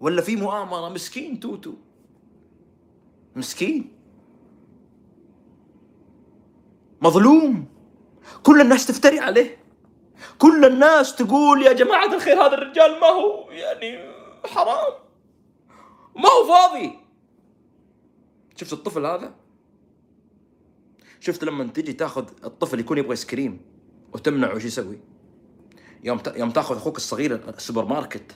ولا 0.00 0.22
في 0.22 0.36
مؤامرة؟ 0.36 0.88
مسكين 0.88 1.40
توتو. 1.40 1.74
مسكين. 3.36 3.92
مظلوم. 7.02 7.68
كل 8.42 8.60
الناس 8.60 8.86
تفتري 8.86 9.18
عليه. 9.18 9.58
كل 10.38 10.64
الناس 10.64 11.16
تقول 11.16 11.62
يا 11.62 11.72
جماعة 11.72 12.14
الخير 12.14 12.46
هذا 12.46 12.54
الرجال 12.54 13.00
ما 13.00 13.06
هو 13.06 13.50
يعني 13.50 14.12
حرام. 14.46 14.92
ما 16.16 16.28
هو 16.28 16.46
فاضي. 16.46 17.01
شفت 18.62 18.72
الطفل 18.72 19.06
هذا؟ 19.06 19.34
شفت 21.20 21.44
لما 21.44 21.64
تجي 21.64 21.92
تاخذ 21.92 22.24
الطفل 22.44 22.80
يكون 22.80 22.98
يبغى 22.98 23.10
ايس 23.10 23.26
كريم 23.26 23.60
وتمنعه 24.12 24.54
إيش 24.54 24.64
يسوي؟ 24.64 24.98
يوم 26.04 26.20
يوم 26.36 26.50
تاخذ 26.50 26.76
أخوك 26.76 26.96
الصغير 26.96 27.40
السوبر 27.48 27.84
ماركت 27.84 28.32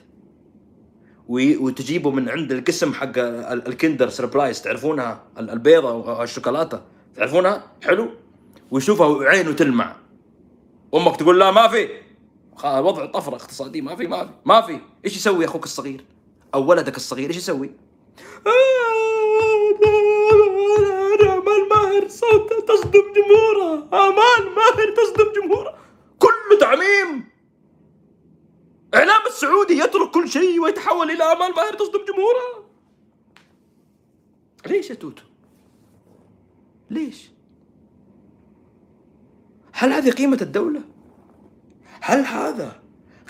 وتجيبه 1.27 2.11
من 2.11 2.29
عند 2.29 2.51
القسم 2.51 2.93
حق 2.93 3.17
الكندر 3.17 4.09
سربرايز 4.09 4.61
تعرفونها؟ 4.61 5.23
البيضة 5.37 5.93
والشوكولاتة 5.93 6.81
تعرفونها؟ 7.15 7.71
حلو. 7.83 8.09
ويشوفها 8.71 9.07
وعينه 9.07 9.51
تلمع. 9.51 9.95
أمك 10.95 11.15
تقول 11.15 11.39
لا 11.39 11.51
ما 11.51 11.67
في. 11.67 11.89
وضع 12.63 13.05
طفرة 13.05 13.35
اقتصادي 13.35 13.81
ما 13.81 13.95
في 13.95 14.07
ما 14.07 14.25
في 14.25 14.31
ما 14.45 14.61
في. 14.61 14.79
إيش 15.05 15.17
يسوي 15.17 15.45
أخوك 15.45 15.63
الصغير؟ 15.63 16.05
أو 16.53 16.65
ولدك 16.69 16.97
الصغير 16.97 17.29
إيش 17.29 17.37
يسوي؟ 17.37 17.71
امال 21.23 21.69
ماهر 21.69 22.07
صوت 22.07 22.53
تصدم 22.53 23.13
جمهوره 23.15 23.73
امال 23.93 24.49
ماهر 24.55 24.95
تصدم 24.95 25.31
جمهوره 25.41 25.77
كله 26.19 26.59
تعميم 26.59 27.29
اعلام 28.95 29.25
السعودي 29.27 29.73
يترك 29.79 30.11
كل 30.11 30.29
شيء 30.29 30.59
ويتحول 30.61 31.11
إلى 31.11 31.23
امال 31.23 31.55
ماهر 31.55 31.73
تصدم 31.73 32.05
جمهوره 32.05 32.69
ليش 34.65 34.89
يا 34.89 34.95
توتو 34.95 35.23
ليش 36.89 37.29
هل 39.73 39.93
هذه 39.93 40.11
قيمة 40.11 40.37
الدولة؟ 40.41 40.81
هل 42.01 42.19
هذا 42.19 42.81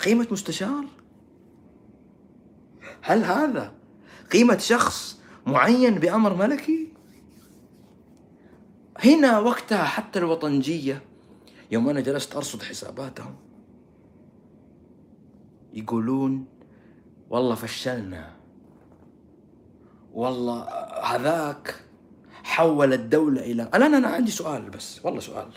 قيمة 0.04 0.26
مستشار؟ 0.30 0.84
هل 3.02 3.24
هذا 3.24 3.77
قيمة 4.32 4.58
شخص 4.58 5.18
معين 5.46 5.94
بأمر 5.94 6.34
ملكي؟ 6.34 6.88
هنا 8.98 9.38
وقتها 9.38 9.84
حتى 9.84 10.18
الوطنجية 10.18 11.02
يوم 11.70 11.88
أنا 11.88 12.00
جلست 12.00 12.36
أرصد 12.36 12.62
حساباتهم 12.62 13.36
يقولون 15.72 16.46
والله 17.30 17.54
فشلنا 17.54 18.36
والله 20.12 20.62
هذاك 21.04 21.74
حول 22.42 22.92
الدولة 22.92 23.40
إلى 23.42 23.62
الآن 23.62 23.94
أنا 23.94 24.08
عندي 24.08 24.30
سؤال 24.30 24.70
بس 24.70 25.04
والله 25.04 25.20
سؤال 25.20 25.48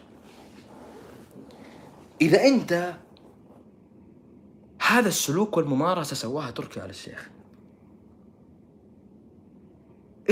إذا 2.21 2.43
أنت 2.43 2.93
هذا 4.87 5.07
السلوك 5.07 5.57
والممارسة 5.57 6.15
سواها 6.15 6.51
تركي 6.51 6.79
على 6.79 6.89
الشيخ 6.89 7.30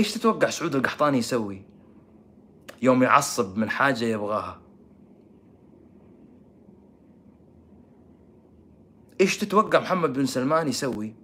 إيش 0.00 0.12
تتوقع 0.12 0.50
سعود 0.50 0.74
القحطاني 0.74 1.18
يسوي؟ 1.18 1.62
يوم 2.82 3.02
يعصب 3.02 3.56
من 3.56 3.70
حاجة 3.70 4.04
يبغاها. 4.04 4.60
إيش 9.20 9.38
تتوقع 9.38 9.80
محمد 9.80 10.12
بن 10.12 10.26
سلمان 10.26 10.68
يسوي؟ 10.68 11.14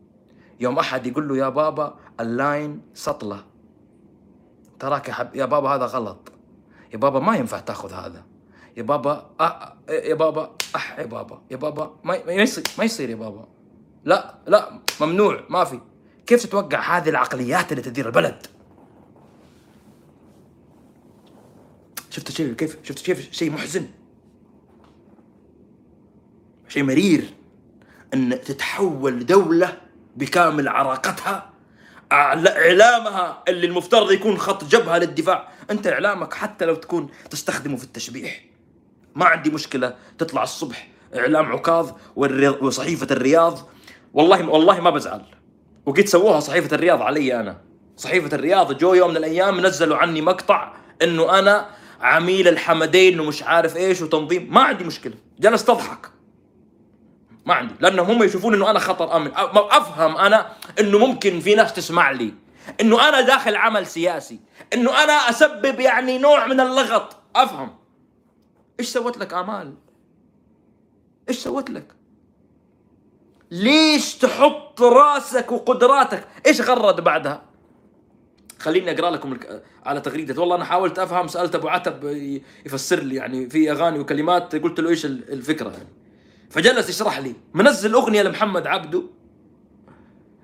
يوم 0.60 0.78
أحد 0.78 1.06
يقول 1.06 1.28
له 1.28 1.36
يا 1.36 1.48
بابا 1.48 1.98
ال 2.20 2.33
line 2.33 2.82
سطلة. 2.94 3.44
تراك 4.78 5.08
يا, 5.08 5.14
حب... 5.14 5.34
يا 5.34 5.44
بابا 5.44 5.68
هذا 5.68 5.86
غلط. 5.86 6.32
يا 6.92 6.98
بابا 6.98 7.20
ما 7.20 7.36
ينفع 7.36 7.60
تاخذ 7.60 7.92
هذا. 7.92 8.24
يا 8.76 8.82
بابا 8.82 9.30
أه 9.40 9.76
يا 9.88 10.14
بابا 10.14 10.50
أح 10.76 10.98
يا 10.98 11.06
بابا. 11.06 11.42
يا 11.50 11.56
بابا 11.56 11.96
ما 12.04 12.16
يصير 12.16 12.64
ما 12.78 12.84
يصير 12.84 13.10
يا 13.10 13.16
بابا. 13.16 13.48
لا 14.04 14.34
لا 14.46 14.80
ممنوع 15.00 15.44
ما 15.50 15.64
في. 15.64 15.80
كيف 16.26 16.42
تتوقع 16.42 16.96
هذه 16.96 17.08
العقليات 17.08 17.72
اللي 17.72 17.82
تدير 17.82 18.06
البلد؟ 18.06 18.55
شفت 22.16 22.32
شيء 22.32 22.52
كيف 22.52 22.76
شفت 22.82 23.06
كيف 23.06 23.32
شيء 23.32 23.50
محزن. 23.50 23.88
شيء 26.68 26.82
مرير. 26.82 27.24
أن 28.14 28.40
تتحول 28.40 29.26
دولة 29.26 29.78
بكامل 30.16 30.68
عراقتها 30.68 31.50
إعلامها 32.12 33.42
اللي 33.48 33.66
المفترض 33.66 34.12
يكون 34.12 34.38
خط 34.38 34.64
جبهة 34.64 34.98
للدفاع. 34.98 35.48
أنت 35.70 35.86
إعلامك 35.86 36.34
حتى 36.34 36.64
لو 36.64 36.74
تكون 36.74 37.08
تستخدمه 37.30 37.76
في 37.76 37.84
التشبيح. 37.84 38.44
ما 39.14 39.24
عندي 39.24 39.50
مشكلة 39.50 39.96
تطلع 40.18 40.42
الصبح 40.42 40.88
إعلام 41.16 41.52
عكاظ 41.52 41.90
وصحيفة 42.60 43.06
الرياض. 43.10 43.68
والله 44.14 44.48
والله 44.48 44.80
ما 44.80 44.90
بزعل. 44.90 45.22
وقد 45.86 46.04
سووها 46.04 46.40
صحيفة 46.40 46.74
الرياض 46.74 47.02
علي 47.02 47.40
أنا. 47.40 47.60
صحيفة 47.96 48.34
الرياض 48.34 48.78
جو 48.78 48.94
يوم 48.94 49.10
من 49.10 49.16
الأيام 49.16 49.66
نزلوا 49.66 49.96
عني 49.96 50.20
مقطع 50.20 50.74
إنه 51.02 51.38
أنا 51.38 51.70
عميل 52.00 52.48
الحمدين 52.48 53.20
ومش 53.20 53.42
عارف 53.42 53.76
إيش 53.76 54.02
وتنظيم. 54.02 54.54
ما 54.54 54.60
عندي 54.60 54.84
مشكلة. 54.84 55.14
جلست 55.38 55.70
اضحك 55.70 56.10
ما 57.46 57.54
عندي. 57.54 57.74
لأنهم 57.80 58.10
هم 58.10 58.22
يشوفون 58.22 58.54
إنه 58.54 58.70
أنا 58.70 58.78
خطر 58.78 59.16
أمن. 59.16 59.30
أفهم 59.54 60.16
أنا 60.16 60.52
إنه 60.80 60.98
ممكن 60.98 61.40
في 61.40 61.54
ناس 61.54 61.72
تسمع 61.72 62.10
لي. 62.10 62.34
إنه 62.80 63.08
أنا 63.08 63.20
داخل 63.20 63.56
عمل 63.56 63.86
سياسي. 63.86 64.40
إنه 64.74 65.04
أنا 65.04 65.12
أسبب 65.12 65.80
يعني 65.80 66.18
نوع 66.18 66.46
من 66.46 66.60
اللغط. 66.60 67.16
أفهم. 67.36 67.76
إيش 68.80 68.88
سوت 68.88 69.18
لك 69.18 69.34
آمال؟ 69.34 69.74
إيش 71.28 71.38
سوت 71.38 71.70
لك؟ 71.70 71.92
ليش 73.50 74.14
تحط 74.14 74.82
راسك 74.82 75.52
وقدراتك؟ 75.52 76.28
إيش 76.46 76.60
غرد 76.60 77.00
بعدها؟ 77.00 77.42
خليني 78.58 78.90
أقرأ 78.90 79.10
لكم 79.10 79.38
على 79.84 80.00
تغريدة. 80.00 80.40
والله 80.40 80.56
أنا 80.56 80.64
حاولت 80.64 80.98
أفهم 80.98 81.28
سألت 81.28 81.54
أبو 81.54 81.68
عتب 81.68 82.04
يفسر 82.66 83.02
لي 83.02 83.14
يعني 83.14 83.50
في 83.50 83.70
أغاني 83.70 83.98
وكلمات 83.98 84.56
قلت 84.56 84.80
له 84.80 84.90
إيش 84.90 85.06
الفكرة 85.06 85.70
يعني. 85.70 85.88
فجلس 86.50 86.88
يشرح 86.88 87.18
لي. 87.18 87.34
منزل 87.54 87.92
أغنية 87.92 88.22
لمحمد 88.22 88.66
عبده. 88.66 89.02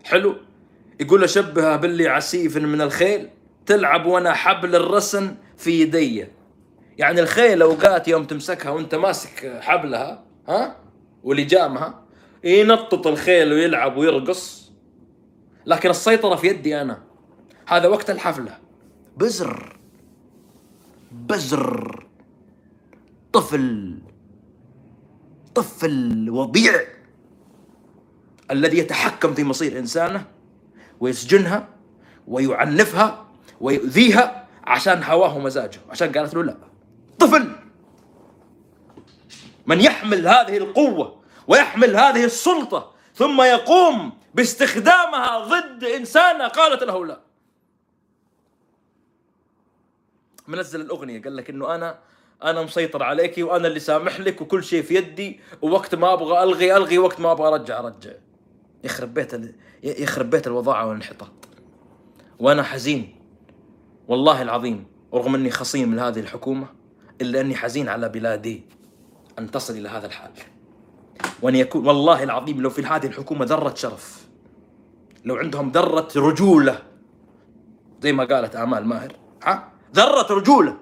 حلو. 0.05 0.37
يقول 1.01 1.25
اشبهها 1.25 1.77
باللي 1.77 2.09
عسيف 2.09 2.57
من 2.57 2.81
الخيل 2.81 3.29
تلعب 3.67 4.07
وأنا 4.07 4.33
حبل 4.33 4.77
الرسن 4.77 5.37
في 5.57 5.81
يدي. 5.81 6.27
يعني 6.99 7.21
الخيل 7.21 7.63
أوقات 7.63 8.09
يوم 8.09 8.25
تمسكها 8.25 8.71
وأنت 8.71 8.95
ماسك 8.95 9.59
حبلها 9.61 10.25
ها؟ 10.49 10.77
ولجامها 11.23 12.03
ينطط 12.45 13.07
الخيل 13.07 13.53
ويلعب 13.53 13.97
ويرقص. 13.97 14.73
لكن 15.67 15.91
السيطرة 15.91 16.37
في 16.37 16.47
يدي 16.47 16.81
أنا. 16.81 17.03
هذا 17.67 17.89
وقت 17.89 18.11
الحفلة. 18.11 18.59
بزر. 19.17 19.77
بزر. 21.13 22.07
طفل. 23.33 23.99
طفل 25.55 26.31
وضيع. 26.31 26.85
الذي 28.51 28.79
يتحكم 28.79 29.35
في 29.35 29.45
مصير 29.45 29.79
إنسانه 29.79 30.25
ويسجنها 31.01 31.69
ويعنفها 32.29 33.27
ويؤذيها 33.61 34.49
عشان 34.65 35.03
هواه 35.03 35.37
ومزاجه. 35.37 35.81
عشان 35.91 36.13
قالت 36.13 36.35
له 36.35 36.43
لا. 36.45 36.57
طفل. 37.19 37.53
من 39.67 39.81
يحمل 39.81 40.29
هذه 40.29 40.57
القوة 40.57 41.23
ويحمل 41.47 41.97
هذه 41.97 42.25
السلطة 42.25 42.93
ثم 43.15 43.43
يقوم 43.43 44.13
باستخدامها 44.35 45.39
ضد 45.39 45.85
إنسانة 45.85 46.49
قالت 46.49 46.83
له 46.83 47.07
لا. 47.07 47.21
منزل 50.49 50.80
الأغنية 50.80 51.22
قال 51.22 51.36
لك 51.36 51.51
إنه 51.51 51.74
أنا 51.74 51.99
أنا 52.43 52.62
مسيطر 52.62 53.03
عليكي 53.03 53.43
وأنا 53.43 53.68
اللي 53.68 53.80
سامح 53.80 54.20
لك 54.20 54.40
وكل 54.40 54.64
شيء 54.64 54.82
في 54.82 54.95
يدي 54.95 55.40
ووقت 55.62 55.95
ما 55.95 56.12
أبغى 56.12 56.43
ألغي 56.43 56.76
ألغي 56.76 56.99
وقت 56.99 57.20
ما 57.20 57.32
أبغى 57.32 57.49
أرجع 57.49 57.78
أرجع. 57.78 58.11
يخرب 58.84 59.14
بيت 59.14 59.34
ال... 59.34 59.55
يخرب 59.82 60.30
بيت 60.30 60.47
الوضاعة 60.47 60.86
والانحطاط. 60.86 61.30
وأنا 62.38 62.62
حزين. 62.62 63.16
والله 64.09 64.43
العظيم 64.43 64.86
رغم 65.14 65.34
إني 65.34 65.51
خصيم 65.51 65.88
من 65.88 65.99
هذه 65.99 66.20
الحكومة 66.20 66.66
إلا 67.20 67.40
إني 67.40 67.55
حزين 67.55 67.88
على 67.88 68.09
بلادي. 68.09 68.62
أن 69.38 69.51
تصل 69.51 69.76
إلى 69.76 69.88
هذا 69.88 70.07
الحال. 70.07 70.30
وأن 71.43 71.57
يكون 71.57 71.86
والله 71.86 72.22
العظيم 72.22 72.62
لو 72.62 72.70
في 72.70 72.82
هذه 72.82 73.07
الحكومة 73.07 73.45
ذره 73.45 73.74
شرف 73.74 74.26
لو 75.24 75.36
عندهم 75.36 75.70
ذرة 75.70 76.09
رجولة 76.16 76.82
زي 78.01 78.12
ما 78.12 78.24
قالت 78.24 78.57
آمال 78.57 78.86
ماهر. 78.86 79.16
ها؟ 79.43 79.72
ذرة 79.95 80.32
رجوله. 80.34 80.76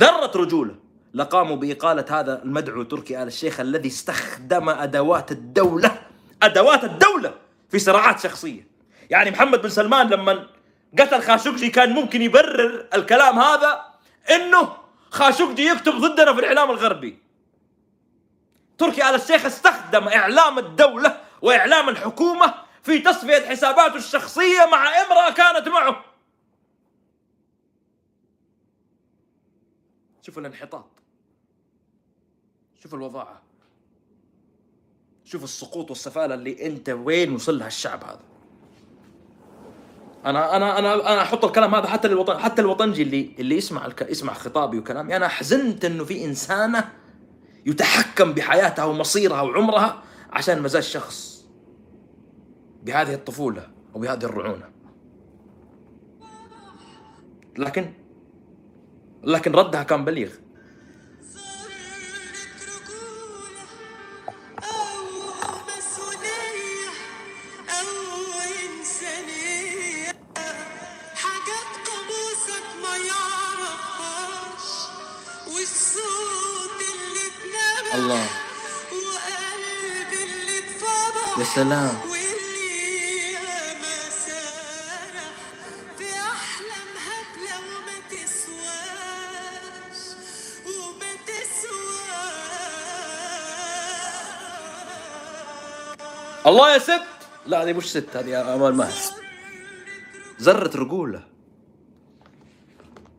ذرة 0.00 0.32
رجوله. 0.36 0.74
لقاموا 1.14 1.56
بإقالة 1.56 2.04
هذا 2.10 2.42
المدعو 2.42 2.82
تركي 2.82 3.22
آل 3.22 3.26
الشيخ 3.26 3.60
الذي 3.60 3.88
استخدم 3.88 4.68
أدوات 4.68 5.32
الدولة 5.32 6.02
أدوات 6.42 6.84
الدولة 6.84 7.34
في 7.70 7.78
صراعات 7.78 8.20
شخصية. 8.20 8.68
يعني 9.10 9.30
محمد 9.30 9.62
بن 9.62 9.68
سلمان 9.68 10.08
لما 10.08 10.46
قتل 10.98 11.22
خاشقجي 11.22 11.70
كان 11.70 11.92
ممكن 11.92 12.22
يبرر 12.22 12.88
الكلام 12.94 13.38
هذا 13.38 13.84
إنه 14.30 14.72
خاشقجي 15.10 15.66
يكتب 15.66 15.92
ضدنا 15.92 16.32
في 16.34 16.40
الإعلام 16.40 16.70
الغربي. 16.70 17.18
تركي 18.78 19.08
آل 19.08 19.14
الشيخ 19.14 19.46
استخدم 19.46 20.08
إعلام 20.08 20.58
الدولة 20.58 21.20
وإعلام 21.42 21.88
الحكومة 21.88 22.54
في 22.82 22.98
تصفية 22.98 23.48
حساباته 23.48 23.96
الشخصية 23.96 24.66
مع 24.72 24.88
امرأة 24.88 25.30
كانت 25.30 25.68
معه. 25.68 26.07
شوف 30.28 30.38
الانحطاط. 30.38 30.86
شوف 32.82 32.94
الوضاعة. 32.94 33.42
شوف 35.24 35.44
السقوط 35.44 35.90
والسفالة 35.90 36.34
اللي 36.34 36.66
أنت 36.66 36.90
وين 36.90 37.34
وصل 37.34 37.58
لها 37.58 37.66
الشعب 37.66 38.04
هذا. 38.04 38.20
أنا 40.26 40.56
أنا 40.56 40.78
أنا 40.78 40.94
أنا 41.12 41.22
أحط 41.22 41.44
الكلام 41.44 41.74
هذا 41.74 41.86
حتى 41.86 42.08
للوطن 42.08 42.38
حتى 42.38 42.62
الوطنجي 42.62 43.02
اللي 43.02 43.34
اللي 43.38 43.56
يسمع 43.56 43.86
الك... 43.86 44.10
يسمع 44.10 44.32
خطابي 44.32 44.78
وكلامي. 44.78 45.16
أنا 45.16 45.28
حزنت 45.28 45.84
إنه 45.84 46.04
في 46.04 46.24
إنسانة 46.24 46.92
يتحكم 47.66 48.32
بحياتها 48.32 48.84
ومصيرها 48.84 49.42
وعمرها 49.42 50.02
عشان 50.30 50.62
مزاج 50.62 50.82
شخص 50.82 51.46
بهذه 52.82 53.14
الطفولة 53.14 53.70
وبهذه 53.94 54.24
الرعونة. 54.24 54.70
لكن 57.58 57.97
لكن 59.24 59.52
ردها 59.52 59.82
كان 59.82 60.04
بليغ. 60.04 60.30
الله. 77.94 78.26
يا 81.38 81.44
سلام. 81.44 82.07
الله 96.48 96.72
يا 96.72 96.78
ست. 96.78 97.08
لا 97.46 97.62
هذه 97.62 97.72
مش 97.72 97.90
ست 97.90 98.16
هذه 98.16 98.54
أمال 98.54 98.74
مهر 98.74 98.92
ذرة 100.40 100.76
رجولة. 100.76 101.28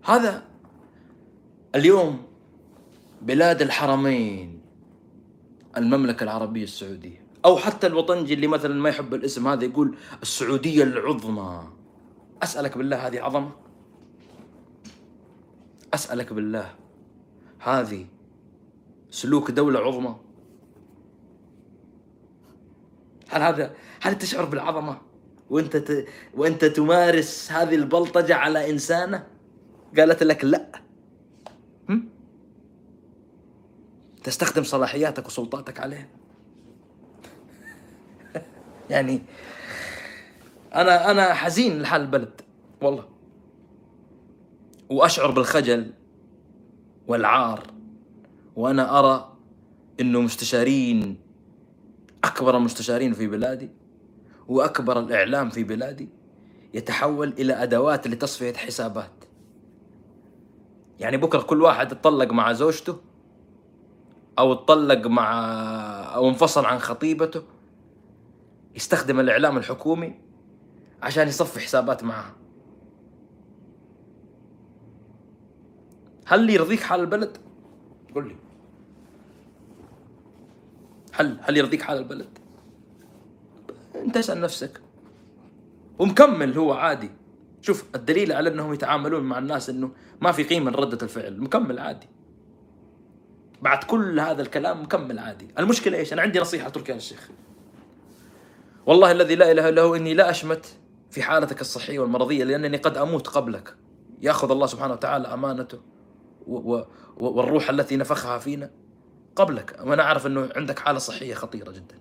هذا 0.03 0.43
اليوم 1.75 2.25
بلاد 3.21 3.61
الحرمين 3.61 4.61
المملكة 5.77 6.23
العربية 6.23 6.63
السعودية. 6.63 7.21
أو 7.45 7.57
حتى 7.57 7.87
الوطنجي 7.87 8.33
اللي 8.33 8.47
مثلا 8.47 8.73
ما 8.73 8.89
يحب 8.89 9.13
الاسم 9.13 9.47
هذا 9.47 9.65
يقول 9.65 9.95
السعودية 10.21 10.83
العظمى. 10.83 11.69
أسألك 12.43 12.77
بالله 12.77 13.07
هذه 13.07 13.21
عظمة؟ 13.21 13.51
أسألك 15.93 16.33
بالله 16.33 16.75
هذه 17.59 18.05
سلوك 19.11 19.51
دولة 19.51 19.79
عظمى؟ 19.79 20.28
هل 23.29 23.41
هذا 23.41 23.75
هل 24.01 24.17
تشعر 24.17 24.45
بالعظمة؟ 24.45 24.97
وانت 25.49 25.77
ت... 25.77 26.07
وانت 26.33 26.65
تمارس 26.65 27.51
هذه 27.51 27.75
البلطجة 27.75 28.35
على 28.35 28.69
إنسانة؟ 28.69 29.27
قالت 29.97 30.23
لك 30.23 30.43
لا. 30.45 30.71
هم؟ 31.89 32.09
تستخدم 34.23 34.63
صلاحياتك 34.63 35.25
وسلطاتك 35.25 35.79
عليه 35.79 36.09
يعني 38.89 39.21
أنا 40.75 41.11
أنا 41.11 41.33
حزين 41.33 41.81
لحال 41.81 42.01
البلد 42.01 42.41
والله. 42.81 43.09
وأشعر 44.89 45.31
بالخجل 45.31 45.93
والعار 47.07 47.63
وأنا 48.55 48.99
أرى 48.99 49.37
إنه 49.99 50.21
مستشارين 50.21 51.28
أكبر 52.23 52.57
المستشارين 52.57 53.13
في 53.13 53.27
بلادي 53.27 53.69
وأكبر 54.47 54.99
الإعلام 54.99 55.49
في 55.49 55.63
بلادي 55.63 56.09
يتحول 56.73 57.27
إلى 57.27 57.53
أدوات 57.53 58.07
لتصفية 58.07 58.53
حسابات. 58.53 59.23
يعني 60.99 61.17
بكرة 61.17 61.41
كل 61.41 61.61
واحد 61.61 61.91
يتطلق 61.91 62.31
مع 62.31 62.53
زوجته 62.53 62.97
أو 64.39 64.53
اتطلق 64.53 65.07
مع 65.07 65.43
أو 66.15 66.29
انفصل 66.29 66.65
عن 66.65 66.79
خطيبته 66.79 67.43
يستخدم 68.75 69.19
الإعلام 69.19 69.57
الحكومي 69.57 70.19
عشان 71.01 71.27
يصفي 71.27 71.59
حسابات 71.59 72.03
معها. 72.03 72.35
هل 76.25 76.49
يرضيك 76.49 76.79
حال 76.79 76.99
البلد؟ 76.99 77.37
قل 78.15 78.27
لي. 78.27 78.48
هل 81.11 81.37
هل 81.41 81.57
يرضيك 81.57 81.81
حال 81.81 81.97
البلد؟ 81.97 82.39
انت 83.95 84.17
اسال 84.17 84.41
نفسك. 84.41 84.81
ومكمل 85.99 86.57
هو 86.57 86.73
عادي. 86.73 87.11
شوف 87.61 87.85
الدليل 87.95 88.31
على 88.31 88.49
أنهم 88.49 88.73
يتعاملون 88.73 89.23
مع 89.23 89.37
الناس 89.37 89.69
إنه 89.69 89.91
ما 90.21 90.31
في 90.31 90.43
قيمة 90.43 90.71
لردة 90.71 90.97
الفعل. 91.03 91.41
مكمل 91.41 91.79
عادي. 91.79 92.07
بعد 93.61 93.83
كل 93.83 94.19
هذا 94.19 94.41
الكلام 94.41 94.81
مكمل 94.83 95.19
عادي. 95.19 95.47
المشكلة 95.59 95.97
إيش؟ 95.97 96.13
أنا 96.13 96.21
عندي 96.21 96.39
نصيحة 96.39 96.69
تركي 96.69 96.93
الشيخ. 96.93 97.29
والله 98.85 99.11
الذي 99.11 99.35
لا 99.35 99.51
إله 99.51 99.69
إلا 99.69 99.81
هو 99.81 99.95
إني 99.95 100.13
لا 100.13 100.29
أشمت 100.29 100.65
في 101.11 101.21
حالتك 101.21 101.61
الصحية 101.61 101.99
والمرضية 101.99 102.43
لأنني 102.43 102.77
قد 102.77 102.97
أموت 102.97 103.27
قبلك. 103.27 103.75
يأخذ 104.21 104.51
الله 104.51 104.67
سبحانه 104.67 104.93
وتعالى 104.93 105.27
أمانته 105.27 105.79
والروح 107.17 107.69
التي 107.69 107.97
نفخها 107.97 108.37
فينا. 108.37 108.71
قبلك. 109.41 109.79
وأنا 109.83 110.03
أعرف 110.03 110.27
إنه 110.27 110.49
عندك 110.55 110.79
حالة 110.79 110.99
صحية 110.99 111.33
خطيرة 111.33 111.71
جدا. 111.71 111.95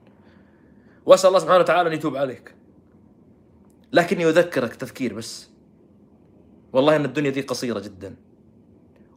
وأسأل 1.06 1.28
الله 1.28 1.38
سبحانه 1.38 1.58
وتعالى 1.58 1.88
أن 1.88 1.94
يتوب 1.94 2.16
عليك. 2.16 2.54
لكني 3.92 4.28
أذكرك 4.28 4.74
تذكير 4.74 5.14
بس. 5.14 5.48
والله 6.72 6.96
إن 6.96 7.04
الدنيا 7.04 7.30
دي 7.30 7.40
قصيرة 7.40 7.80
جدا. 7.80 8.16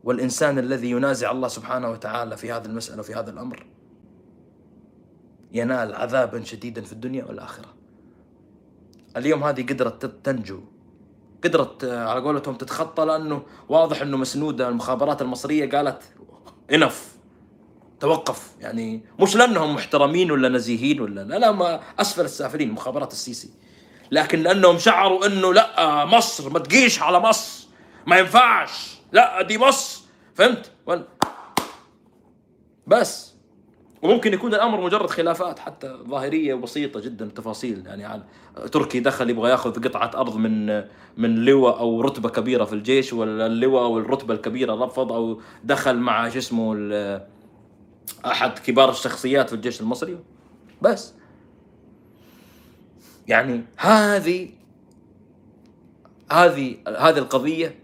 والإنسان 0.03 0.59
الذي 0.59 0.91
ينازع 0.91 1.31
الله 1.31 1.47
سبحانه 1.47 1.91
وتعالى 1.91 2.37
في 2.37 2.51
هذه 2.51 2.65
المسألة 2.65 2.99
وفي 2.99 3.13
هذا 3.13 3.31
الأمر 3.31 3.65
ينال 5.51 5.95
عذابا 5.95 6.43
شديدا 6.43 6.81
في 6.81 6.93
الدنيا 6.93 7.25
والآخرة. 7.25 7.73
اليوم 9.17 9.43
هذه 9.43 9.61
قدرت 9.61 10.05
تنجو. 10.05 10.61
قدرت 11.43 11.85
على 11.85 12.21
قولتهم 12.21 12.55
تتخطى 12.55 13.05
لأنه 13.05 13.43
واضح 13.69 14.01
أنه 14.01 14.17
مسنودة 14.17 14.69
المخابرات 14.69 15.21
المصرية 15.21 15.69
قالت 15.69 16.03
انف 16.73 17.10
توقف. 18.01 18.51
يعني 18.59 19.03
مش 19.19 19.35
لأنهم 19.35 19.75
محترمين 19.75 20.31
ولا 20.31 20.49
نزيهين 20.49 21.01
ولا 21.01 21.21
لا 21.21 21.39
لا 21.39 21.51
ما 21.51 21.79
أسفل 21.99 22.25
السافلين 22.25 22.71
مخابرات 22.71 23.11
السيسي. 23.11 23.49
لكن 24.11 24.39
لأنهم 24.39 24.77
شعروا 24.77 25.25
أنه 25.25 25.53
لا 25.53 26.05
مصر 26.05 26.49
ما 26.49 26.59
تقيش 26.59 27.01
على 27.01 27.19
مصر. 27.19 27.67
ما 28.07 28.17
ينفعش. 28.17 28.97
لا 29.11 29.41
دي 29.41 29.57
مصر. 29.57 30.01
فهمت؟ 30.35 30.71
بس. 32.87 33.31
وممكن 34.01 34.33
يكون 34.33 34.53
الأمر 34.53 34.81
مجرد 34.81 35.09
خلافات 35.09 35.59
حتى 35.59 35.97
ظاهرية 36.09 36.53
وبسيطة 36.53 36.99
جدا 36.99 37.25
تفاصيل. 37.35 37.83
يعني 37.87 38.05
عن 38.05 38.23
تركي 38.71 38.99
دخل 38.99 39.29
يبغى 39.29 39.49
ياخذ 39.51 39.83
قطعة 39.83 40.11
أرض 40.15 40.35
من 40.35 40.83
من 41.17 41.45
لواء 41.45 41.79
أو 41.79 42.01
رتبة 42.01 42.29
كبيرة 42.29 42.65
في 42.65 42.73
الجيش 42.73 43.13
ولا 43.13 43.45
اللواء 43.45 43.83
أو 43.83 43.97
الرتبه 43.97 44.33
الكبيرة 44.33 44.85
رفض 44.85 45.11
أو 45.11 45.41
دخل 45.63 45.97
مع 45.97 46.29
شو 46.29 46.37
اسمه 46.37 46.75
أحد 48.25 48.59
كبار 48.59 48.89
الشخصيات 48.89 49.49
في 49.49 49.55
الجيش 49.55 49.81
المصري؟ 49.81 50.19
بس. 50.81 51.13
يعني 53.27 53.63
هذه 53.77 54.49
هذه 56.31 56.77
هذه 56.87 57.17
القضية 57.17 57.79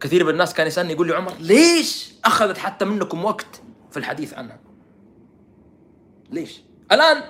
كثير 0.00 0.24
من 0.24 0.30
الناس 0.30 0.54
كان 0.54 0.66
يسألني 0.66 0.92
يقول 0.92 1.06
لي 1.06 1.14
عمر 1.14 1.32
ليش 1.40 2.12
أخذت 2.24 2.58
حتى 2.58 2.84
منكم 2.84 3.24
وقت 3.24 3.62
في 3.90 3.96
الحديث 3.96 4.34
عنها؟ 4.34 4.60
ليش؟ 6.30 6.60
الآن 6.92 7.22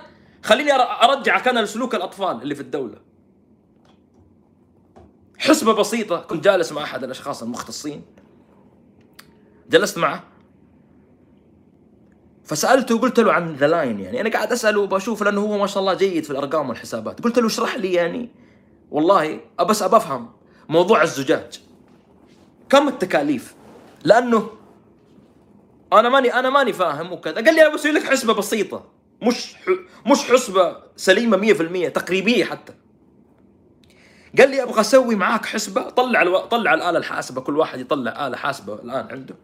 خليني 0.43 0.71
ارجعك 0.73 1.47
أنا 1.47 1.59
لسلوك 1.59 1.95
الأطفال 1.95 2.41
اللي 2.41 2.55
في 2.55 2.61
الدولة. 2.61 2.97
حسبة 5.37 5.73
بسيطة 5.73 6.21
كنت 6.21 6.43
جالس 6.43 6.71
مع 6.71 6.83
أحد 6.83 7.03
الأشخاص 7.03 7.43
المختصين. 7.43 8.05
جلست 9.69 9.97
معه. 9.97 10.30
فسألته 12.51 12.95
وقلت 12.95 13.19
له 13.19 13.33
عن 13.33 13.55
the 13.55 13.67
line 13.67 13.99
يعني. 13.99 14.21
أنا 14.21 14.29
قاعد 14.29 14.51
أسأله 14.51 14.79
وبشوف 14.79 15.23
لأنه 15.23 15.41
هو 15.41 15.57
ما 15.57 15.67
شاء 15.67 15.79
الله 15.79 15.93
جيد 15.93 16.23
في 16.23 16.29
الأرقام 16.29 16.69
والحسابات. 16.69 17.21
قلت 17.21 17.39
له 17.39 17.47
اشرح 17.47 17.75
لي 17.75 17.93
يعني. 17.93 18.29
والله 18.91 19.39
بس 19.59 19.83
أبى 19.83 19.97
أفهم 19.97 20.29
موضوع 20.69 21.03
الزجاج. 21.03 21.61
كم 22.69 22.87
التكاليف؟ 22.87 23.55
لأنه 24.03 24.49
أنا 25.93 26.09
ماني 26.09 26.33
أنا 26.33 26.49
ماني 26.49 26.73
فاهم 26.73 27.13
وكذا. 27.13 27.35
قال 27.35 27.55
لي 27.55 27.61
أنا 27.67 27.73
بسوي 27.73 27.91
لك 27.91 28.03
حسبة 28.03 28.33
بسيطة. 28.33 28.85
مش. 29.21 29.55
مش 30.07 30.19
حسبة 30.31 30.77
سليمة 30.95 31.37
100% 31.37 31.89
تقريبية 31.89 32.43
حتى. 32.43 32.73
قال 34.37 34.49
لي 34.49 34.63
أبغى 34.63 34.81
أسوي 34.81 35.15
معاك 35.15 35.45
حسبة. 35.45 35.89
طلع 35.89 36.21
ألو... 36.21 36.39
طلع 36.39 36.73
الآلة 36.73 36.97
الحاسبة. 36.97 37.41
كل 37.41 37.57
واحد 37.57 37.79
يطلع 37.79 38.27
آلة 38.27 38.37
حاسبة 38.37 38.73
الآن 38.73 39.07
عنده. 39.11 39.35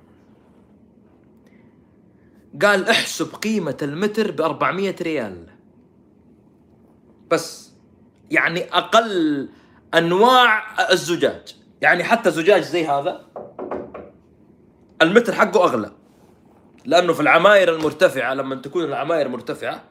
قال 2.61 2.89
احسب 2.89 3.35
قيمة 3.35 3.77
المتر 3.81 4.31
ب 4.31 4.41
400 4.41 4.95
ريال. 5.01 5.45
بس 7.31 7.71
يعني 8.31 8.63
أقل 8.63 9.49
أنواع 9.93 10.63
الزجاج. 10.91 11.55
يعني 11.81 12.03
حتى 12.03 12.31
زجاج 12.31 12.61
زي 12.61 12.87
هذا 12.87 13.25
المتر 15.01 15.33
حقه 15.33 15.63
أغلى. 15.63 15.91
لأنه 16.85 17.13
في 17.13 17.19
العماير 17.19 17.75
المرتفعة 17.75 18.33
لما 18.33 18.55
تكون 18.55 18.83
العماير 18.83 19.27
مرتفعة 19.27 19.83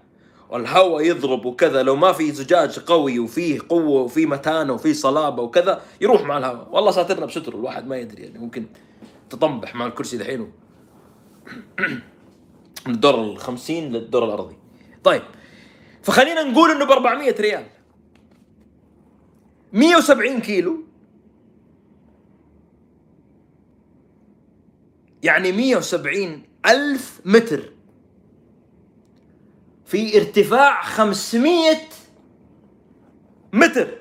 والهواء 0.48 1.04
يضرب 1.04 1.44
وكذا 1.44 1.82
لو 1.82 1.96
ما 1.96 2.12
في 2.12 2.32
زجاج 2.32 2.78
قوي 2.78 3.18
وفيه 3.18 3.60
قوة 3.68 4.02
وفيه 4.02 4.26
متانة 4.26 4.72
وفيه 4.72 4.92
صلابة 4.92 5.42
وكذا 5.42 5.82
يروح 6.00 6.22
مع 6.22 6.38
الهواء. 6.38 6.68
والله 6.70 6.90
ساترنا 6.90 7.26
بستره 7.26 7.56
الواحد 7.56 7.86
ما 7.86 7.96
يدري 7.96 8.22
يعني 8.22 8.38
ممكن 8.38 8.66
تطنبح 9.30 9.74
مع 9.74 9.86
الكرسي 9.86 10.16
دحين 10.16 10.52
من 12.88 12.94
الدور 12.94 13.14
ال 13.14 13.38
50 13.38 13.84
للدور 13.84 14.24
الأرضي. 14.24 14.56
طيب 15.04 15.22
فخلينا 16.02 16.42
نقول 16.42 16.70
إنه 16.70 16.84
ب 16.84 16.90
400 16.90 17.34
ريال 17.40 17.66
170 19.72 20.40
كيلو. 20.40 20.84
يعني 25.22 25.52
170 25.52 26.42
ألف 26.66 27.20
متر. 27.24 27.72
في 29.84 30.16
ارتفاع 30.18 30.82
500 30.82 31.76
متر. 33.52 33.98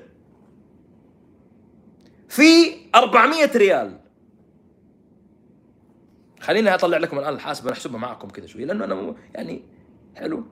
في 2.28 2.76
400 2.94 3.50
ريال. 3.56 4.00
خليني 6.46 6.74
أطلع 6.74 6.98
لكم 6.98 7.18
الآن 7.18 7.34
الحاسبه 7.34 7.70
نحسبها 7.70 7.98
معكم 7.98 8.28
كذا 8.28 8.46
شوي 8.46 8.64
لأنه 8.64 8.84
أنا 8.84 9.14
يعني 9.34 9.62
حلو. 10.16 10.44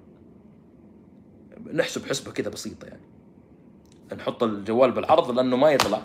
نحسب 1.73 2.07
حسبة 2.07 2.33
كذا 2.33 2.51
بسيطة 2.51 2.87
يعني. 2.87 3.03
نحط 4.17 4.43
الجوال 4.43 4.93
بالعرض 4.93 5.31
لأنه 5.31 5.57
ما 5.57 5.71
يطلع. 5.71 6.03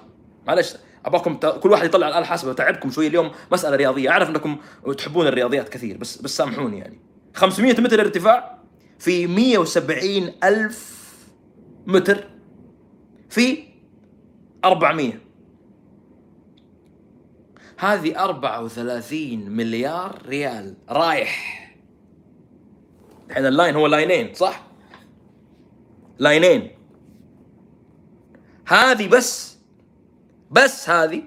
معلش 0.47 0.75
أبغاكم 1.05 1.37
ت... 1.37 1.45
كل 1.45 1.71
واحد 1.71 1.85
يطلع 1.85 2.07
الاله 2.07 2.19
الحاسبة 2.19 2.53
تعبكم 2.53 2.91
شوي 2.91 3.07
اليوم. 3.07 3.31
مسألة 3.51 3.75
رياضية. 3.75 4.09
أعرف 4.09 4.29
إنكم 4.29 4.57
تحبون 4.97 5.27
الرياضيات 5.27 5.69
كثير 5.69 5.97
بس 5.97 6.21
بس 6.21 6.37
سامحوني 6.37 6.79
يعني. 6.79 6.99
500 7.33 7.81
متر 7.81 8.01
ارتفاع 8.01 8.59
في 8.99 9.27
170 9.27 10.33
ألف 10.43 10.99
متر 11.87 12.27
في 13.29 13.63
400 14.65 15.13
هذه 17.79 18.23
34 18.23 19.49
مليار 19.49 20.21
ريال. 20.25 20.75
رايح. 20.89 21.59
الحين 23.29 23.45
ال 23.45 23.51
line 23.51 23.75
هو 23.75 23.87
لاينين. 23.87 24.33
صح؟ 24.33 24.67
لاينين. 26.19 26.71
هذه 28.67 29.07
بس 29.07 29.57
بس 30.51 30.89
هذه 30.89 31.23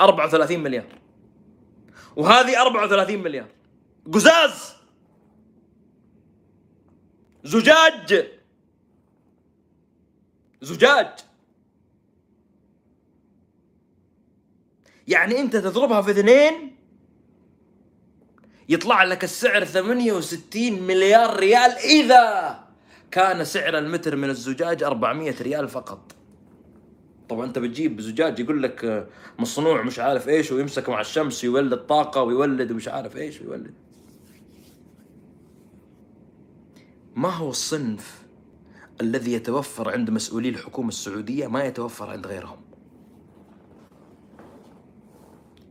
34 0.00 0.60
مليار. 0.60 0.98
وهذه 2.16 2.62
34 2.62 3.22
مليار. 3.22 3.48
قزاز. 4.12 4.74
زجاج. 7.44 8.26
زجاج. 10.62 11.08
يعني 15.08 15.40
انت 15.40 15.56
تضربها 15.56 16.02
في 16.02 16.10
اثنين 16.10 16.76
يطلع 18.68 19.04
لك 19.04 19.24
السعر 19.24 19.64
68 19.64 20.82
مليار 20.82 21.36
ريال 21.40 21.70
إذا 21.70 22.58
كان 23.10 23.44
سعر 23.44 23.78
المتر 23.78 24.16
من 24.16 24.30
الزجاج 24.30 24.82
400 24.82 25.34
ريال 25.42 25.68
فقط. 25.68 26.12
طبعا 27.28 27.46
أنت 27.46 27.58
بتجيب 27.58 28.00
زجاج 28.00 28.40
يقول 28.40 28.62
لك 28.62 29.08
مصنوع 29.38 29.82
مش 29.82 29.98
عارف 29.98 30.28
إيش 30.28 30.52
ويمسك 30.52 30.88
مع 30.88 31.00
الشمس 31.00 31.44
يولد 31.44 31.76
طاقة 31.76 32.22
ويولد 32.22 32.72
مش 32.72 32.88
عارف 32.88 33.16
إيش 33.16 33.40
ويولد. 33.40 33.74
ما 37.16 37.28
هو 37.28 37.50
الصنف 37.50 38.22
الذي 39.00 39.32
يتوفر 39.32 39.90
عند 39.90 40.10
مسؤولي 40.10 40.48
الحكومة 40.48 40.88
السعودية 40.88 41.46
ما 41.46 41.64
يتوفر 41.64 42.10
عند 42.10 42.26
غيرهم؟ 42.26 42.67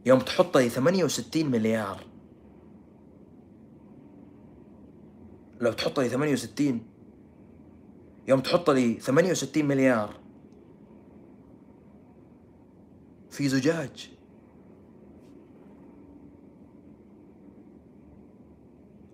يوم 0.08 0.20
تحط 0.20 0.58
لي 0.58 0.70
68 0.70 1.52
مليار. 1.52 2.06
لو 5.62 5.72
تحط 5.72 6.00
لي 6.00 6.10
68 6.10 6.88
يوم 8.28 8.40
تحط 8.40 8.70
لي 8.70 9.00
68 9.00 9.66
مليار. 9.66 10.20
في 13.30 13.50
زجاج. 13.50 14.12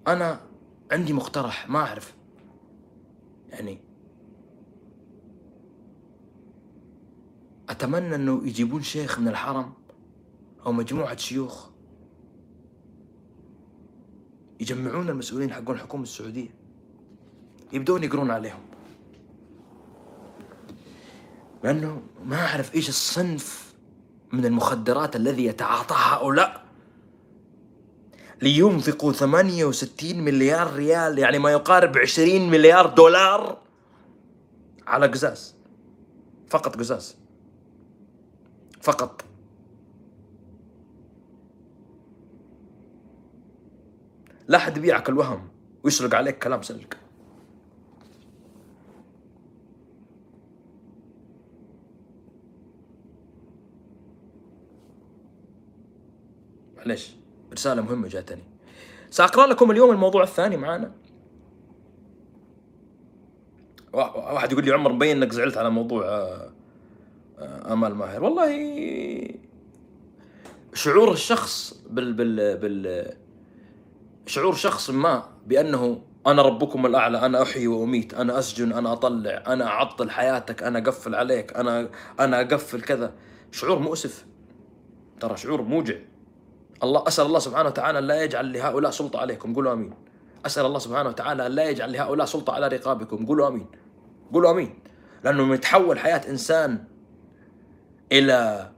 أنا 0.07 0.39
عندي 0.91 1.13
مقترح 1.13 1.69
ما 1.69 1.79
أعرف. 1.79 2.15
يعني 3.49 3.79
أتمنى 7.69 8.15
إنه 8.15 8.47
يجيبون 8.47 8.81
شيخ 8.81 9.19
من 9.19 9.27
الحرم. 9.27 9.82
أو 10.66 10.72
مجموعة 10.72 11.18
شيوخ 11.18 11.70
يجمعون 14.59 15.09
المسؤولين 15.09 15.53
حقون 15.53 15.76
الحكومة 15.76 16.03
السعودية. 16.03 16.49
يبدون 17.74 18.03
يقرون 18.03 18.32
عليهم. 18.32 18.59
لأنه 21.64 22.01
ما 22.26 22.45
أعرف 22.45 22.76
إيش 22.76 22.89
الصنف 22.89 23.74
من 24.32 24.45
المخدرات 24.45 25.16
الذي 25.16 25.45
يتعاطاها 25.45 26.16
هؤلاء. 26.16 26.64
لينفقوا 28.41 29.14
68 29.14 30.24
مليار 30.24 30.74
ريال 30.74 31.20
يعني 31.20 31.39
ما 31.39 31.51
يقارب 31.51 31.97
20 31.97 32.49
مليار 32.49 32.88
دولار 32.88 33.57
على 34.88 35.07
قزاز. 35.07 35.55
فقط 36.49 36.76
قزاز. 36.76 37.16
فقط. 38.82 39.22
لا 44.47 44.57
حد 44.57 44.77
يبيعك 44.77 45.09
الوهم 45.09 45.47
ويسرق 45.83 46.15
عليك 46.15 46.39
كلام 46.39 46.61
سلك. 46.61 46.97
معليش 56.77 57.15
رسالة 57.53 57.81
مهمة 57.81 58.07
جاتني. 58.07 58.43
سأقرأ 59.09 59.47
لكم 59.47 59.71
اليوم 59.71 59.91
الموضوع 59.91 60.23
الثاني 60.23 60.57
معانا. 60.57 60.91
واحد 63.93 64.51
يقول 64.51 64.65
لي 64.65 64.71
عمر 64.71 64.91
مبين 64.91 65.17
إنك 65.17 65.31
زعلت 65.31 65.57
على 65.57 65.69
موضوع 65.69 66.05
آه، 66.05 66.51
آه، 67.39 67.73
آمال 67.73 67.95
ماهر. 67.95 68.23
والله 68.23 68.49
شعور 70.73 71.11
الشخص 71.11 71.81
بال 71.89 72.13
بال 72.13 72.57
بال 72.57 73.13
شعور 74.26 74.53
شخص 74.55 74.89
ما 74.89 75.24
بأنه 75.47 76.01
أنا 76.28 76.41
ربكم 76.41 76.86
الأعلى 76.86 77.26
أنا 77.26 77.41
أحيي 77.41 77.67
وأميت 77.67 78.13
أنا 78.13 78.39
أسجن 78.39 78.74
أنا 78.74 78.93
أطلع 78.93 79.43
أنا 79.47 79.67
أعطل 79.67 80.11
حياتك 80.11 80.63
أنا 80.63 80.80
أقفل 80.80 81.15
عليك 81.15 81.57
أنا 81.57 81.89
أنا 82.19 82.41
أقفل 82.41 82.82
كذا. 82.82 83.13
شعور 83.51 83.80
مؤسف. 83.80 84.26
ترى 85.19 85.38
شعور 85.38 85.61
موجع. 85.61 85.95
الله 86.84 87.03
أسأل 87.07 87.26
الله 87.26 87.39
سبحانه 87.39 87.69
وتعالى 87.69 87.99
أن 87.99 88.03
لا 88.03 88.24
يجعل 88.24 88.53
لهؤلاء 88.53 88.91
سلطة 88.91 89.19
عليكم. 89.19 89.53
قولوا 89.55 89.74
آمين. 89.74 89.93
أسأل 90.45 90.65
الله 90.65 90.80
سبحانه 90.80 91.09
وتعالى 91.09 91.47
أن 91.47 91.51
لا 91.51 91.69
يجعل 91.69 91.91
لهؤلاء 91.93 92.26
سلطة 92.26 92.53
على 92.53 92.67
رقابكم. 92.67 93.26
قولوا 93.26 93.47
آمين. 93.47 93.67
قولوا 94.34 94.51
آمين. 94.51 94.80
لأنه 95.24 95.53
يتحول 95.53 95.99
حياة 95.99 96.30
إنسان 96.30 96.84
إلى 98.11 98.69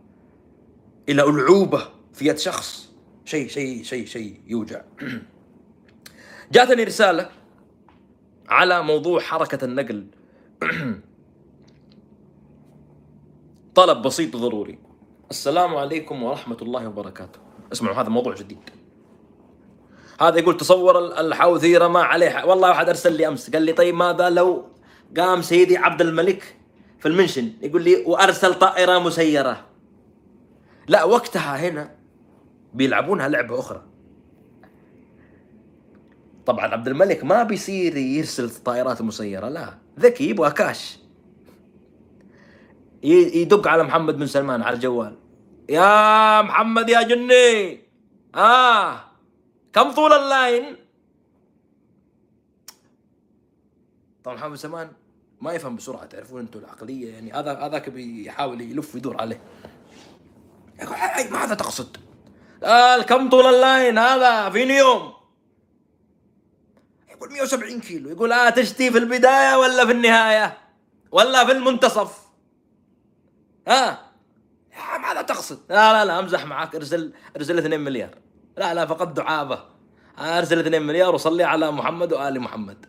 إلى 1.10 1.24
ألعوبة 1.24 1.82
في 2.14 2.28
يد 2.28 2.38
شخص 2.38 2.90
شيء 3.26 3.48
شيء 3.48 3.84
شيء 3.84 4.06
شيء 4.06 4.42
يوجع. 4.48 4.82
جاتني 6.52 6.84
رسالة 6.84 7.30
على 8.50 8.84
موضوع 8.84 9.20
حركة 9.20 9.66
النقل. 9.66 10.08
طلب 13.76 14.02
بسيط 14.02 14.36
وضروري 14.36 14.80
السلام 15.32 15.76
عليكم 15.76 16.24
ورحمة 16.24 16.58
الله 16.62 16.88
وبركاته. 16.88 17.40
اسمعوا 17.72 17.96
هذا 17.96 18.10
موضوع 18.10 18.36
جديد. 18.36 18.70
هذا 20.22 20.40
يقول 20.40 20.58
تصور 20.58 21.20
الحوثي 21.20 21.78
رمى 21.78 22.00
عليه. 22.00 22.46
والله 22.46 22.70
واحد 22.70 22.90
أرسل 22.90 23.14
لي 23.14 23.28
أمس 23.28 23.50
قال 23.50 23.62
لي 23.62 23.74
طيب 23.74 23.96
ماذا 23.96 24.30
لو 24.30 24.66
قام 25.18 25.42
سيدي 25.42 25.78
عبد 25.78 26.02
الملك 26.02 26.58
في 27.00 27.08
المنشن 27.08 27.54
يقول 27.62 27.84
لي 27.84 28.04
وأرسل 28.06 28.54
طائرة 28.54 29.00
مسيرة؟ 29.00 29.66
لا 30.88 31.04
وقتها 31.04 31.70
هنا 31.70 31.96
بيلعبونها 32.74 33.28
لعبة 33.28 33.60
أخرى. 33.60 33.95
طبعا 36.46 36.66
عبد 36.68 36.88
الملك 36.88 37.24
ما 37.24 37.44
بيصير 37.44 37.98
يرسل 37.98 38.50
طائرات 38.50 39.02
مسيرة 39.02 39.50
لا. 39.50 39.74
ذكي 40.00 40.30
يبغى 40.30 40.52
كاش 40.52 41.00
يدق 43.04 43.68
على 43.68 43.84
محمد 43.84 44.18
بن 44.18 44.28
سلمان 44.28 44.62
على 44.62 44.76
الجوال. 44.76 45.16
يا 45.70 46.42
محمد 46.42 46.90
يا 46.90 47.02
جني! 47.02 47.80
آه. 48.36 49.00
كم 49.74 49.92
طول 49.92 50.14
اللاين؟ 50.14 50.76
طبعا 54.24 54.36
محمد 54.36 54.50
بن 54.50 54.58
سلمان 54.58 54.92
ما 55.42 55.54
يفهم 55.54 55.76
بسرعة 55.76 56.06
تعرفون 56.06 56.40
أنتم 56.40 56.60
العقلية 56.60 57.14
يعني 57.14 57.34
هذا 57.34 57.54
هذاك 57.54 57.90
بيحاول 57.90 58.62
يلف 58.62 58.96
ويدور 58.96 59.22
عليه. 59.22 59.42
يقول 60.82 60.98
ماذا 61.32 61.56
تقصد؟ 61.56 61.98
قال 62.64 63.04
كم 63.04 63.30
طول 63.30 63.46
اللاين 63.46 63.98
هذا؟ 63.98 64.50
في 64.50 64.78
يوم. 64.78 65.15
يقول 67.16 67.32
170 67.32 67.80
كيلو 67.82 68.10
يقول 68.10 68.32
آه 68.32 68.50
تشتي 68.50 68.92
في 68.92 68.98
البداية 68.98 69.56
ولا 69.56 69.86
في 69.86 69.92
النهاية؟ 69.92 70.58
ولا 71.12 71.46
في 71.46 71.52
المنتصف. 71.52 72.20
ها؟ 73.68 74.00
ماذا 75.02 75.22
تقصد؟ 75.22 75.60
لا 75.70 75.94
لا 75.94 76.06
لا 76.06 76.20
أمزح 76.20 76.46
معك 76.46 76.76
أرسل 76.76 77.14
أرسل 77.38 77.58
2 77.58 77.80
مليار. 77.80 78.16
لا 78.58 78.74
لا 78.74 78.86
فقد 78.86 79.14
دعابة. 79.14 79.60
أرسل 80.20 80.60
2 80.60 80.82
مليار 80.82 81.16
وصلي 81.16 81.44
على 81.44 81.72
محمد 81.72 82.14
وآل 82.14 82.40
محمد. 82.40 82.86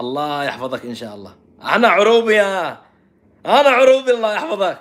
الله 0.00 0.44
يحفظك 0.44 0.86
إن 0.86 0.94
شاء 0.94 1.14
الله. 1.14 1.36
أنا 1.62 1.88
عروبي 1.88 2.34
يا 2.34 2.82
أنا 3.46 3.68
عروبي 3.68 4.10
الله 4.10 4.32
يحفظك. 4.32 4.78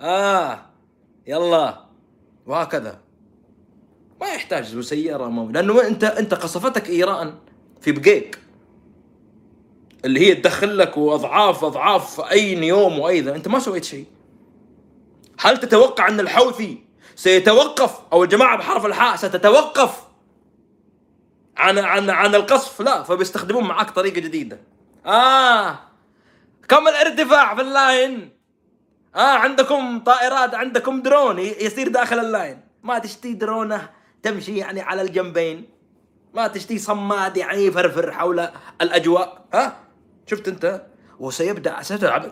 آه 0.00 0.66
يلا. 1.26 1.84
وهكذا. 2.46 3.00
ما 4.20 4.26
يحتاج 4.26 4.80
سيارة 4.80 5.26
مو 5.26 5.50
لأنه 5.50 5.86
أنت 5.86 6.04
أنت 6.04 6.34
قصفتك 6.34 6.88
إيران. 6.88 7.34
في 7.80 7.92
بقيق 7.92 8.38
اللي 10.04 10.20
هي 10.20 10.34
تدخل 10.34 10.78
لك 10.78 10.96
وأضعاف 10.96 11.64
أضعاف 11.64 12.20
اي 12.20 12.52
يوم 12.52 12.98
واي 12.98 13.20
ذا 13.20 13.36
أنت 13.36 13.48
ما 13.48 13.58
سويت 13.58 13.84
شيء. 13.84 14.06
هل 15.40 15.58
تتوقع 15.58 16.08
أن 16.08 16.20
الحوثي 16.20 16.78
سيتوقف؟ 17.16 18.00
أو 18.12 18.24
الجماعة 18.24 18.58
بحرف 18.58 18.86
الحاء 18.86 19.16
ستتوقف 19.16 20.02
عن 21.56 21.78
عن 21.78 22.10
عن 22.10 22.34
القصف؟ 22.34 22.82
لا 22.82 23.02
فبيستخدمون 23.02 23.64
معك 23.64 23.90
طريقة 23.90 24.20
جديدة. 24.20 24.60
آه 25.06 25.78
كم 26.68 26.88
الارتفاع 26.88 27.54
في 27.54 27.60
ال 27.60 27.72
line؟ 27.72 28.30
آه 29.16 29.18
عندكم 29.18 30.00
طائرات 30.00 30.54
عندكم 30.54 31.02
درون 31.02 31.38
يصير 31.38 31.88
داخل 31.88 32.18
ال 32.18 32.25
line. 32.25 32.60
ما 32.82 32.98
تشتي 32.98 33.32
درونه 33.32 33.90
تمشي 34.22 34.56
يعني 34.56 34.80
على 34.80 35.02
الجنبين. 35.02 35.77
ما 36.38 36.46
تشتي 36.46 36.78
صماد 36.78 37.36
يعني 37.36 37.66
يفرفر 37.66 38.12
حول 38.12 38.48
الأجواء. 38.80 39.44
ها؟ 39.54 39.76
شفت 40.26 40.48
أنت؟ 40.48 40.86
وسيبدا 41.18 41.82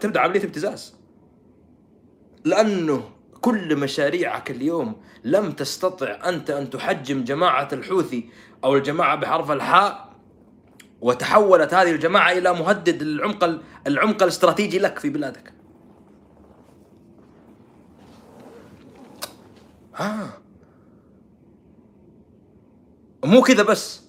تبدأ 0.01 0.21
عملية 0.21 0.45
ابتزاز. 0.45 0.95
لأنه 2.45 3.11
كل 3.41 3.77
مشاريعك 3.77 4.51
اليوم 4.51 5.03
لم 5.25 5.53
تستطع 5.53 6.29
أنت 6.29 6.51
أن 6.51 6.71
تحجم 6.71 7.25
جماعة 7.25 7.69
الحوثي 7.73 8.31
أو 8.65 8.77
الجماعة 8.77 9.17
بحرف 9.17 9.51
الحاء 9.51 10.13
وتحولت 11.01 11.75
هذه 11.75 11.91
الجماعة 11.91 12.33
إلى 12.33 12.53
مهدد 12.53 13.03
العمق 13.03 13.61
العمق 13.87 14.23
الاستراتيجي 14.23 14.79
لك 14.79 14.99
في 14.99 15.11
بلادك. 15.11 15.53
ها؟ 19.95 20.46
مو 23.25 23.43
كذا 23.43 23.63
بس. 23.63 24.07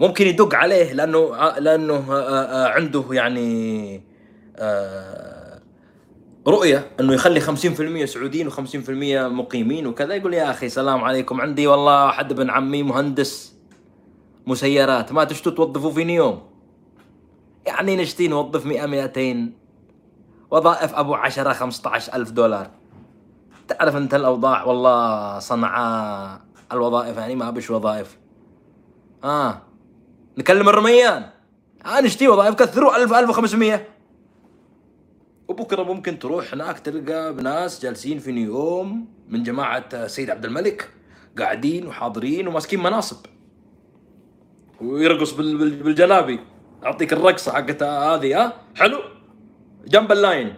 ممكن 0.00 0.26
يدق 0.26 0.54
عليه 0.54 0.92
لأنه 0.92 1.36
لأنه 1.58 2.12
آه، 2.12 2.42
آه، 2.42 2.68
عنده 2.68 3.04
يعني 3.10 4.02
آه، 4.56 5.60
رؤية 6.46 6.90
إنه 7.00 7.12
يخلي 7.14 7.40
50% 7.40 8.04
سعوديين 8.04 8.50
و50% 8.50 8.90
مقيمين 9.28 9.86
وكذا. 9.86 10.14
يقول 10.14 10.34
يا 10.34 10.50
أخي 10.50 10.68
سلام 10.68 11.04
عليكم 11.04 11.40
عندي 11.40 11.66
والله 11.66 12.10
حد 12.10 12.32
ابن 12.32 12.50
عمي 12.50 12.82
مهندس 12.82 13.54
مسيرات. 14.46 15.12
ما 15.12 15.24
تشتوا 15.24 15.52
توظفوا 15.52 15.92
فيني 15.92 16.14
يوم. 16.14 16.42
يعني 17.66 17.96
نشتي 17.96 18.28
نوظف 18.28 18.66
100 18.66 18.86
200 18.86 19.52
وظائف 20.50 20.94
أبو 20.94 21.14
10 21.14 21.52
15 21.52 22.14
ألف 22.14 22.30
دولار. 22.30 22.70
تعرف 23.68 23.96
أنت 23.96 24.14
الأوضاع؟ 24.14 24.64
والله 24.64 25.38
صنعاء. 25.38 26.47
الوظائف 26.72 27.16
يعني 27.16 27.34
ما 27.34 27.50
بش 27.50 27.70
وظائف. 27.70 28.18
آه. 29.24 29.62
نكلم 30.38 30.68
الرميان. 30.68 31.30
آه 31.86 32.00
نشتي 32.00 32.28
وظائف 32.28 32.54
كثروا 32.54 32.96
1000 32.96 33.12
1500 33.12 33.86
وبكرة 35.48 35.82
ممكن 35.82 36.18
تروح 36.18 36.52
هناك 36.54 36.78
تلقى 36.78 37.34
بناس 37.34 37.82
جالسين 37.82 38.18
في 38.18 38.32
نيوم 38.32 39.08
من 39.28 39.42
جماعة 39.42 40.06
سيد 40.06 40.30
عبد 40.30 40.44
الملك. 40.44 40.90
قاعدين 41.38 41.86
وحاضرين 41.86 42.48
وماسكين 42.48 42.82
مناصب. 42.82 43.26
ويرقص 44.80 45.32
بالجلابي. 45.32 46.40
أعطيك 46.84 47.12
الرقصة 47.12 47.52
حقتها 47.52 48.14
هذه 48.14 48.44
ها 48.44 48.52
حلو. 48.76 48.98
جنب 49.86 50.12
اللاين. 50.12 50.54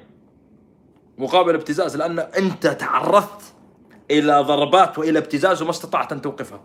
مقابل 1.19 1.55
ابتزاز 1.55 1.97
لأن 1.97 2.19
أنت 2.19 2.67
تعرضت 2.67 3.50
إلى 4.11 4.41
ضربات 4.41 4.99
وإلى 4.99 5.19
ابتزاز 5.19 5.63
وما 5.63 5.71
استطعت 5.71 6.13
أن 6.13 6.23
توقفها. 6.23 6.61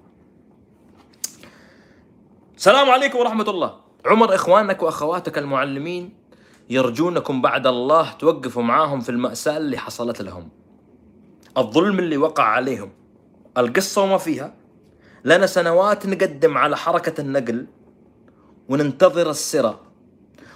السلام 2.58 2.90
عليكم 2.90 3.20
ورحمة 3.20 3.50
الله. 3.50 3.76
عمر 4.06 4.36
إخوانك 4.36 4.84
وأخواتك 4.84 5.38
المعلمين 5.38 6.14
يرجونكم 6.70 7.42
بعد 7.42 7.68
الله 7.68 8.12
توقفوا 8.12 8.64
معاهم 8.64 9.02
في 9.02 9.10
المأساة 9.10 9.58
اللي 9.58 9.78
حصلت 9.78 10.22
لهم. 10.22 10.50
الظلم 11.58 12.00
اللي 12.00 12.18
وقع 12.18 12.44
عليهم. 12.44 12.92
القصة 13.58 14.02
وما 14.02 14.18
فيها. 14.18 14.54
لنا 15.26 15.48
سنوات 15.48 16.06
نقدم 16.06 16.58
على 16.58 16.78
حركة 16.78 17.22
النقل 17.22 17.68
وننتظر 18.70 19.30
السرة. 19.30 19.82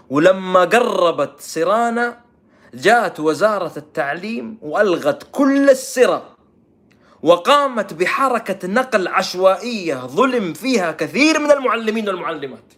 ولما 0.09 0.59
قربت 0.59 1.39
سرانا 1.39 2.21
جاءت 2.73 3.19
وزارة 3.19 3.73
التعليم 3.77 4.57
وألغت 4.61 5.27
كل 5.31 5.69
السرة 5.69 6.28
وقامت 7.23 7.93
بحركة 7.93 8.67
نقل 8.67 9.07
عشوائية 9.07 9.95
ظلم 9.95 10.53
فيها 10.53 10.91
كثير 10.91 11.39
من 11.39 11.51
المعلمين 11.51 12.09
والمعلمات. 12.09 12.73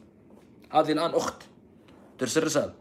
هذه 0.71 0.91
الآن 0.91 1.11
أخت 1.11 1.43
ترسل 2.19 2.43
رسالة. 2.43 2.73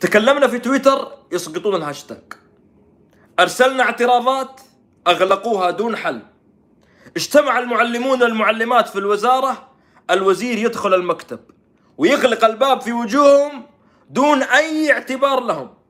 تكلمنا 0.00 0.48
في 0.48 0.58
تويتر 0.58 1.12
يسقطون 1.32 1.74
الهاشتاج. 1.74 2.22
أرسلنا 3.40 3.82
اعتراضات 3.82 4.60
أغلقوها 5.06 5.70
دون 5.70 5.96
حل. 5.96 6.22
اجتمع 7.16 7.58
المعلمون 7.58 8.22
والمعلمات 8.22 8.88
في 8.88 8.98
الوزارة 8.98 9.68
الوزير 10.10 10.58
يدخل 10.58 10.94
المكتب 10.94 11.40
ويغلق 11.98 12.44
الباب 12.44 12.80
في 12.80 12.92
وجوههم 12.92 13.66
دون 14.10 14.42
أي 14.42 14.92
اعتبار 14.92 15.40
لهم. 15.40 15.81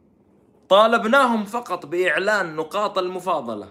طالبناهم 0.72 1.44
فقط 1.44 1.86
بإعلان 1.86 2.56
نقاط 2.56 2.98
المفاضلة. 2.98 3.68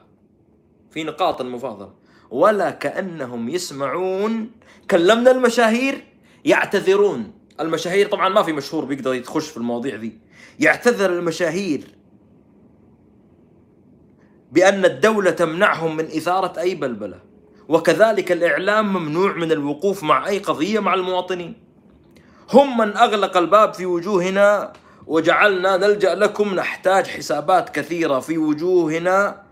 في 0.91 1.03
نقاط 1.03 1.41
المفاضلة. 1.41 1.93
ولا 2.31 2.69
كأنهم 2.69 3.49
يسمعون. 3.49 4.51
كلمنا 4.91 5.31
المشاهير. 5.31 6.03
يعتذرون. 6.45 7.33
المشاهير 7.59 8.07
طبعا 8.07 8.29
ما 8.29 8.43
في 8.43 8.53
مشهور 8.53 8.85
بيقدر 8.85 9.13
يتخش 9.13 9.49
في 9.49 9.57
المواضيع 9.57 9.95
ذي. 9.95 10.19
يعتذر 10.59 11.09
المشاهير 11.09 11.83
بأن 14.51 14.85
الدولة 14.85 15.31
تمنعهم 15.31 15.97
من 15.97 16.05
إثارة 16.05 16.59
أي 16.59 16.75
بلبلة. 16.75 17.19
وكذلك 17.69 18.31
الإعلام 18.31 18.93
ممنوع 18.93 19.33
من 19.33 19.51
الوقوف 19.51 20.03
مع 20.03 20.27
أي 20.27 20.39
قضية 20.39 20.79
مع 20.79 20.93
المواطنين. 20.93 21.53
هم 22.53 22.77
من 22.77 22.97
أغلق 22.97 23.37
الباب 23.37 23.73
في 23.73 23.85
وجوهنا. 23.85 24.73
وجعلنا 25.07 25.77
نلجأ 25.77 26.15
لكم 26.15 26.55
نحتاج 26.55 27.07
حسابات 27.07 27.69
كثيرة 27.69 28.19
في 28.19 28.37
وجوهنا. 28.37 29.43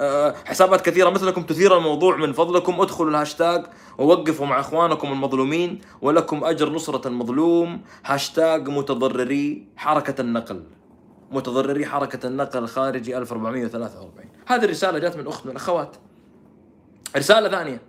آه، 0.00 0.34
حسابات 0.44 0.80
كثيرة 0.80 1.10
مثلكم 1.10 1.42
تثير 1.42 1.76
الموضوع 1.76 2.16
من 2.16 2.32
فضلكم. 2.32 2.80
ادخلوا 2.80 3.10
الهاشتاج 3.10 3.66
ووقفوا 3.98 4.46
مع 4.46 4.60
اخوانكم 4.60 5.12
المظلومين 5.12 5.80
ولكم 6.00 6.44
أجر 6.44 6.70
نصرة 6.72 7.08
المظلوم. 7.08 7.80
هاشتاج 8.04 8.68
متضرري 8.68 9.66
حركة 9.76 10.20
النقل. 10.20 10.62
متضرري 11.30 11.86
حركة 11.86 12.26
النقل 12.26 12.58
الخارجي 12.58 13.18
1443 13.18 14.30
هذه 14.46 14.64
الرسالة 14.64 14.98
جات 14.98 15.16
من 15.16 15.26
أخت 15.26 15.44
من 15.46 15.50
الاخوات 15.50 15.96
رسالة 17.16 17.48
ثانية. 17.48 17.82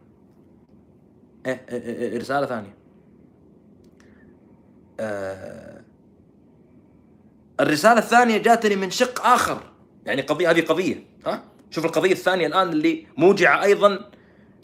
إيه 1.46 1.66
إيه 1.70 1.82
إيه 1.82 2.12
إيه 2.12 2.18
رسالة 2.20 2.46
ثانية. 2.46 2.78
آه 5.00 5.77
الرسالة 7.60 8.00
الثانية 8.00 8.38
جاتني 8.38 8.76
من 8.76 8.92
شق 8.92 9.26
آخر. 9.26 9.62
يعني 10.06 10.22
قضية 10.22 10.52
هذه 10.52 10.62
قضية 10.62 11.04
ها؟ 11.26 11.44
شوف 11.72 11.86
القضية 11.86 12.12
الثانية 12.12 12.48
الآن 12.48 12.70
اللي 12.70 13.08
موجعة 13.18 13.64
أيضا 13.64 14.12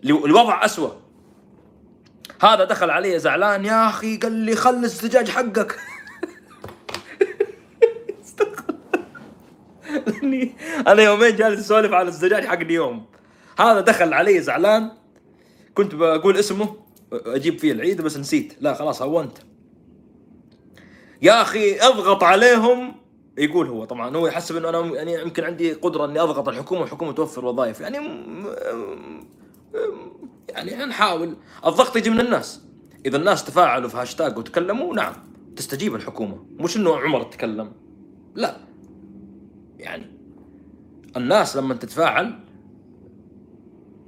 لوضع 0.03 0.65
أسوأ. 0.65 0.91
هذا 2.41 2.63
دخل 2.63 2.89
علي 2.89 3.19
زعلان 3.19 3.65
يا 3.65 3.89
أخي 3.89 4.17
قال 4.17 4.31
لي 4.31 4.55
خل 4.55 4.83
الزجاج 4.83 5.29
حقك. 5.29 5.79
لاني 10.07 10.55
أنا 10.87 11.03
يومين 11.03 11.35
جالس 11.35 11.59
أسولف 11.59 11.93
على 11.93 12.07
الزجاج 12.07 12.45
حق 12.45 12.59
اليوم. 12.59 13.05
هذا 13.59 13.79
دخل 13.79 14.13
علي 14.13 14.41
زعلان. 14.41 14.91
كنت 15.73 15.95
بقول 15.95 16.37
اسمه 16.37 16.75
أجيب 17.11 17.59
فيه 17.59 17.71
العيد 17.71 18.01
بس 18.01 18.17
نسيت. 18.17 18.53
لا 18.61 18.73
خلاص 18.73 19.01
هونت. 19.01 19.37
يا 21.23 21.41
أخي 21.41 21.79
أضغط 21.79 22.23
عليهم. 22.23 22.95
يقول 23.37 23.67
هو 23.67 23.85
طبعا 23.85 24.15
هو 24.15 24.27
يحسب 24.27 24.55
إنه 24.55 24.69
أنا 24.69 24.79
يعني 24.79 25.13
يمكن 25.13 25.43
عندي 25.43 25.73
قدرة 25.73 26.05
إني 26.05 26.19
أضغط 26.19 26.49
الحكومة 26.49 26.81
والحكومة 26.81 27.11
توفر 27.11 27.45
وظائف. 27.45 27.81
يعني 27.81 27.97
يعني 30.49 30.85
نحاول 30.85 31.35
الضغط 31.65 31.95
يجي 31.95 32.09
من 32.09 32.19
الناس. 32.19 32.61
إذا 33.05 33.17
الناس 33.17 33.45
تفاعلوا 33.45 33.89
في 33.89 33.97
هاشتاج 33.97 34.37
وتكلموا 34.37 34.95
نعم 34.95 35.13
تستجيب 35.55 35.95
الحكومة. 35.95 36.45
مش 36.59 36.77
إنه 36.77 36.97
عمر 36.97 37.23
تكلم. 37.23 37.71
لا. 38.35 38.57
يعني 39.77 40.05
الناس 41.17 41.57
لما 41.57 41.73
تتفاعل 41.73 42.39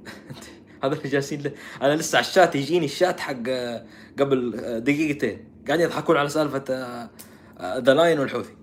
هذا 0.84 0.94
اللي 0.94 1.08
جالسين 1.08 1.42
أنا 1.82 1.96
لسه 1.96 2.16
على 2.16 2.26
الشات 2.26 2.56
يجيني 2.56 2.84
الشات 2.84 3.20
حق 3.20 3.42
قبل 4.18 4.50
دقيقتين. 4.84 5.55
قاعدين 5.66 5.86
يضحكون 5.86 6.16
على 6.16 6.28
سالفة 6.28 6.64
آه، 6.70 7.10
آه، 7.58 7.78
the 7.78 7.94
line 7.94 8.18
والحوثي 8.18 8.56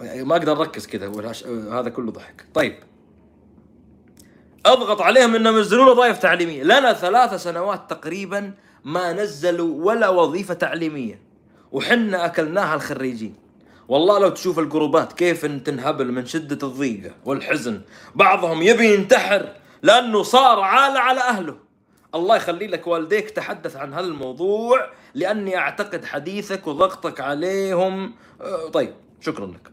ما 0.00 0.36
أقدر 0.36 0.60
أركز 0.60 0.86
كذا 0.86 1.08
والهاش- 1.08 1.46
هذا 1.46 1.88
كله 1.90 2.12
ضحك. 2.12 2.44
طيب. 2.54 2.74
أضغط 4.66 5.00
عليهم 5.00 5.34
إنهم 5.34 5.56
ينزلون 5.56 5.88
وظائف 5.88 6.18
تعليمية. 6.18 6.62
لنا 6.62 6.92
ثلاث 6.92 7.34
سنوات 7.42 7.90
تقريبا 7.90 8.52
ما 8.84 9.12
نزلوا 9.12 9.84
ولا 9.84 10.08
وظيفة 10.08 10.54
تعليمية 10.54 11.22
وحنا 11.72 12.24
أكلناها 12.26 12.74
الخريجين. 12.74 13.34
والله 13.88 14.18
لو 14.18 14.28
تشوف 14.28 14.58
الجروبات 14.58 15.12
كيف 15.12 15.46
تنهبل 15.46 16.12
من 16.12 16.26
شدة 16.26 16.66
الضيقة 16.68 17.14
والحزن 17.24 17.80
بعضهم 18.14 18.62
يبي 18.62 18.94
ينتحر 18.94 19.48
لأنه 19.82 20.22
صار 20.22 20.60
عالة 20.60 21.00
على 21.00 21.20
أهله. 21.20 21.56
الله 22.14 22.36
يخلي 22.36 22.66
لك 22.66 22.86
والديك 22.86 23.30
تحدث 23.30 23.76
عن 23.76 23.94
هذا 23.94 24.06
الموضوع 24.06 24.90
لأني 25.14 25.56
أعتقد 25.58 26.04
حديثك 26.04 26.66
وضغطك 26.66 27.20
عليهم. 27.20 28.14
آه، 28.40 28.68
طيب 28.68 28.94
شكرا 29.20 29.46
لك. 29.46 29.72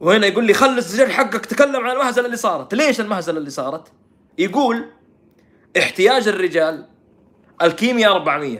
وهنا 0.00 0.26
يقول 0.26 0.44
لي 0.44 0.54
خلي 0.54 0.78
الزجاج 0.78 1.10
حقك 1.10 1.46
تكلم 1.46 1.76
عن 1.86 1.96
المهزلة 1.96 2.26
اللي 2.26 2.36
صارت. 2.36 2.74
ليش 2.74 3.00
المهزلة 3.00 3.38
اللي 3.38 3.50
صارت؟ 3.50 3.88
يقول 4.38 4.84
احتياج 5.78 6.28
الرجال 6.28 6.86
الكيمياء 7.62 8.12
400 8.12 8.58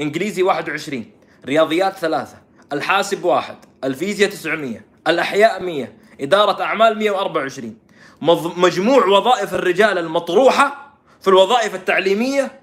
إنجليزي 0.00 0.42
21 0.42 1.04
رياضيات 1.46 1.96
ثلاثة 1.96 2.36
الحاسب 2.72 3.24
واحد 3.24 3.56
الفيزياء 3.84 4.30
900 4.30 4.80
الأحياء 5.08 5.62
100 5.62 5.92
إدارة 6.20 6.62
أعمال 6.62 6.98
124 6.98 7.76
مض- 8.22 8.58
مجموع 8.58 9.06
وظائف 9.06 9.54
الرجال 9.54 9.98
المطروحة 9.98 10.89
في 11.20 11.28
الوظائف 11.28 11.74
التعليمية 11.74 12.60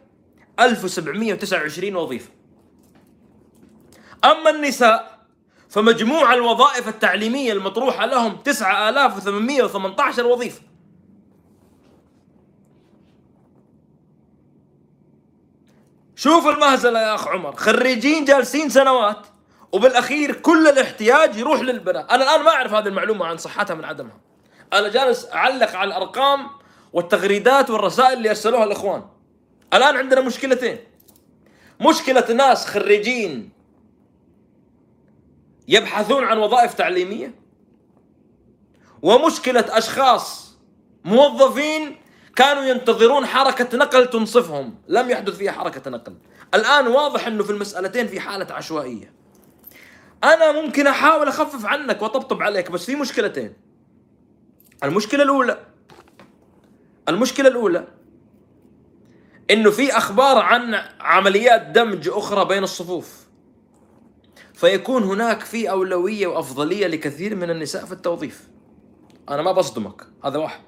1729 0.60 1.96
وظيفة. 1.96 2.30
أما 4.26 4.50
النساء 4.50 5.18
فمجموع 5.70 6.34
الوظائف 6.34 6.88
التعليمية 6.88 7.54
المطروحة 7.54 8.06
لهم 8.06 8.38
9818 8.44 10.26
وظيفة. 10.26 10.62
شوف 16.16 16.48
المهزلة 16.48 17.00
يا 17.00 17.16
أخ 17.16 17.28
عمر. 17.28 17.56
خريجين 17.56 18.26
جالسين 18.26 18.70
سنوات 18.70 19.28
وبالأخير 19.72 20.36
كل 20.36 20.68
الاحتياج 20.68 21.36
يروح 21.38 21.62
للبنات 21.62 22.12
أنا 22.12 22.24
الآن 22.24 22.46
ما 22.46 22.52
أعرف 22.52 22.74
هذه 22.74 22.88
المعلومة 22.88 23.26
عن 23.26 23.38
صحتها 23.38 23.74
من 23.74 23.86
عدمها. 23.86 24.20
أنا 24.74 24.88
جالس 24.88 25.26
أعلق 25.34 25.76
على 25.76 25.88
الأرقام 25.88 26.48
والتغريدات 26.98 27.70
والرسائل 27.70 28.18
اللي 28.18 28.30
أرسلوها 28.30 28.64
الإخوان. 28.64 29.04
الآن 29.74 29.98
عندنا 29.98 30.22
مشكلتين. 30.22 30.78
مشكلة 31.82 32.34
ناس 32.34 32.66
خريجين 32.66 33.50
يبحثون 35.68 36.24
عن 36.24 36.38
وظائف 36.38 36.74
تعليمية 36.74 37.36
ومشكلة 39.02 39.66
أشخاص 39.70 40.58
موظفين 41.06 41.96
كانوا 42.36 42.64
ينتظرون 42.64 43.26
حركة 43.26 43.78
نقل 43.78 44.10
تنصفهم. 44.10 44.76
لم 44.88 45.10
يحدث 45.10 45.38
فيها 45.38 45.52
حركة 45.52 45.92
نقل. 45.92 46.16
الآن 46.54 46.88
واضح 46.88 47.28
إنه 47.28 47.44
في 47.44 47.52
المسألتين 47.52 48.08
في 48.08 48.20
حالة 48.20 48.54
عشوائية. 48.54 49.14
أنا 50.24 50.62
ممكن 50.62 50.88
أحاول 50.88 51.28
أخفف 51.28 51.66
عنك 51.66 52.02
وأطبطب 52.02 52.42
عليك 52.42 52.72
بس 52.72 52.86
في 52.86 52.96
مشكلتين. 52.96 53.54
المشكلة 54.84 55.24
الأولى 55.24 55.77
المشكلة 57.10 57.48
الأولى 57.48 57.88
إنه 59.52 59.72
في 59.72 59.98
أخبار 59.98 60.38
عن 60.38 60.76
عمليات 61.00 61.62
دمج 61.62 62.10
أخرى 62.10 62.46
بين 62.46 62.64
الصفوف. 62.64 63.28
فيكون 64.54 65.04
هناك 65.04 65.42
في 65.42 65.70
أولوية 65.70 66.28
وأفضلية 66.28 66.88
لكثير 66.88 67.36
من 67.36 67.50
النساء 67.50 67.86
في 67.86 67.92
التوظيف. 67.92 68.48
أنا 69.30 69.42
ما 69.42 69.52
بصدمك 69.52 70.08
هذا 70.26 70.38
واحد. 70.38 70.62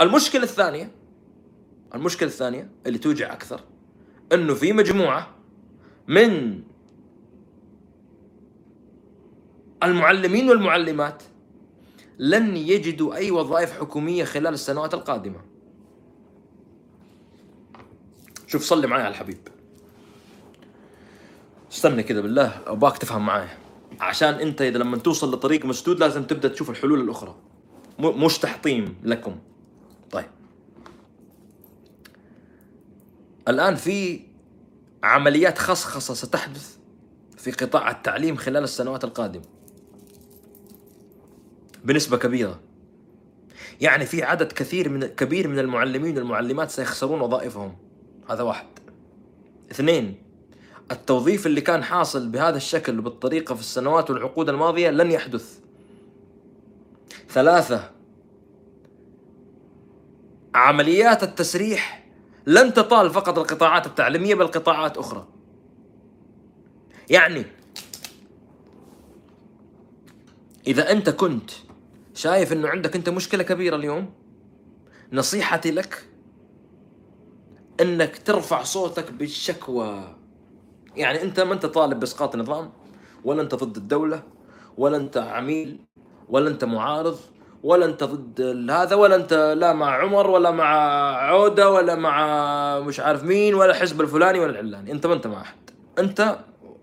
المشكلة 0.00 0.42
الثانية 0.42 0.90
المشكلة 1.94 2.28
الثانية 2.28 2.70
اللي 2.86 2.98
توجع 2.98 3.32
أكثر 3.32 3.60
إنه 4.32 4.54
في 4.54 4.72
مجموعة 4.72 5.34
من 6.08 6.62
المعلمين 9.82 10.48
والمعلمات 10.50 11.22
لن 12.18 12.56
يجدوا 12.56 13.14
أي 13.14 13.30
وظائف 13.30 13.80
حكومية 13.80 14.24
خلال 14.24 14.54
السنوات 14.54 14.94
القادمة. 14.94 15.47
شوف 18.48 18.62
صلي 18.62 18.86
معي 18.86 19.02
على 19.02 19.10
الحبيب. 19.10 19.48
استنى 21.72 22.02
كذا 22.02 22.20
بالله 22.20 22.60
أباك 22.66 22.98
تفهم 22.98 23.26
معايا. 23.26 23.58
عشان 24.00 24.34
أنت 24.34 24.62
إذا 24.62 24.78
لما 24.78 24.96
توصل 24.96 25.32
لطريق 25.34 25.64
مسدود 25.64 26.00
لازم 26.00 26.24
تبدأ 26.24 26.48
تشوف 26.48 26.70
الحلول 26.70 27.00
الأخرى. 27.00 27.36
مش 27.98 28.38
تحطيم 28.38 28.96
لكم. 29.02 29.36
طيب. 30.10 30.26
الآن 33.48 33.74
في 33.74 34.20
عمليات 35.02 35.58
خصخصة 35.58 36.14
ستحدث 36.14 36.76
في 37.36 37.50
قطاع 37.50 37.90
التعليم 37.90 38.36
خلال 38.36 38.64
السنوات 38.64 39.04
القادمة. 39.04 39.44
بنسبة 41.84 42.16
كبيرة. 42.16 42.60
يعني 43.80 44.06
في 44.06 44.22
عدد 44.22 44.52
كثير 44.52 44.88
من 44.88 45.06
كبير 45.06 45.48
من 45.48 45.58
المعلمين 45.58 46.18
والمعلمات 46.18 46.70
سيخسرون 46.70 47.20
وظائفهم. 47.20 47.87
هذا 48.30 48.42
واحد. 48.42 48.66
اثنين 49.70 50.22
التوظيف 50.90 51.46
اللي 51.46 51.60
كان 51.60 51.84
حاصل 51.84 52.28
بهذا 52.28 52.56
الشكل 52.56 52.98
وبالطريقة 52.98 53.54
في 53.54 53.60
السنوات 53.60 54.10
والعقود 54.10 54.48
الماضية 54.48 54.90
لن 54.90 55.10
يحدث. 55.10 55.58
ثلاثة 57.28 57.90
عمليات 60.54 61.22
التسريح 61.22 62.06
لن 62.46 62.74
تطال 62.74 63.10
فقط 63.10 63.38
القطاعات 63.38 63.86
التعليمية 63.86 64.34
بل 64.34 64.46
قطاعات 64.46 64.98
أخرى. 64.98 65.26
يعني 67.10 67.44
إذا 70.66 70.92
أنت 70.92 71.10
كنت 71.10 71.50
شايف 72.14 72.52
أنه 72.52 72.68
عندك 72.68 72.96
أنت 72.96 73.08
مشكلة 73.08 73.42
كبيرة 73.42 73.76
اليوم 73.76 74.10
نصيحتي 75.12 75.70
لك 75.70 76.08
أنك 77.80 78.18
ترفع 78.18 78.62
صوتك 78.62 79.12
بالشكوى. 79.12 80.14
يعني 80.96 81.22
أنت 81.22 81.40
ما 81.40 81.54
أنت 81.54 81.66
طالب 81.66 82.00
بإسقاط 82.00 82.34
النظام 82.34 82.70
ولا 83.24 83.42
أنت 83.42 83.54
ضد 83.54 83.76
الدولة 83.76 84.22
ولا 84.78 84.96
أنت 84.96 85.16
عميل 85.16 85.78
ولا 86.28 86.48
أنت 86.50 86.64
معارض 86.64 87.18
ولا 87.62 87.84
أنت 87.86 88.04
ضد 88.04 88.70
هذا 88.70 88.94
ولا 88.96 89.16
أنت 89.16 89.54
لا 89.58 89.72
مع 89.72 90.02
عمر 90.02 90.30
ولا 90.30 90.50
مع 90.50 90.66
عودة 91.16 91.70
ولا 91.70 91.94
مع 91.94 92.80
مش 92.80 93.00
عارف 93.00 93.24
مين 93.24 93.54
ولا 93.54 93.70
الحزب 93.70 94.00
الفلاني 94.00 94.38
ولا 94.38 94.50
العلاني. 94.60 94.92
أنت 94.92 95.06
ما 95.06 95.14
أنت 95.14 95.26
مع 95.26 95.40
أحد. 95.40 95.56
أنت 95.98 96.38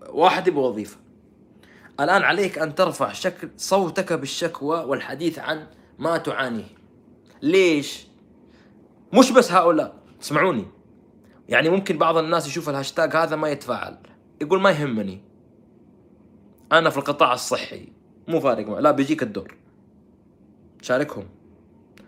واحد 0.08 0.50
بوظيفه 0.50 0.96
الآن 2.00 2.22
عليك 2.22 2.58
أن 2.58 2.74
ترفع 2.74 3.12
شكل 3.12 3.48
صوتك 3.56 4.12
بالشكوى 4.12 4.84
والحديث 4.84 5.38
عن 5.38 5.66
ما 5.98 6.18
تعانيه. 6.18 6.76
ليش؟ 7.42 8.06
مش 9.12 9.30
بس 9.30 9.52
هؤلاء. 9.52 9.94
اسمعوني. 10.22 10.75
يعني 11.48 11.68
ممكن 11.68 11.98
بعض 11.98 12.16
الناس 12.16 12.46
يشوف 12.46 12.68
الهاشتاج 12.68 13.16
هذا 13.16 13.36
ما 13.36 13.48
يتفاعل. 13.48 13.98
يقول 14.40 14.60
ما 14.60 14.70
يهمني. 14.70 15.22
أنا 16.72 16.90
في 16.90 16.98
القطاع 16.98 17.32
الصحي. 17.32 17.88
مو 18.28 18.40
فارق 18.40 18.78
لا 18.78 18.90
بيجيك 18.90 19.22
الدور. 19.22 19.54
شاركهم. 20.82 21.28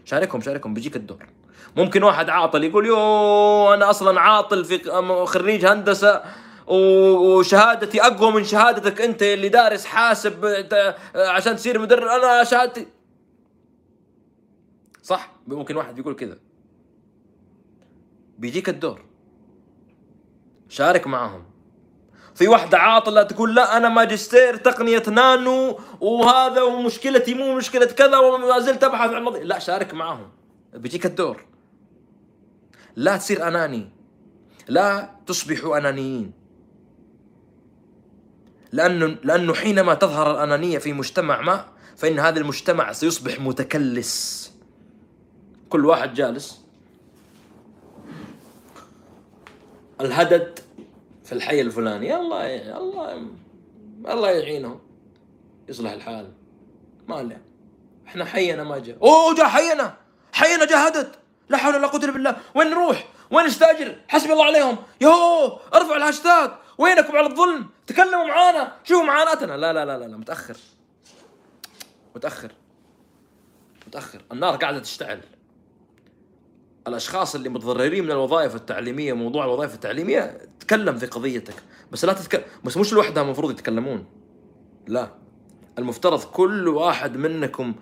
شاركهم 0.04 0.40
شاركهم. 0.40 0.74
بيجيك 0.74 0.96
الدور. 0.96 1.26
ممكن 1.76 2.02
واحد 2.02 2.30
عاطل 2.30 2.64
يقول 2.64 2.86
يو 2.86 3.74
أنا 3.74 3.90
أصلا 3.90 4.20
عاطل 4.20 4.64
في 4.64 4.78
خريج 5.26 5.66
هندسة 5.66 6.22
وشهادتي 6.66 8.02
أقوى 8.02 8.32
من 8.32 8.44
شهادتك 8.44 9.00
أنت 9.00 9.22
اللي 9.22 9.48
دارس 9.48 9.84
حاسب 9.84 10.44
عشان 11.14 11.56
تصير 11.56 11.78
مدرب. 11.78 12.08
أنا 12.08 12.44
شهادتي. 12.44 12.86
صح؟ 15.02 15.32
ممكن 15.46 15.76
واحد 15.76 15.98
يقول 15.98 16.14
كذا. 16.14 16.38
بيجيك 18.38 18.68
الدور. 18.68 19.07
شارك 20.68 21.06
معهم. 21.06 21.44
في 22.34 22.48
واحدة 22.48 22.78
عاطلة 22.78 23.22
تقول 23.22 23.54
لا 23.54 23.76
أنا 23.76 23.88
ماجستير 23.88 24.56
تقنية 24.56 25.02
نانو 25.08 25.80
وهذا 26.00 26.62
ومشكلتي 26.62 27.34
مو 27.34 27.56
مشكلة 27.56 27.86
كذا 27.86 28.16
وما 28.18 28.58
زلت 28.58 28.84
أبحث 28.84 29.10
عن 29.10 29.22
مضي. 29.22 29.40
لا 29.40 29.58
شارك 29.58 29.94
معهم. 29.94 30.28
بيجيك 30.74 31.06
الدور. 31.06 31.44
لا 32.96 33.16
تصير 33.16 33.48
أناني. 33.48 33.90
لا 34.68 35.10
تصبحوا 35.26 35.78
أنانيين. 35.78 36.32
لأنه 38.72 39.16
لأنه 39.24 39.54
حينما 39.54 39.94
تظهر 39.94 40.30
الأنانية 40.30 40.78
في 40.78 40.92
مجتمع 40.92 41.40
ما 41.40 41.64
فإن 41.96 42.18
هذا 42.18 42.40
المجتمع 42.40 42.92
سيصبح 42.92 43.40
متكلس. 43.40 44.52
كل 45.68 45.86
واحد 45.86 46.14
جالس. 46.14 46.67
الهدد 50.00 50.58
في 51.24 51.32
الحي 51.32 51.60
الفلاني. 51.60 52.16
الله 52.16 52.76
الله 52.78 53.28
الله 54.08 54.30
يعينهم. 54.30 54.80
يصلح 55.68 55.92
الحال. 55.92 56.32
ما 57.08 57.22
له 57.22 57.40
إحنا 58.06 58.24
حينا 58.24 58.64
ما 58.64 58.78
جاء. 58.78 58.96
أوه 59.02 59.34
جاء 59.34 59.46
حينا. 59.46 59.96
حينا 60.32 60.64
جاهدت 60.64 61.18
لا 61.48 61.56
حول 61.56 61.74
ولا 61.74 61.86
قوة 61.86 62.04
إلا 62.04 62.12
بالله. 62.12 62.36
وين 62.54 62.70
نروح؟ 62.70 63.08
وين 63.30 63.46
نستأجر؟ 63.46 64.00
حسبي 64.08 64.32
الله 64.32 64.44
عليهم. 64.44 64.76
يهو 65.00 65.60
ارفعوا 65.74 65.96
الهاشتاج. 65.96 66.50
وينكم 66.78 67.16
على 67.16 67.26
الظلم؟ 67.26 67.68
تكلموا 67.86 68.24
معانا. 68.24 68.76
شوفوا 68.84 69.04
معاناتنا. 69.04 69.56
لا 69.56 69.72
لا 69.72 69.84
لا 69.84 69.98
لا, 69.98 70.04
لا 70.04 70.16
متأخر. 70.16 70.56
متأخر. 72.16 72.52
متأخر. 73.86 74.22
النار 74.32 74.56
قاعدة 74.56 74.78
تشتعل. 74.78 75.20
الأشخاص 76.88 77.34
اللي 77.34 77.48
متضررين 77.48 78.04
من 78.04 78.10
الوظائف 78.10 78.56
التعليمية 78.56 79.12
موضوع 79.12 79.44
الوظائف 79.44 79.74
التعليمية 79.74 80.38
تكلم 80.60 80.96
في 80.98 81.06
قضيتك. 81.06 81.54
بس 81.92 82.04
لا 82.04 82.12
تتكلم 82.12 82.42
بس 82.64 82.76
مش 82.76 82.92
لوحدها 82.92 83.22
المفروض 83.22 83.50
يتكلمون. 83.50 84.04
لا. 84.86 85.08
المفترض 85.78 86.22
كل 86.24 86.68
واحد 86.68 87.16
منكم 87.16 87.74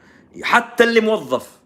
حتى 0.43 0.85
اللي 0.85 1.01
موظف. 1.01 1.61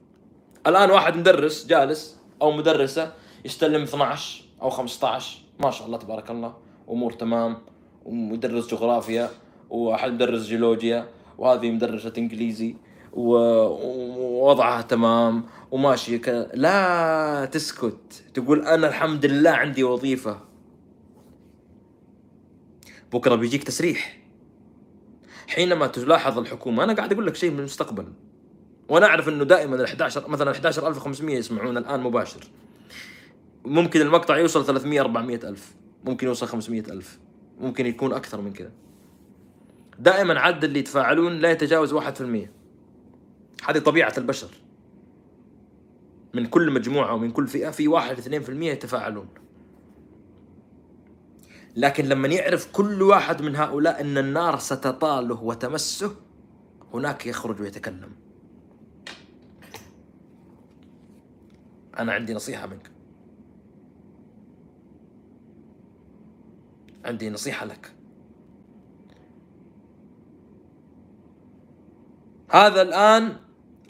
الآن 0.66 0.90
واحد 0.90 1.16
مدرس 1.16 1.66
جالس 1.66 2.16
أو 2.42 2.50
مدرسة 2.50 3.12
يستلم 3.44 3.82
12 3.82 4.44
أو 4.62 4.70
15 4.70 5.38
ما 5.60 5.70
شاء 5.70 5.86
الله 5.86 5.98
تبارك 5.98 6.30
الله. 6.30 6.54
أمور 6.90 7.12
تمام. 7.12 7.58
ومدرس 8.04 8.66
جغرافيا 8.68 9.30
واحد 9.70 10.12
مدرس 10.12 10.42
جيولوجيا 10.42 11.08
وهذه 11.38 11.70
مدرسة 11.70 12.12
إنجليزي 12.18 12.76
ووضعها 13.12 14.82
تمام. 14.82 15.44
وماشيه 15.70 16.16
كذا 16.16 16.50
لا 16.54 17.44
تسكت. 17.44 18.24
تقول 18.34 18.66
أنا 18.66 18.88
الحمد 18.88 19.26
لله 19.26 19.50
عندي 19.50 19.84
وظيفة. 19.84 20.40
بكرة 23.12 23.34
بيجيك 23.34 23.64
تسريح. 23.64 24.18
حينما 25.48 25.86
تلاحظ 25.86 26.38
الحكومة 26.38 26.84
أنا 26.84 26.92
قاعد 26.92 27.12
أقول 27.12 27.26
لك 27.26 27.34
شيء 27.34 27.50
من 27.50 27.58
المستقبل. 27.58 28.12
وأنا 28.88 29.06
أعرف 29.06 29.28
إنه 29.28 29.44
دائما 29.44 29.76
ال 29.76 29.84
11 29.84 30.28
مثلا 30.28 30.50
11500 30.50 31.36
يسمعون 31.36 31.76
الآن 31.76 32.00
مباشر. 32.00 32.40
ممكن 33.64 34.00
المقطع 34.00 34.36
يوصل 34.38 34.66
300 34.66 35.00
400 35.00 35.40
ألف. 35.44 35.74
ممكن 36.04 36.26
يوصل 36.26 36.46
500 36.46 36.80
ألف. 36.80 37.18
ممكن 37.60 37.86
يكون 37.86 38.12
أكثر 38.12 38.40
من 38.40 38.52
كذا 38.52 38.70
دائما 39.98 40.40
عدد 40.40 40.64
اللي 40.64 40.78
يتفاعلون 40.78 41.38
لا 41.38 41.50
يتجاوز 41.50 41.94
1% 41.94 42.50
هذه 43.68 43.78
طبيعة 43.78 44.12
البشر. 44.18 44.48
من 46.34 46.46
كل 46.46 46.70
مجموعة 46.70 47.14
ومن 47.14 47.30
كل 47.30 47.48
فئة 47.48 47.70
في 47.70 47.88
1 47.88 48.20
2% 48.20 48.50
يتفاعلون. 48.50 49.28
لكن 51.76 52.04
لما 52.04 52.28
يعرف 52.28 52.72
كل 52.72 53.02
واحد 53.02 53.42
من 53.42 53.56
هؤلاء 53.56 54.00
إن 54.00 54.18
النار 54.18 54.58
ستطاله 54.58 55.42
وتمسه 55.42 56.16
هناك 56.94 57.26
يخرج 57.26 57.60
ويتكلم. 57.60 58.12
أنا 61.98 62.12
عندي 62.12 62.34
نصيحة 62.34 62.66
منك. 62.66 62.90
عندي 67.04 67.30
نصيحة 67.30 67.66
لك. 67.66 67.92
هذا 72.50 72.82
الآن 72.82 73.36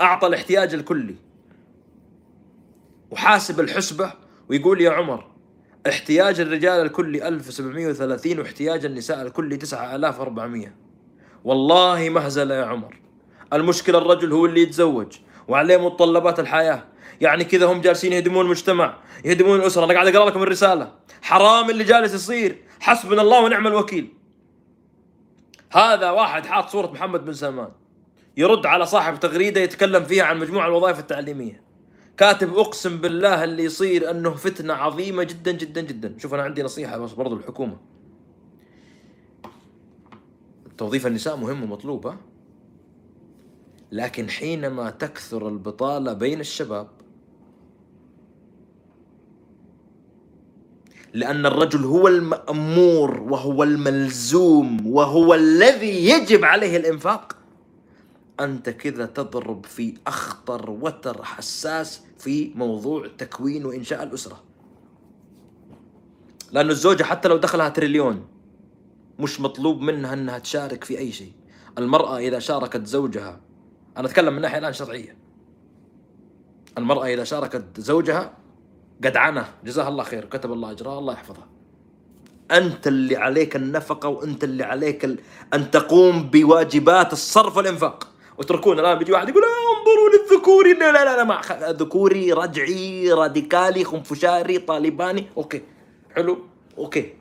أعطى 0.00 0.26
الاحتياج 0.26 0.74
الكلي. 0.74 1.16
وحاسب 3.10 3.60
الحسبة 3.60 4.12
ويقول 4.48 4.80
يا 4.80 4.90
عمر 4.90 5.26
احتياج 5.88 6.40
الرجال 6.40 6.86
الكلي 6.86 7.28
1730 7.28 8.38
واحتياج 8.38 8.84
النساء 8.84 9.22
الكلي 9.22 9.56
9400 9.56 10.74
والله 11.44 12.08
مهزلة 12.08 12.54
يا 12.54 12.64
عمر. 12.64 13.00
المشكلة 13.52 13.98
الرجل 13.98 14.32
هو 14.32 14.46
اللي 14.46 14.62
يتزوج 14.62 15.18
وعليه 15.48 15.76
متطلبات 15.76 16.40
الحياة. 16.40 16.84
يعني 17.20 17.44
كذا 17.44 17.66
هم 17.66 17.80
جالسين 17.80 18.12
يهدمون 18.12 18.44
المجتمع 18.44 18.98
يهدمون 19.24 19.60
الأسرة. 19.60 19.84
أنا 19.84 19.94
قاعد 19.94 20.06
أقرأ 20.06 20.30
لكم 20.30 20.42
الرسالة. 20.42 20.92
حرام 21.22 21.70
اللي 21.70 21.84
جالس 21.84 22.14
يصير. 22.14 22.62
حسبنا 22.80 23.22
الله 23.22 23.44
ونعم 23.44 23.66
الوكيل. 23.66 24.14
هذا 25.72 26.10
واحد 26.10 26.46
حاط 26.46 26.68
صورة 26.68 26.86
محمد 26.86 27.24
بن 27.24 27.32
سلمان 27.32 27.68
يرد 28.36 28.66
على 28.66 28.86
صاحب 28.86 29.20
تغريدة 29.20 29.60
يتكلم 29.60 30.04
فيها 30.04 30.24
عن 30.24 30.38
مجموعة 30.38 30.66
الوظائف 30.66 30.98
التعليمية. 30.98 31.69
كاتب 32.20 32.54
اقسم 32.54 32.96
بالله 32.96 33.44
اللي 33.44 33.64
يصير 33.64 34.10
انه 34.10 34.30
فتنة 34.30 34.74
عظيمة 34.74 35.22
جدا 35.22 35.52
جدا 35.52 35.80
جدا. 35.80 36.14
شوف 36.18 36.34
أنا 36.34 36.42
عندي 36.42 36.62
نصيحة 36.62 36.98
بس 36.98 37.12
برضو 37.12 37.36
الحكومة. 37.36 37.76
توظيف 40.78 41.06
النساء 41.06 41.36
مهم 41.36 41.62
ومطلوب 41.62 42.14
لكن 43.92 44.30
حينما 44.30 44.90
تكثر 44.90 45.48
البطالة 45.48 46.12
بين 46.12 46.40
الشباب 46.40 46.88
لأن 51.14 51.46
الرجل 51.46 51.84
هو 51.84 52.08
المأمور 52.08 53.20
وهو 53.20 53.62
الملزوم 53.62 54.86
وهو 54.86 55.34
الذي 55.34 56.08
يجب 56.08 56.44
عليه 56.44 56.76
الإنفاق 56.76 57.36
أنت 58.40 58.70
كذا 58.70 59.06
تضرب 59.06 59.66
في 59.66 59.94
أخطر 60.06 60.70
وتر 60.70 61.24
حساس 61.24 62.09
في 62.20 62.52
موضوع 62.54 63.06
تكوين 63.18 63.66
وإنشاء 63.66 64.02
الأسرة. 64.02 64.42
لأنه 66.52 66.70
الزوجة 66.70 67.02
حتى 67.02 67.28
لو 67.28 67.36
دخلها 67.36 67.68
تريليون 67.68 68.26
مش 69.18 69.40
مطلوب 69.40 69.80
منها 69.80 70.14
إنها 70.14 70.38
تشارك 70.38 70.84
في 70.84 70.98
أي 70.98 71.12
شيء. 71.12 71.32
المرأة 71.78 72.18
إذا 72.18 72.38
شاركت 72.38 72.86
زوجها 72.86 73.40
أنا 73.96 74.08
أتكلم 74.08 74.34
من 74.34 74.42
ناحية 74.42 74.58
الآن 74.58 74.72
شرعية. 74.72 75.16
المرأة 76.78 77.06
إذا 77.06 77.24
شاركت 77.24 77.80
زوجها 77.80 78.32
قدعنه 79.04 79.48
جزاها 79.64 79.88
الله 79.88 80.04
خير 80.04 80.24
كتب 80.24 80.52
الله 80.52 80.70
اجرها 80.70 80.98
الله 80.98 81.12
يحفظها 81.12 81.46
أنت 82.50 82.86
اللي 82.86 83.16
عليك 83.16 83.56
النفقة 83.56 84.08
وأنت 84.08 84.44
اللي 84.44 84.64
عليك 84.64 85.04
ال... 85.04 85.18
أن 85.54 85.70
تقوم 85.70 86.30
بواجبات 86.30 87.12
الصرف 87.12 87.56
والإنفاق. 87.56 88.09
وتركون 88.40 88.80
الآن 88.80 88.98
بيجي 88.98 89.12
واحد 89.12 89.28
يقول 89.28 89.42
آه 89.44 89.78
انظروا 89.78 90.10
للذكوري. 90.10 90.72
لا 90.72 90.92
لا 90.92 91.16
لا, 91.16 91.24
ما 91.24 91.40
ذكوري 91.72 92.32
رجعي 92.32 93.12
راديكالي 93.12 93.84
خنفشاري 93.84 94.58
طالباني. 94.58 95.26
Okay. 95.36 95.62
حلو. 96.16 96.38
Okay. 96.78 97.12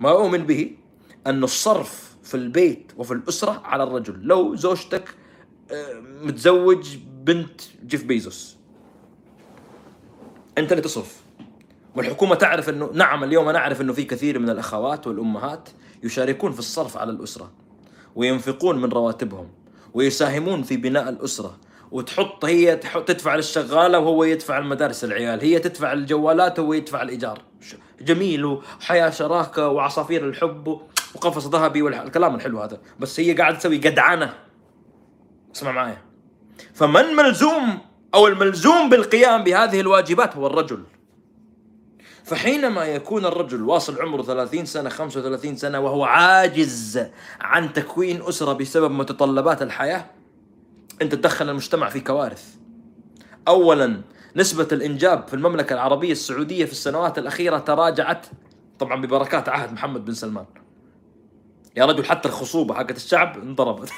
ما 0.00 0.10
أؤمن 0.10 0.38
به 0.38 0.70
أن 1.26 1.44
الصرف 1.44 2.16
في 2.22 2.34
البيت 2.34 2.92
وفي 2.96 3.12
الأسرة 3.12 3.62
على 3.64 3.82
الرجل. 3.82 4.20
لو 4.22 4.54
زوجتك 4.54 5.14
آه، 5.72 6.00
متزوج 6.22 6.96
بنت 7.24 7.60
جيف 7.86 8.04
بيزوس. 8.04 8.56
أنت 10.58 10.72
اللي 10.72 10.82
تصرف. 10.82 11.20
والحكومة 11.96 12.34
تعرف 12.34 12.68
إنه 12.68 12.90
نعم 12.92 13.24
اليوم 13.24 13.48
أنا 13.48 13.58
أعرف 13.58 13.80
إنه 13.80 13.92
في 13.92 14.04
كثير 14.04 14.38
من 14.38 14.50
الأخوات 14.50 15.06
والأمهات 15.06 15.68
يشاركون 16.02 16.52
في 16.52 16.58
الصرف 16.58 16.96
على 16.96 17.10
الأسرة 17.10 17.52
وينفقون 18.16 18.80
من 18.80 18.88
رواتبهم. 18.92 19.48
ويساهمون 19.96 20.62
في 20.62 20.76
بناء 20.76 21.08
الأسرة. 21.08 21.56
وتحط 21.90 22.44
هي 22.44 22.76
تحط 22.76 23.08
تدفع 23.08 23.34
للشغالة 23.34 23.98
وهو 23.98 24.24
يدفع 24.24 24.58
المدارس 24.58 25.04
العيال 25.04 25.40
هي 25.40 25.58
تدفع 25.58 25.92
الجوالات 25.92 26.58
وهو 26.58 26.72
يدفع 26.72 27.02
الإيجار. 27.02 27.42
جميل 28.00 28.44
وحياة 28.44 29.10
شراكة 29.10 29.68
وعصافير 29.68 30.28
الحب 30.28 30.80
وقفص 31.14 31.46
ذهبي 31.46 31.82
والكلام 31.82 32.34
الحلو 32.34 32.60
هذا. 32.60 32.80
بس 33.00 33.20
هي 33.20 33.32
قاعدة 33.32 33.56
تسوي 33.58 33.76
قدعنة. 33.76 34.34
اسمع 35.54 35.72
معايا. 35.72 36.02
فمن 36.74 37.04
ملزوم 37.16 37.78
أو 38.14 38.26
الملزوم 38.26 38.88
بالقيام 38.88 39.44
بهذه 39.44 39.80
الواجبات 39.80 40.36
هو 40.36 40.46
الرجل. 40.46 40.82
فحينما 42.26 42.84
يكون 42.84 43.26
الرجل 43.26 43.62
واصل 43.62 44.02
عمره 44.02 44.22
30 44.22 44.64
سنة 44.64 44.88
35 44.88 45.56
سنة 45.56 45.80
وهو 45.80 46.04
عاجز 46.04 47.06
عن 47.40 47.72
تكوين 47.72 48.22
أسرة 48.22 48.52
بسبب 48.52 48.90
متطلبات 48.90 49.62
الحياة 49.62 50.06
أنت 51.02 51.14
تدخل 51.14 51.50
المجتمع 51.50 51.88
في 51.88 52.00
كوارث. 52.00 52.54
أولا 53.48 54.00
نسبة 54.36 54.68
الإنجاب 54.72 55.28
في 55.28 55.34
المملكة 55.34 55.74
العربية 55.74 56.12
السعودية 56.12 56.64
في 56.64 56.72
السنوات 56.72 57.18
الأخيرة 57.18 57.58
تراجعت 57.58 58.26
طبعا 58.78 59.02
ببركات 59.02 59.48
عهد 59.48 59.72
محمد 59.72 60.04
بن 60.04 60.14
سلمان. 60.14 60.46
يا 61.76 61.84
رجل 61.84 62.04
حتى 62.04 62.28
الخصوبة 62.28 62.74
حقت 62.74 62.96
الشعب 62.96 63.38
انضربت. 63.38 63.92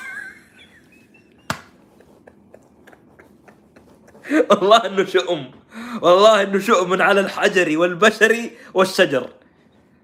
والله 4.51 4.87
إنه 4.87 5.05
شؤم 5.05 5.58
والله 6.03 6.43
إنه 6.43 6.59
شؤم 6.59 7.03
على 7.03 7.21
الحجر 7.21 7.79
والبشر 7.79 8.51
والشجر. 8.75 9.29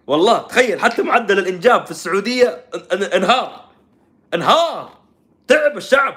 والله 0.07 0.39
تخيل 0.39 0.81
حتى 0.81 1.03
معدل 1.03 1.39
الإنجاب 1.39 1.85
في 1.85 1.91
السعودية 1.91 2.65
إن- 2.75 2.79
إن- 2.79 3.15
إنهار. 3.15 3.65
إنهار. 4.35 4.91
تعب 5.49 5.77
الشعب. 5.77 6.15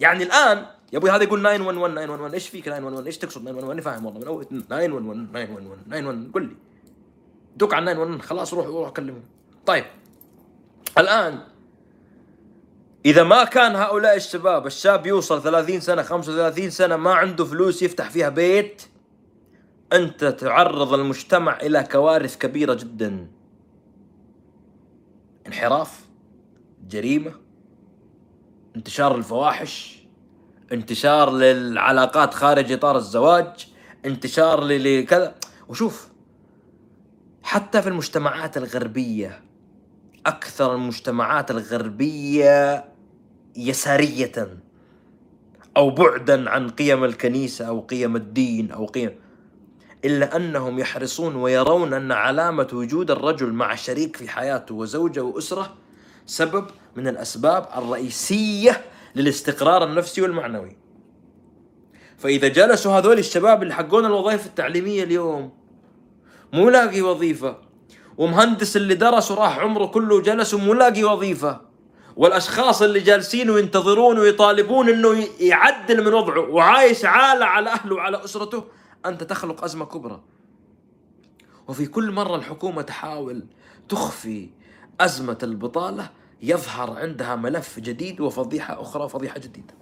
يعني 0.00 0.22
الآن 0.24 0.66
يا 0.92 0.98
أبوي 0.98 1.10
هذا 1.10 1.22
يقول 1.22 1.40
911 1.42 1.94
911 1.94 2.34
إيش 2.34 2.48
فيك 2.48 2.64
911 2.64 3.06
إيش 3.06 3.18
تقصد 3.18 3.40
911 3.44 3.66
ماني 3.68 3.82
فاهم 3.82 4.06
والله 4.06 4.20
من 4.20 4.26
أول 4.26 4.44
911 4.44 5.26
911 5.32 5.78
911 5.90 6.30
قل 6.34 6.42
لي. 6.42 6.56
دوك 7.56 7.74
على 7.74 7.94
911 7.94 8.22
خلاص 8.22 8.54
روح 8.54 8.66
روح 8.66 8.90
كلمهم 8.90 9.22
طيب. 9.66 9.84
الآن 10.98 11.38
إذا 13.06 13.22
ما 13.22 13.44
كان 13.44 13.76
هؤلاء 13.76 14.16
الشباب 14.16 14.66
الشاب 14.66 15.06
يوصل 15.06 15.42
30 15.42 15.80
سنة 15.80 16.02
35 16.02 16.70
سنة 16.70 16.96
ما 16.96 17.14
عنده 17.14 17.44
فلوس 17.44 17.82
يفتح 17.82 18.10
فيها 18.10 18.28
بيت 18.28 18.82
أنت 19.92 20.24
تعرض 20.24 20.94
المجتمع 20.94 21.56
إلى 21.60 21.88
كوارث 21.92 22.36
كبيرة 22.36 22.74
جدا. 22.74 23.28
انحراف 25.46 26.00
جريمة 26.88 27.32
انتشار 28.76 29.16
الفواحش 29.16 30.06
انتشار 30.72 31.30
للعلاقات 31.30 32.34
خارج 32.34 32.72
إطار 32.72 32.96
الزواج 32.96 33.68
انتشار 34.04 34.64
لكذا. 34.64 35.34
وشوف 35.68 36.08
حتى 37.42 37.82
في 37.82 37.88
المجتمعات 37.88 38.56
الغربية 38.56 39.42
أكثر 40.26 40.74
المجتمعات 40.74 41.50
الغربية 41.50 42.89
يسارية 43.56 44.58
أو 45.76 45.90
بعدا 45.90 46.50
عن 46.50 46.70
قيم 46.70 47.04
الكنيسة 47.04 47.64
أو 47.64 47.80
قيم 47.80 48.16
الدين 48.16 48.70
أو 48.70 48.86
قيم 48.86 49.10
إلا 50.04 50.36
أنهم 50.36 50.78
يحرصون 50.78 51.36
ويرون 51.36 51.94
أن 51.94 52.12
علامة 52.12 52.68
وجود 52.72 53.10
الرجل 53.10 53.52
مع 53.52 53.74
شريك 53.74 54.16
في 54.16 54.28
حياته 54.28 54.74
وزوجه 54.74 55.22
وأسرة 55.22 55.74
سبب 56.26 56.66
من 56.96 57.08
الأسباب 57.08 57.68
الرئيسية 57.76 58.84
للاستقرار 59.16 59.84
النفسي 59.84 60.22
والمعنوي. 60.22 60.76
فإذا 62.18 62.48
جلسوا 62.48 62.92
هذول 62.92 63.18
الشباب 63.18 63.62
اللي 63.62 63.74
حقون 63.74 64.04
الوظائف 64.06 64.46
التعليمية 64.46 65.02
اليوم 65.02 65.52
مو 66.52 66.70
لاقي 66.70 67.02
وظيفة 67.02 67.58
ومهندس 68.18 68.76
اللي 68.76 68.94
درس 68.94 69.30
وراح 69.30 69.58
عمره 69.58 69.86
كله 69.86 70.22
جلس 70.22 70.54
ومو 70.54 70.74
لاقي 70.74 71.04
وظيفة 71.04 71.69
والأشخاص 72.20 72.82
اللي 72.82 73.00
جالسين 73.00 73.50
وينتظرون 73.50 74.18
ويطالبون 74.18 74.88
إنه 74.88 75.26
يعدل 75.40 76.04
من 76.04 76.14
وضعه 76.14 76.40
وعايش 76.40 77.04
عالة 77.04 77.44
على 77.44 77.70
أهله 77.70 77.94
وعلى 77.94 78.24
أسرته 78.24 78.64
أنت 79.06 79.22
تخلق 79.22 79.64
أزمة 79.64 79.84
كبرى. 79.84 80.22
وفي 81.68 81.86
كل 81.86 82.12
مرة 82.12 82.36
الحكومة 82.36 82.82
تحاول 82.82 83.44
تخفي 83.88 84.50
أزمة 85.00 85.38
البطالة 85.42 86.10
يظهر 86.42 86.90
عندها 86.90 87.36
ملف 87.36 87.78
جديد 87.78 88.20
وفضيحة 88.20 88.82
أخرى 88.82 89.04
وفضيحه 89.04 89.38
جديدة. 89.38 89.74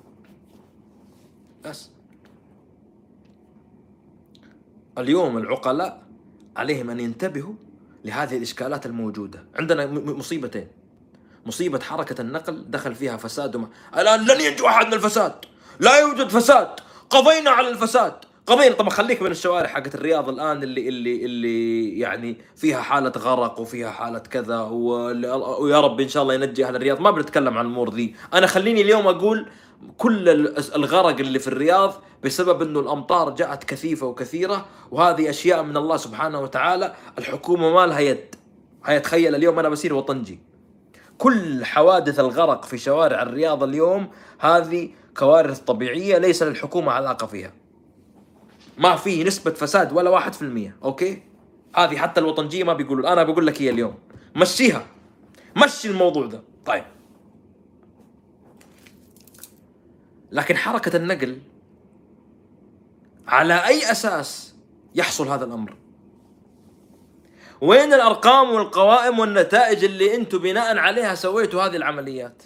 بس. 1.65 1.91
اليوم 4.99 5.39
العقلاء 5.39 6.03
عليهم 6.57 6.91
أن 6.91 7.01
ينتبهوا 7.01 7.55
لهذه 8.05 8.37
الإشكالات 8.37 8.87
الموجودة. 8.87 9.45
عندنا 9.55 9.87
مصيبتين. 9.87 10.78
مصيبة 11.49 11.81
حركة 11.81 12.21
النقل 12.21 12.65
دخل 12.71 12.95
فيها 12.95 13.17
فساد 13.17 13.57
وما... 13.57 13.69
الآن 13.99 14.25
لن 14.27 14.41
ينجو 14.41 14.67
أحد 14.67 14.87
من 14.87 14.95
الفساد. 14.95 15.33
لا 15.81 15.99
يوجد 16.01 16.29
فساد. 16.29 16.69
قضينا 17.11 17.51
على 17.51 17.69
الفساد. 17.69 18.13
قضينا 18.47 18.75
طبعا 18.75 18.91
خليك 18.91 19.23
من 19.23 19.31
الشوارع 19.31 19.69
حقت 19.69 19.95
الرياض 19.95 20.29
الآن 20.29 20.63
اللي 20.63 20.89
اللي 20.89 21.25
اللي 21.25 21.99
يعني 21.99 22.37
فيها 22.57 22.81
حالة 22.81 23.13
غرق 23.19 23.61
وفيها 23.61 23.91
حالة 23.91 24.19
كذا 24.19 24.61
ويا 24.61 25.81
رب 25.81 26.01
إن 26.01 26.09
شاء 26.09 26.23
الله 26.23 26.35
ينجي 26.35 26.65
أهل 26.67 26.77
الرياض. 26.77 27.01
ما 27.01 27.11
بنتكلم 27.11 27.59
عن 27.59 27.67
الأمور 27.67 27.95
ذي. 27.95 28.15
أنا 28.35 28.47
خليني 28.47 28.81
اليوم 28.81 29.07
أقول 29.07 29.49
كل 29.99 30.29
ال- 30.29 30.75
الغرق 30.75 31.19
اللي 31.19 31.39
في 31.39 31.49
الرياض 31.49 31.95
بسبب 32.25 32.63
إنه 32.63 32.81
الأمطار 32.81 33.31
جاءت 33.31 33.65
كثيفة 33.65 34.07
وكثيرة 34.07 34.67
وهذه 34.91 35.31
أشياء 35.31 35.63
من 35.63 35.77
الله 35.77 35.97
سبحانه 35.97 36.41
وتعالى. 36.41 36.95
الحكومة 37.19 37.71
ما 37.75 37.87
لها 37.87 38.01
يد. 38.01 38.35
هيا 38.85 38.99
تخيل 38.99 39.35
اليوم 39.35 39.59
أنا 39.59 39.69
بصير 39.69 39.95
وطنجي. 39.95 40.48
كل 41.19 41.65
حوادث 41.65 42.21
الغرق 42.21 42.65
في 42.65 42.79
شوارع 42.79 43.23
الرياض 43.23 43.63
اليوم 43.63 44.09
هذه 44.39 44.91
كوارث 45.17 45.61
طبيعية 45.61 46.19
ليس 46.19 46.43
للحكومة 46.43 46.93
علاقة 46.93 47.27
فيها. 47.27 47.53
ما 48.79 48.97
في 48.97 49.25
نسبة 49.25 49.51
فساد 49.51 49.93
ولا 49.93 50.11
واحد 50.11 50.33
في 50.33 50.43
المية 50.43 50.77
أوكي؟ 50.85 51.23
هذه 51.77 51.97
حتى 51.97 52.21
الوطنجية 52.21 52.65
ما 52.65 52.73
بيقولوا 52.73 53.13
أنا 53.13 53.23
بقول 53.23 53.47
لك 53.47 53.63
هي 53.63 53.71
اليوم. 53.71 53.95
مشيها. 54.37 54.87
مشي 55.57 55.89
الموضوع 55.89 56.27
ده. 56.27 56.43
طيب. 56.67 56.85
لكن 60.33 60.57
حركة 60.57 60.97
النقل 60.97 61.39
على 63.29 63.67
أي 63.67 63.91
أساس 63.93 64.55
يحصل 64.95 65.29
هذا 65.29 65.45
الأمر؟ 65.45 65.77
وين 67.61 67.93
الأرقام 67.93 68.51
والقوائم 68.51 69.19
والنتائج 69.19 69.85
اللي 69.85 70.15
أنتم 70.15 70.39
بناء 70.39 70.77
عليها 70.77 71.15
سويتوا 71.15 71.63
هذه 71.63 71.77
العمليات؟ 71.77 72.43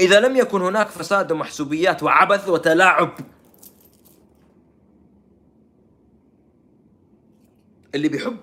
إذا 0.00 0.20
لم 0.20 0.36
يكن 0.36 0.62
هناك 0.62 0.88
فساد 0.88 1.32
ومحسوبيات 1.32 2.02
وعبث 2.02 2.48
وتلاعب 2.48 3.18
اللي 7.94 8.08
بيحب 8.08 8.36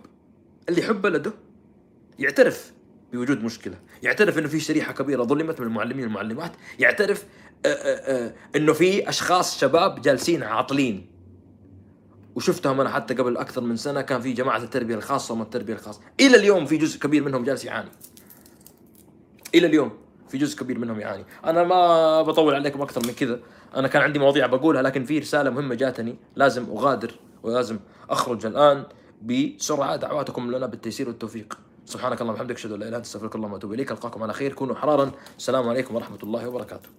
اللي 0.70 0.82
يحب 0.82 1.02
بلده 1.02 1.34
يعترف 2.20 2.74
بوجود 3.14 3.44
مشكلة 3.44 3.78
يعترف 4.04 4.38
إنه 4.38 4.48
في 4.48 4.60
شريحة 4.60 4.94
كبيرة 4.94 5.24
ظلمت 5.24 5.60
من 5.60 5.68
المعلمين 5.68 6.04
والمعلمات 6.04 6.52
يعترف 6.80 7.26
آه، 7.66 7.70
آه، 7.70 8.26
آه، 8.26 8.34
إنه 8.56 8.74
في 8.74 9.10
أشخاص 9.10 9.60
شباب 9.60 10.02
جالسين 10.02 10.44
عاطلين. 10.44 11.17
وشفتهم 12.38 12.82
أنا 12.82 12.90
حتى 12.90 13.14
قبل 13.14 13.38
أكثر 13.38 13.62
من 13.62 13.76
سنة 13.78 14.02
كان 14.02 14.22
في 14.22 14.34
جماعة 14.34 14.58
التربية 14.58 14.96
الخاصة 14.96 15.34
وما 15.34 15.44
التربية 15.44 15.74
الخاصة. 15.74 16.00
إلى 16.20 16.38
اليوم 16.38 16.66
في 16.66 16.78
جزء 16.78 17.00
كبير 17.00 17.24
منهم 17.24 17.44
جالس 17.44 17.66
يعاني. 17.66 17.90
إلى 19.56 19.68
اليوم 19.68 19.92
في 20.30 20.38
جزء 20.38 20.60
كبير 20.60 20.80
منهم 20.80 21.00
يعاني. 21.00 21.26
أنا 21.46 21.64
ما 21.64 22.22
بطول 22.22 22.54
عليكم 22.56 22.82
أكثر 22.82 23.02
من 23.08 23.14
كذا. 23.14 23.40
أنا 23.76 23.88
كان 23.88 24.02
عندي 24.02 24.20
مواضيع 24.20 24.46
بقولها 24.46 24.82
لكن 24.82 25.06
في 25.06 25.20
رسالة 25.20 25.50
مهمة 25.50 25.76
جاتني 25.76 26.16
لازم 26.36 26.66
أغادر 26.78 27.12
ولازم 27.44 27.80
أخرج 28.10 28.46
الآن 28.46 28.84
بسرعة 29.22 29.96
دعواتكم 29.96 30.52
لنا 30.52 30.66
بالتيسير 30.66 31.08
والتوفيق. 31.08 31.58
سبحانك 31.86 32.22
اللهم 32.22 32.36
وبحمدك 32.36 32.56
أشهد 32.56 32.72
أن 32.72 32.80
لا 32.80 32.84
إله 32.84 32.90
إلا 32.90 32.98
أنت 32.98 33.06
أستغفرك 33.06 33.36
اللهم 33.36 33.54
وأتوب 33.54 33.74
إليك. 33.74 33.92
ألقاكم 33.92 34.24
على 34.24 34.34
خير 34.34 34.54
كونوا 34.54 34.76
احرارا 34.76 35.12
السلام 35.38 35.70
عليكم 35.70 35.96
ورحمة 35.96 36.20
الله 36.24 36.48
وبركاته. 36.48 36.90